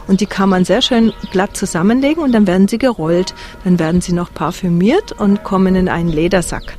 Und 0.09 0.21
die 0.21 0.27
kann 0.27 0.49
man 0.49 0.65
sehr 0.65 0.81
schön 0.81 1.13
glatt 1.33 1.57
zusammenlegen 1.57 2.23
und 2.23 2.33
dann 2.33 2.47
werden 2.47 2.67
sie 2.67 2.79
gerollt. 2.79 3.35
Dann 3.65 3.79
werden 3.79 4.01
sie 4.01 4.13
noch 4.13 4.33
parfümiert 4.33 5.13
und 5.13 5.45
kommen 5.45 5.77
in 5.77 5.89
einen 5.89 6.09
Ledersack. 6.09 6.77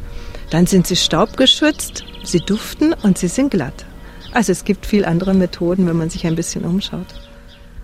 Dann 0.55 0.67
sind 0.67 0.87
sie 0.87 0.95
staubgeschützt, 0.95 2.05
sie 2.23 2.39
duften 2.39 2.93
und 3.03 3.17
sie 3.17 3.27
sind 3.27 3.51
glatt. 3.51 3.85
Also 4.31 4.53
es 4.53 4.63
gibt 4.63 4.85
viel 4.85 5.03
andere 5.03 5.33
Methoden, 5.33 5.85
wenn 5.85 5.97
man 5.97 6.09
sich 6.09 6.25
ein 6.25 6.37
bisschen 6.37 6.63
umschaut. 6.63 7.07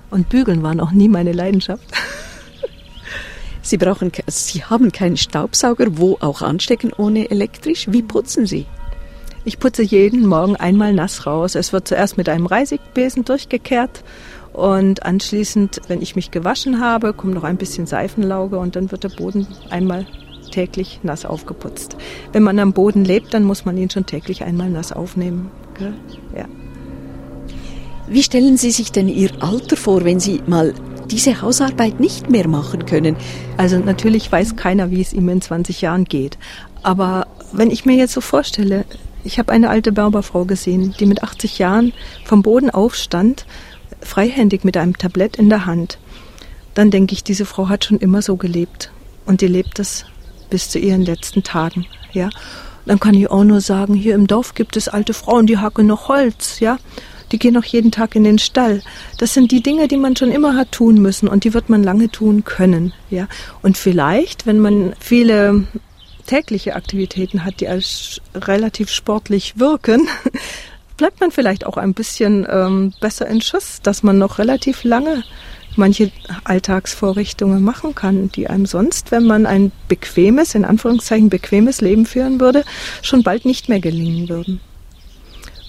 Und 0.09 0.29
Bügeln 0.29 0.63
waren 0.63 0.79
auch 0.79 0.91
nie 0.91 1.09
meine 1.09 1.33
Leidenschaft. 1.33 1.83
Sie 3.61 3.77
brauchen, 3.77 4.13
Sie 4.25 4.63
haben 4.63 4.93
keinen 4.93 5.17
Staubsauger, 5.17 5.97
wo 5.97 6.17
auch 6.21 6.41
anstecken 6.41 6.93
ohne 6.97 7.29
elektrisch. 7.29 7.87
Wie 7.89 8.03
putzen 8.03 8.45
Sie? 8.45 8.65
Ich 9.43 9.59
putze 9.59 9.83
jeden 9.83 10.25
Morgen 10.25 10.55
einmal 10.55 10.93
nass 10.93 11.25
raus. 11.25 11.55
Es 11.55 11.73
wird 11.73 11.89
zuerst 11.89 12.15
mit 12.17 12.29
einem 12.29 12.45
Reisigbesen 12.45 13.25
durchgekehrt 13.25 14.01
und 14.53 15.03
anschließend, 15.03 15.81
wenn 15.89 16.01
ich 16.01 16.15
mich 16.15 16.31
gewaschen 16.31 16.79
habe, 16.79 17.11
kommt 17.11 17.33
noch 17.33 17.43
ein 17.43 17.57
bisschen 17.57 17.85
Seifenlauge 17.85 18.57
und 18.57 18.77
dann 18.77 18.91
wird 18.91 19.03
der 19.03 19.09
Boden 19.09 19.45
einmal 19.69 20.05
täglich 20.51 20.99
nass 21.03 21.25
aufgeputzt. 21.25 21.97
Wenn 22.31 22.43
man 22.43 22.59
am 22.59 22.73
Boden 22.73 23.05
lebt, 23.05 23.33
dann 23.33 23.43
muss 23.43 23.65
man 23.65 23.77
ihn 23.77 23.89
schon 23.89 24.05
täglich 24.05 24.43
einmal 24.43 24.69
nass 24.69 24.91
aufnehmen. 24.91 25.49
Ja. 26.35 26.45
Wie 28.07 28.23
stellen 28.23 28.57
Sie 28.57 28.71
sich 28.71 28.91
denn 28.91 29.07
Ihr 29.07 29.31
Alter 29.41 29.77
vor, 29.77 30.03
wenn 30.03 30.19
Sie 30.19 30.41
mal 30.45 30.73
diese 31.09 31.41
Hausarbeit 31.41 31.99
nicht 31.99 32.29
mehr 32.29 32.47
machen 32.47 32.85
können? 32.85 33.15
Also 33.57 33.79
natürlich 33.79 34.31
weiß 34.31 34.55
keiner, 34.57 34.91
wie 34.91 35.01
es 35.01 35.13
ihm 35.13 35.29
in 35.29 35.41
20 35.41 35.81
Jahren 35.81 36.05
geht. 36.05 36.37
Aber 36.83 37.27
wenn 37.53 37.71
ich 37.71 37.85
mir 37.85 37.95
jetzt 37.95 38.13
so 38.13 38.21
vorstelle, 38.21 38.85
ich 39.23 39.39
habe 39.39 39.51
eine 39.51 39.69
alte 39.69 39.91
Berberfrau 39.91 40.45
gesehen, 40.45 40.93
die 40.99 41.05
mit 41.05 41.23
80 41.23 41.59
Jahren 41.59 41.93
vom 42.25 42.41
Boden 42.41 42.69
aufstand, 42.69 43.45
freihändig 44.01 44.63
mit 44.63 44.77
einem 44.77 44.97
Tablett 44.97 45.37
in 45.37 45.49
der 45.49 45.65
Hand. 45.65 45.99
Dann 46.73 46.91
denke 46.91 47.13
ich, 47.13 47.23
diese 47.23 47.45
Frau 47.45 47.69
hat 47.69 47.85
schon 47.85 47.99
immer 47.99 48.21
so 48.21 48.35
gelebt. 48.35 48.91
Und 49.25 49.41
die 49.41 49.47
lebt 49.47 49.79
es 49.79 50.05
bis 50.51 50.69
zu 50.69 50.77
ihren 50.77 51.03
letzten 51.03 51.41
Tagen, 51.41 51.87
ja. 52.13 52.29
Dann 52.85 52.99
kann 52.99 53.15
ich 53.15 53.29
auch 53.29 53.43
nur 53.43 53.61
sagen, 53.61 53.93
hier 53.93 54.15
im 54.15 54.27
Dorf 54.27 54.53
gibt 54.53 54.75
es 54.75 54.87
alte 54.87 55.13
Frauen, 55.13 55.47
die 55.47 55.57
hacken 55.57 55.87
noch 55.87 56.07
Holz, 56.07 56.59
ja. 56.59 56.77
die 57.31 57.39
gehen 57.39 57.57
auch 57.57 57.63
jeden 57.63 57.91
Tag 57.91 58.15
in 58.15 58.23
den 58.23 58.37
Stall. 58.37 58.81
Das 59.17 59.33
sind 59.33 59.51
die 59.51 59.63
Dinge, 59.63 59.87
die 59.87 59.97
man 59.97 60.15
schon 60.15 60.31
immer 60.31 60.55
hat 60.55 60.71
tun 60.71 61.01
müssen 61.01 61.27
und 61.27 61.43
die 61.43 61.53
wird 61.53 61.69
man 61.69 61.83
lange 61.83 62.09
tun 62.11 62.43
können, 62.43 62.93
ja. 63.09 63.27
Und 63.63 63.77
vielleicht, 63.77 64.45
wenn 64.45 64.59
man 64.59 64.93
viele 64.99 65.63
tägliche 66.27 66.75
Aktivitäten 66.75 67.43
hat, 67.45 67.59
die 67.59 67.67
als 67.67 68.21
relativ 68.35 68.89
sportlich 68.89 69.57
wirken, 69.57 70.07
bleibt 70.97 71.19
man 71.19 71.31
vielleicht 71.31 71.65
auch 71.65 71.77
ein 71.77 71.93
bisschen 71.93 72.45
ähm, 72.49 72.93
besser 72.99 73.27
in 73.27 73.41
Schuss, 73.41 73.79
dass 73.81 74.03
man 74.03 74.17
noch 74.17 74.37
relativ 74.37 74.83
lange 74.83 75.23
manche 75.75 76.11
Alltagsvorrichtungen 76.43 77.63
machen 77.63 77.95
kann, 77.95 78.31
die 78.31 78.47
einem 78.47 78.65
sonst, 78.65 79.11
wenn 79.11 79.25
man 79.25 79.45
ein 79.45 79.71
bequemes, 79.87 80.55
in 80.55 80.65
Anführungszeichen 80.65 81.29
bequemes 81.29 81.81
Leben 81.81 82.05
führen 82.05 82.39
würde, 82.39 82.63
schon 83.01 83.23
bald 83.23 83.45
nicht 83.45 83.69
mehr 83.69 83.79
gelingen 83.79 84.29
würden. 84.29 84.59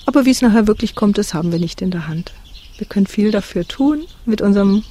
Aber 0.07 0.25
wie 0.25 0.31
es 0.31 0.43
nachher 0.43 0.67
wirklich 0.67 0.95
kommt, 0.95 1.19
das 1.19 1.35
haben 1.35 1.53
wir 1.53 1.59
nicht 1.59 1.81
in 1.81 1.91
der 1.91 2.09
Hand. 2.09 2.33
Wir 2.79 2.87
können 2.87 3.07
viel 3.07 3.31
dafür 3.31 3.67
tun 3.67 4.03
mit 4.25 4.41
unserem 4.41 4.83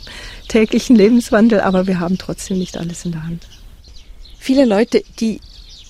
täglichen 0.48 0.96
Lebenswandel, 0.96 1.60
aber 1.60 1.88
wir 1.88 2.00
haben 2.00 2.18
trotzdem 2.18 2.58
nicht 2.58 2.78
alles 2.78 3.06
in 3.06 3.12
der 3.12 3.24
Hand. 3.24 3.48
Viele 4.40 4.66
Leute, 4.66 5.04
die 5.20 5.42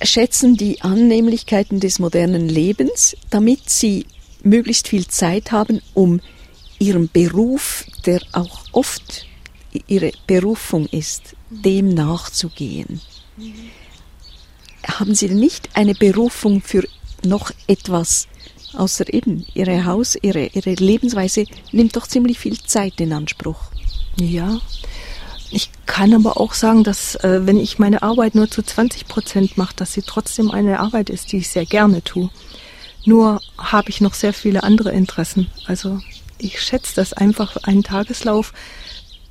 schätzen 0.04 0.58
die 0.58 0.82
Annehmlichkeiten 0.82 1.80
des 1.80 2.00
modernen 2.00 2.50
Lebens, 2.50 3.16
damit 3.30 3.70
sie 3.70 4.06
möglichst 4.44 4.88
viel 4.88 5.08
Zeit 5.08 5.52
haben, 5.52 5.82
um 5.94 6.22
ihrem 6.80 7.10
Beruf, 7.12 7.86
der 8.06 8.22
auch 8.32 8.64
oft 8.72 9.26
ihre 9.88 10.12
Berufung 10.28 10.88
ist, 10.88 11.36
dem 11.50 11.90
nachzugehen. 11.90 13.02
Haben 14.86 15.16
Sie 15.16 15.30
nicht 15.30 15.70
eine 15.76 15.94
Berufung 15.94 16.62
für 16.62 16.88
noch 17.24 17.52
etwas, 17.68 18.28
außer 18.74 19.14
eben 19.14 19.46
Ihre 19.54 19.86
Haus, 19.86 20.18
Ihre, 20.22 20.48
Ihre 20.48 20.74
Lebensweise 20.74 21.46
nimmt 21.72 21.96
doch 21.96 22.08
ziemlich 22.08 22.40
viel 22.40 22.60
Zeit 22.60 23.00
in 23.00 23.14
Anspruch. 23.14 23.60
Ja, 24.20 24.60
ich 25.52 25.70
kann 25.86 26.14
aber 26.14 26.40
auch 26.40 26.54
sagen, 26.54 26.84
dass 26.84 27.16
äh, 27.16 27.46
wenn 27.46 27.60
ich 27.60 27.78
meine 27.78 28.02
Arbeit 28.02 28.36
nur 28.36 28.50
zu 28.50 28.64
20 28.64 29.08
Prozent 29.08 29.58
mache, 29.58 29.76
dass 29.76 29.94
sie 29.94 30.02
trotzdem 30.02 30.50
eine 30.50 30.80
Arbeit 30.80 31.10
ist, 31.10 31.32
die 31.32 31.38
ich 31.38 31.50
sehr 31.50 31.66
gerne 31.66 32.02
tue. 32.04 32.30
Nur 33.06 33.42
habe 33.58 33.90
ich 33.90 34.00
noch 34.00 34.14
sehr 34.14 34.34
viele 34.34 34.64
andere 34.64 34.92
Interessen. 34.92 35.48
Also 35.66 36.00
ich 36.42 36.62
schätze 36.62 36.96
das 36.96 37.14
einfach, 37.14 37.58
einen 37.64 37.84
Tageslauf 37.84 38.54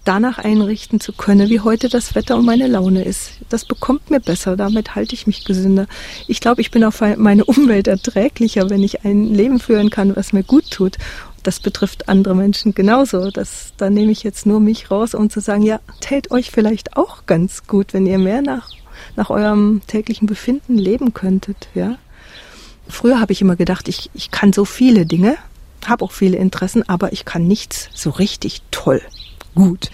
danach 0.05 0.39
einrichten 0.39 0.99
zu 0.99 1.13
können, 1.13 1.51
wie 1.51 1.61
heute 1.61 1.89
das 1.89 2.15
Wetter 2.15 2.37
und 2.37 2.47
meine 2.47 2.67
Laune 2.67 3.05
ist. 3.05 3.33
Das 3.49 3.65
bekommt 3.65 4.11
mir 4.11 4.21
besser, 4.21 4.57
damit 4.57 4.95
halte 4.95 5.15
ich 5.15 5.27
mich 5.27 5.45
gesünder. 5.45 5.87
Ich 6.27 6.41
glaube, 6.41 6.63
ich 6.63 6.71
bin 6.71 6.85
auf 6.85 7.03
meine 7.17 7.45
Umwelt 7.45 7.87
erträglicher, 7.87 8.71
wenn 8.71 8.83
ich 8.83 9.05
ein 9.05 9.35
Leben 9.35 9.61
führen 9.61 9.91
kann, 9.91 10.17
was 10.17 10.33
mir 10.33 10.43
gut 10.43 10.71
tut. 10.71 10.97
Das 11.43 11.61
betrifft 11.61 12.09
andere 12.09 12.35
Menschen 12.35 12.75
genauso. 12.75 13.31
Das, 13.31 13.73
da 13.77 13.91
nehme 13.91 14.13
ich 14.13 14.23
jetzt 14.23 14.47
nur 14.47 14.61
mich 14.61 14.91
raus, 14.91 15.15
um 15.15 15.31
zu 15.31 15.41
sagen, 15.41 15.63
ja, 15.63 15.81
täte 16.01 16.31
euch 16.31 16.51
vielleicht 16.51 16.97
auch 16.97 17.27
ganz 17.27 17.67
gut, 17.67 17.93
wenn 17.93 18.07
ihr 18.07 18.19
mehr 18.19 18.43
nach, 18.43 18.71
nach 19.17 19.31
eurem 19.31 19.83
täglichen 19.87 20.27
Befinden 20.27 20.79
leben 20.79 21.15
könntet, 21.15 21.69
ja. 21.75 21.97
Früher 22.89 23.21
habe 23.21 23.33
ich 23.33 23.41
immer 23.41 23.55
gedacht, 23.55 23.87
ich, 23.89 24.11
ich 24.15 24.33
kann 24.33 24.53
so 24.53 24.65
viele 24.65 25.07
Dinge, 25.07 25.37
habe 25.89 26.05
auch 26.05 26.13
viele 26.13 26.37
Interessen, 26.37 26.89
aber 26.89 27.13
ich 27.13 27.25
kann 27.25 27.47
nichts 27.47 27.89
so 27.95 28.11
richtig 28.11 28.63
toll, 28.71 29.01
gut. 29.55 29.91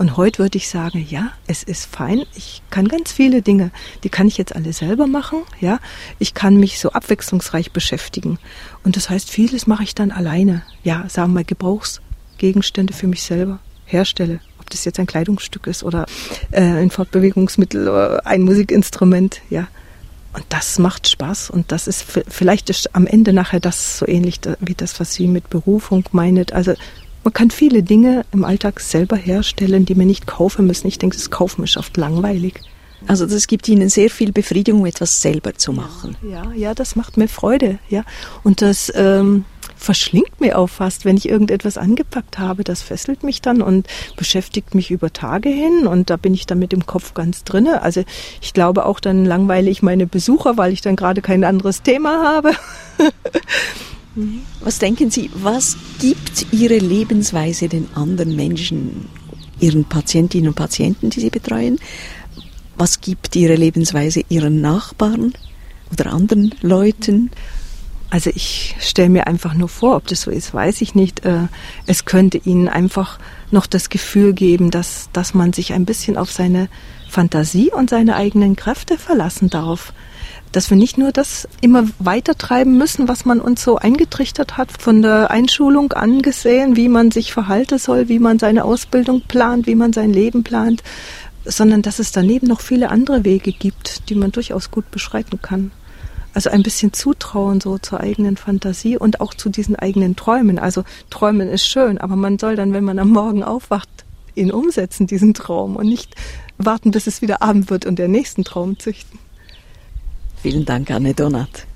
Und 0.00 0.16
heute 0.16 0.38
würde 0.38 0.56
ich 0.56 0.70
sagen, 0.70 1.06
ja, 1.10 1.32
es 1.46 1.62
ist 1.62 1.84
fein. 1.84 2.24
Ich 2.34 2.62
kann 2.70 2.88
ganz 2.88 3.12
viele 3.12 3.42
Dinge, 3.42 3.70
die 4.02 4.08
kann 4.08 4.28
ich 4.28 4.38
jetzt 4.38 4.56
alle 4.56 4.72
selber 4.72 5.06
machen. 5.06 5.42
Ja, 5.60 5.78
ich 6.18 6.32
kann 6.32 6.56
mich 6.56 6.78
so 6.78 6.92
abwechslungsreich 6.92 7.72
beschäftigen. 7.72 8.38
Und 8.82 8.96
das 8.96 9.10
heißt, 9.10 9.28
vieles 9.28 9.66
mache 9.66 9.82
ich 9.82 9.94
dann 9.94 10.10
alleine. 10.10 10.62
Ja, 10.82 11.06
sagen 11.10 11.34
wir 11.34 11.44
Gebrauchsgegenstände 11.44 12.94
für 12.94 13.08
mich 13.08 13.22
selber 13.22 13.58
herstelle. 13.84 14.40
Ob 14.58 14.70
das 14.70 14.86
jetzt 14.86 14.98
ein 14.98 15.06
Kleidungsstück 15.06 15.66
ist 15.66 15.82
oder 15.82 16.06
äh, 16.50 16.62
ein 16.62 16.90
Fortbewegungsmittel 16.90 17.86
oder 17.86 18.26
ein 18.26 18.40
Musikinstrument. 18.40 19.42
Ja, 19.50 19.68
und 20.32 20.44
das 20.48 20.78
macht 20.78 21.08
Spaß 21.08 21.50
und 21.50 21.72
das 21.72 21.86
ist 21.88 22.04
vielleicht 22.28 22.70
ist 22.70 22.94
am 22.94 23.06
Ende 23.06 23.32
nachher 23.32 23.60
das 23.60 23.98
so 23.98 24.06
ähnlich 24.06 24.40
wie 24.60 24.74
das, 24.74 25.00
was 25.00 25.14
Sie 25.14 25.26
mit 25.26 25.50
Berufung 25.50 26.04
meinet. 26.12 26.52
Also 26.52 26.74
man 27.24 27.32
kann 27.32 27.50
viele 27.50 27.82
Dinge 27.82 28.24
im 28.32 28.44
Alltag 28.44 28.80
selber 28.80 29.16
herstellen, 29.16 29.84
die 29.84 29.94
man 29.94 30.06
nicht 30.06 30.26
kaufen 30.26 30.66
müssen. 30.66 30.86
Ich 30.86 30.98
denke, 30.98 31.16
das 31.16 31.30
Kaufen 31.30 31.64
ist 31.64 31.76
oft 31.76 31.96
langweilig. 31.96 32.60
Also 33.06 33.26
das 33.26 33.46
gibt 33.46 33.66
Ihnen 33.68 33.88
sehr 33.88 34.10
viel 34.10 34.32
Befriedigung, 34.32 34.86
etwas 34.86 35.22
selber 35.22 35.54
zu 35.54 35.72
machen. 35.72 36.16
Ja, 36.22 36.52
ja, 36.52 36.74
das 36.74 36.96
macht 36.96 37.16
mir 37.16 37.28
Freude, 37.28 37.78
ja. 37.88 38.04
Und 38.42 38.62
das 38.62 38.92
ähm, 38.94 39.44
verschlingt 39.80 40.40
mir 40.40 40.58
auch 40.58 40.68
fast, 40.68 41.04
wenn 41.04 41.16
ich 41.16 41.28
irgendetwas 41.28 41.78
angepackt 41.78 42.38
habe. 42.38 42.64
Das 42.64 42.82
fesselt 42.82 43.22
mich 43.22 43.40
dann 43.40 43.62
und 43.62 43.88
beschäftigt 44.16 44.74
mich 44.74 44.90
über 44.90 45.12
Tage 45.12 45.48
hin 45.48 45.86
und 45.86 46.10
da 46.10 46.16
bin 46.16 46.34
ich 46.34 46.46
dann 46.46 46.58
mit 46.58 46.72
dem 46.72 46.84
Kopf 46.84 47.14
ganz 47.14 47.44
drinne. 47.44 47.82
Also 47.82 48.04
ich 48.42 48.52
glaube 48.52 48.84
auch 48.84 49.00
dann 49.00 49.24
langweile 49.24 49.70
ich 49.70 49.82
meine 49.82 50.06
Besucher, 50.06 50.58
weil 50.58 50.72
ich 50.72 50.82
dann 50.82 50.96
gerade 50.96 51.22
kein 51.22 51.44
anderes 51.44 51.82
Thema 51.82 52.22
habe. 52.22 52.52
was 54.60 54.78
denken 54.78 55.10
Sie, 55.10 55.30
was 55.34 55.76
gibt 55.98 56.52
Ihre 56.52 56.78
Lebensweise 56.78 57.68
den 57.68 57.88
anderen 57.94 58.36
Menschen, 58.36 59.08
Ihren 59.60 59.86
Patientinnen 59.86 60.48
und 60.48 60.56
Patienten, 60.56 61.08
die 61.08 61.20
Sie 61.20 61.30
betreuen? 61.30 61.78
Was 62.76 63.00
gibt 63.00 63.34
Ihre 63.34 63.54
Lebensweise 63.54 64.22
Ihren 64.28 64.60
Nachbarn 64.60 65.32
oder 65.90 66.12
anderen 66.12 66.54
Leuten? 66.60 67.30
Also 68.10 68.30
ich 68.34 68.74
stelle 68.80 69.08
mir 69.08 69.28
einfach 69.28 69.54
nur 69.54 69.68
vor, 69.68 69.94
ob 69.94 70.08
das 70.08 70.22
so 70.22 70.32
ist, 70.32 70.52
weiß 70.52 70.80
ich 70.80 70.96
nicht. 70.96 71.24
Äh, 71.24 71.46
es 71.86 72.04
könnte 72.04 72.38
ihnen 72.38 72.68
einfach 72.68 73.20
noch 73.52 73.66
das 73.66 73.88
Gefühl 73.88 74.32
geben, 74.32 74.72
dass, 74.72 75.08
dass 75.12 75.32
man 75.32 75.52
sich 75.52 75.72
ein 75.72 75.84
bisschen 75.84 76.16
auf 76.16 76.32
seine 76.32 76.68
Fantasie 77.08 77.70
und 77.70 77.88
seine 77.88 78.16
eigenen 78.16 78.56
Kräfte 78.56 78.98
verlassen 78.98 79.48
darf. 79.48 79.92
Dass 80.50 80.70
wir 80.70 80.76
nicht 80.76 80.98
nur 80.98 81.12
das 81.12 81.46
immer 81.60 81.84
weiter 82.00 82.36
treiben 82.36 82.76
müssen, 82.76 83.06
was 83.06 83.24
man 83.24 83.40
uns 83.40 83.62
so 83.62 83.76
eingetrichtert 83.76 84.56
hat, 84.56 84.70
von 84.82 85.02
der 85.02 85.30
Einschulung 85.30 85.92
angesehen, 85.92 86.74
wie 86.74 86.88
man 86.88 87.12
sich 87.12 87.32
verhalten 87.32 87.78
soll, 87.78 88.08
wie 88.08 88.18
man 88.18 88.40
seine 88.40 88.64
Ausbildung 88.64 89.22
plant, 89.22 89.68
wie 89.68 89.76
man 89.76 89.92
sein 89.92 90.12
Leben 90.12 90.42
plant, 90.42 90.82
sondern 91.44 91.82
dass 91.82 92.00
es 92.00 92.10
daneben 92.10 92.48
noch 92.48 92.60
viele 92.60 92.90
andere 92.90 93.24
Wege 93.24 93.52
gibt, 93.52 94.08
die 94.08 94.16
man 94.16 94.32
durchaus 94.32 94.72
gut 94.72 94.90
beschreiten 94.90 95.40
kann. 95.40 95.70
Also 96.32 96.50
ein 96.50 96.62
bisschen 96.62 96.92
Zutrauen 96.92 97.60
so 97.60 97.78
zur 97.78 98.00
eigenen 98.00 98.36
Fantasie 98.36 98.96
und 98.96 99.20
auch 99.20 99.34
zu 99.34 99.48
diesen 99.48 99.76
eigenen 99.76 100.16
Träumen. 100.16 100.58
Also 100.58 100.84
träumen 101.10 101.48
ist 101.48 101.66
schön, 101.66 101.98
aber 101.98 102.16
man 102.16 102.38
soll 102.38 102.56
dann, 102.56 102.72
wenn 102.72 102.84
man 102.84 102.98
am 102.98 103.10
Morgen 103.10 103.42
aufwacht, 103.42 103.88
ihn 104.34 104.52
umsetzen, 104.52 105.06
diesen 105.06 105.34
Traum 105.34 105.76
und 105.76 105.86
nicht 105.86 106.14
warten, 106.56 106.92
bis 106.92 107.06
es 107.06 107.20
wieder 107.20 107.42
Abend 107.42 107.70
wird 107.70 107.84
und 107.84 107.98
den 107.98 108.12
nächsten 108.12 108.44
Traum 108.44 108.78
züchten. 108.78 109.18
Vielen 110.42 110.64
Dank, 110.64 110.90
Anne 110.90 111.14
Donat. 111.14 111.66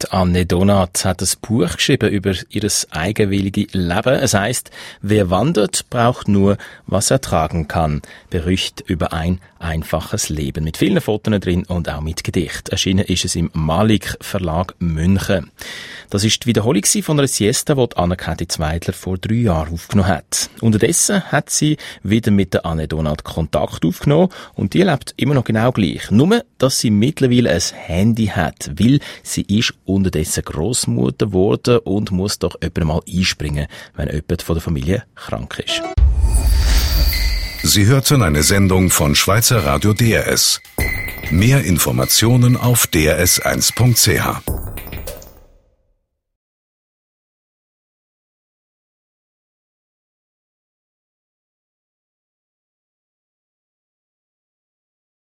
Die 0.00 0.12
Anne 0.12 0.46
Donat 0.46 1.04
hat 1.04 1.22
ein 1.22 1.28
Buch 1.40 1.72
geschrieben 1.74 2.08
über 2.10 2.32
ihr 2.50 2.70
eigenwillige 2.90 3.66
Leben. 3.72 4.14
Es 4.14 4.32
heißt, 4.32 4.70
wer 5.02 5.28
wandert, 5.28 5.90
braucht 5.90 6.28
nur, 6.28 6.56
was 6.86 7.10
er 7.10 7.20
tragen 7.20 7.66
kann. 7.66 8.02
Bericht 8.30 8.84
über 8.86 9.12
ein 9.12 9.40
einfaches 9.58 10.28
Leben. 10.28 10.62
Mit 10.62 10.76
vielen 10.76 11.00
Fotos 11.00 11.40
drin 11.40 11.64
und 11.64 11.88
auch 11.88 12.00
mit 12.00 12.22
Gedicht. 12.22 12.68
Erschienen 12.68 13.06
ist 13.06 13.24
es 13.24 13.34
im 13.34 13.50
Malik 13.54 14.16
Verlag 14.20 14.74
München. 14.78 15.50
Das 16.10 16.24
ist 16.24 16.44
die 16.44 16.46
Wiederholung 16.46 16.84
von 16.84 17.18
einer 17.18 17.28
Siesta, 17.28 17.74
die 17.74 17.96
Anne-Kathi 17.96 18.48
Zweidler 18.48 18.94
vor 18.94 19.18
drei 19.18 19.34
Jahren 19.34 19.74
aufgenommen 19.74 20.08
hat. 20.08 20.48
Unterdessen 20.60 21.22
hat 21.32 21.50
sie 21.50 21.76
wieder 22.02 22.30
mit 22.30 22.54
der 22.54 22.64
Anne 22.64 22.88
Donat 22.88 23.24
Kontakt 23.24 23.84
aufgenommen 23.84 24.28
und 24.54 24.74
die 24.74 24.82
lebt 24.82 25.12
immer 25.16 25.34
noch 25.34 25.44
genau 25.44 25.72
gleich. 25.72 26.10
Nur, 26.10 26.44
dass 26.58 26.80
sie 26.80 26.90
mittlerweile 26.90 27.50
ein 27.50 27.60
Handy 27.74 28.26
hat, 28.26 28.70
weil 28.78 29.00
sie 29.22 29.42
ist 29.42 29.74
unterdessen 29.88 30.44
Großmutter 30.44 31.26
geworden 31.26 31.78
und 31.78 32.10
muss 32.10 32.38
doch 32.38 32.56
jemand 32.62 32.84
mal 32.84 33.00
einspringen, 33.08 33.66
wenn 33.96 34.08
jemand 34.08 34.42
von 34.42 34.54
der 34.54 34.62
Familie 34.62 35.04
krank 35.14 35.62
ist. 35.64 35.82
Sie 37.62 37.86
hörten 37.86 38.22
eine 38.22 38.42
Sendung 38.42 38.90
von 38.90 39.14
Schweizer 39.14 39.64
Radio 39.64 39.92
DRS. 39.92 40.60
Mehr 41.30 41.64
Informationen 41.64 42.56
auf 42.56 42.86
drs1.ch. 42.86 44.57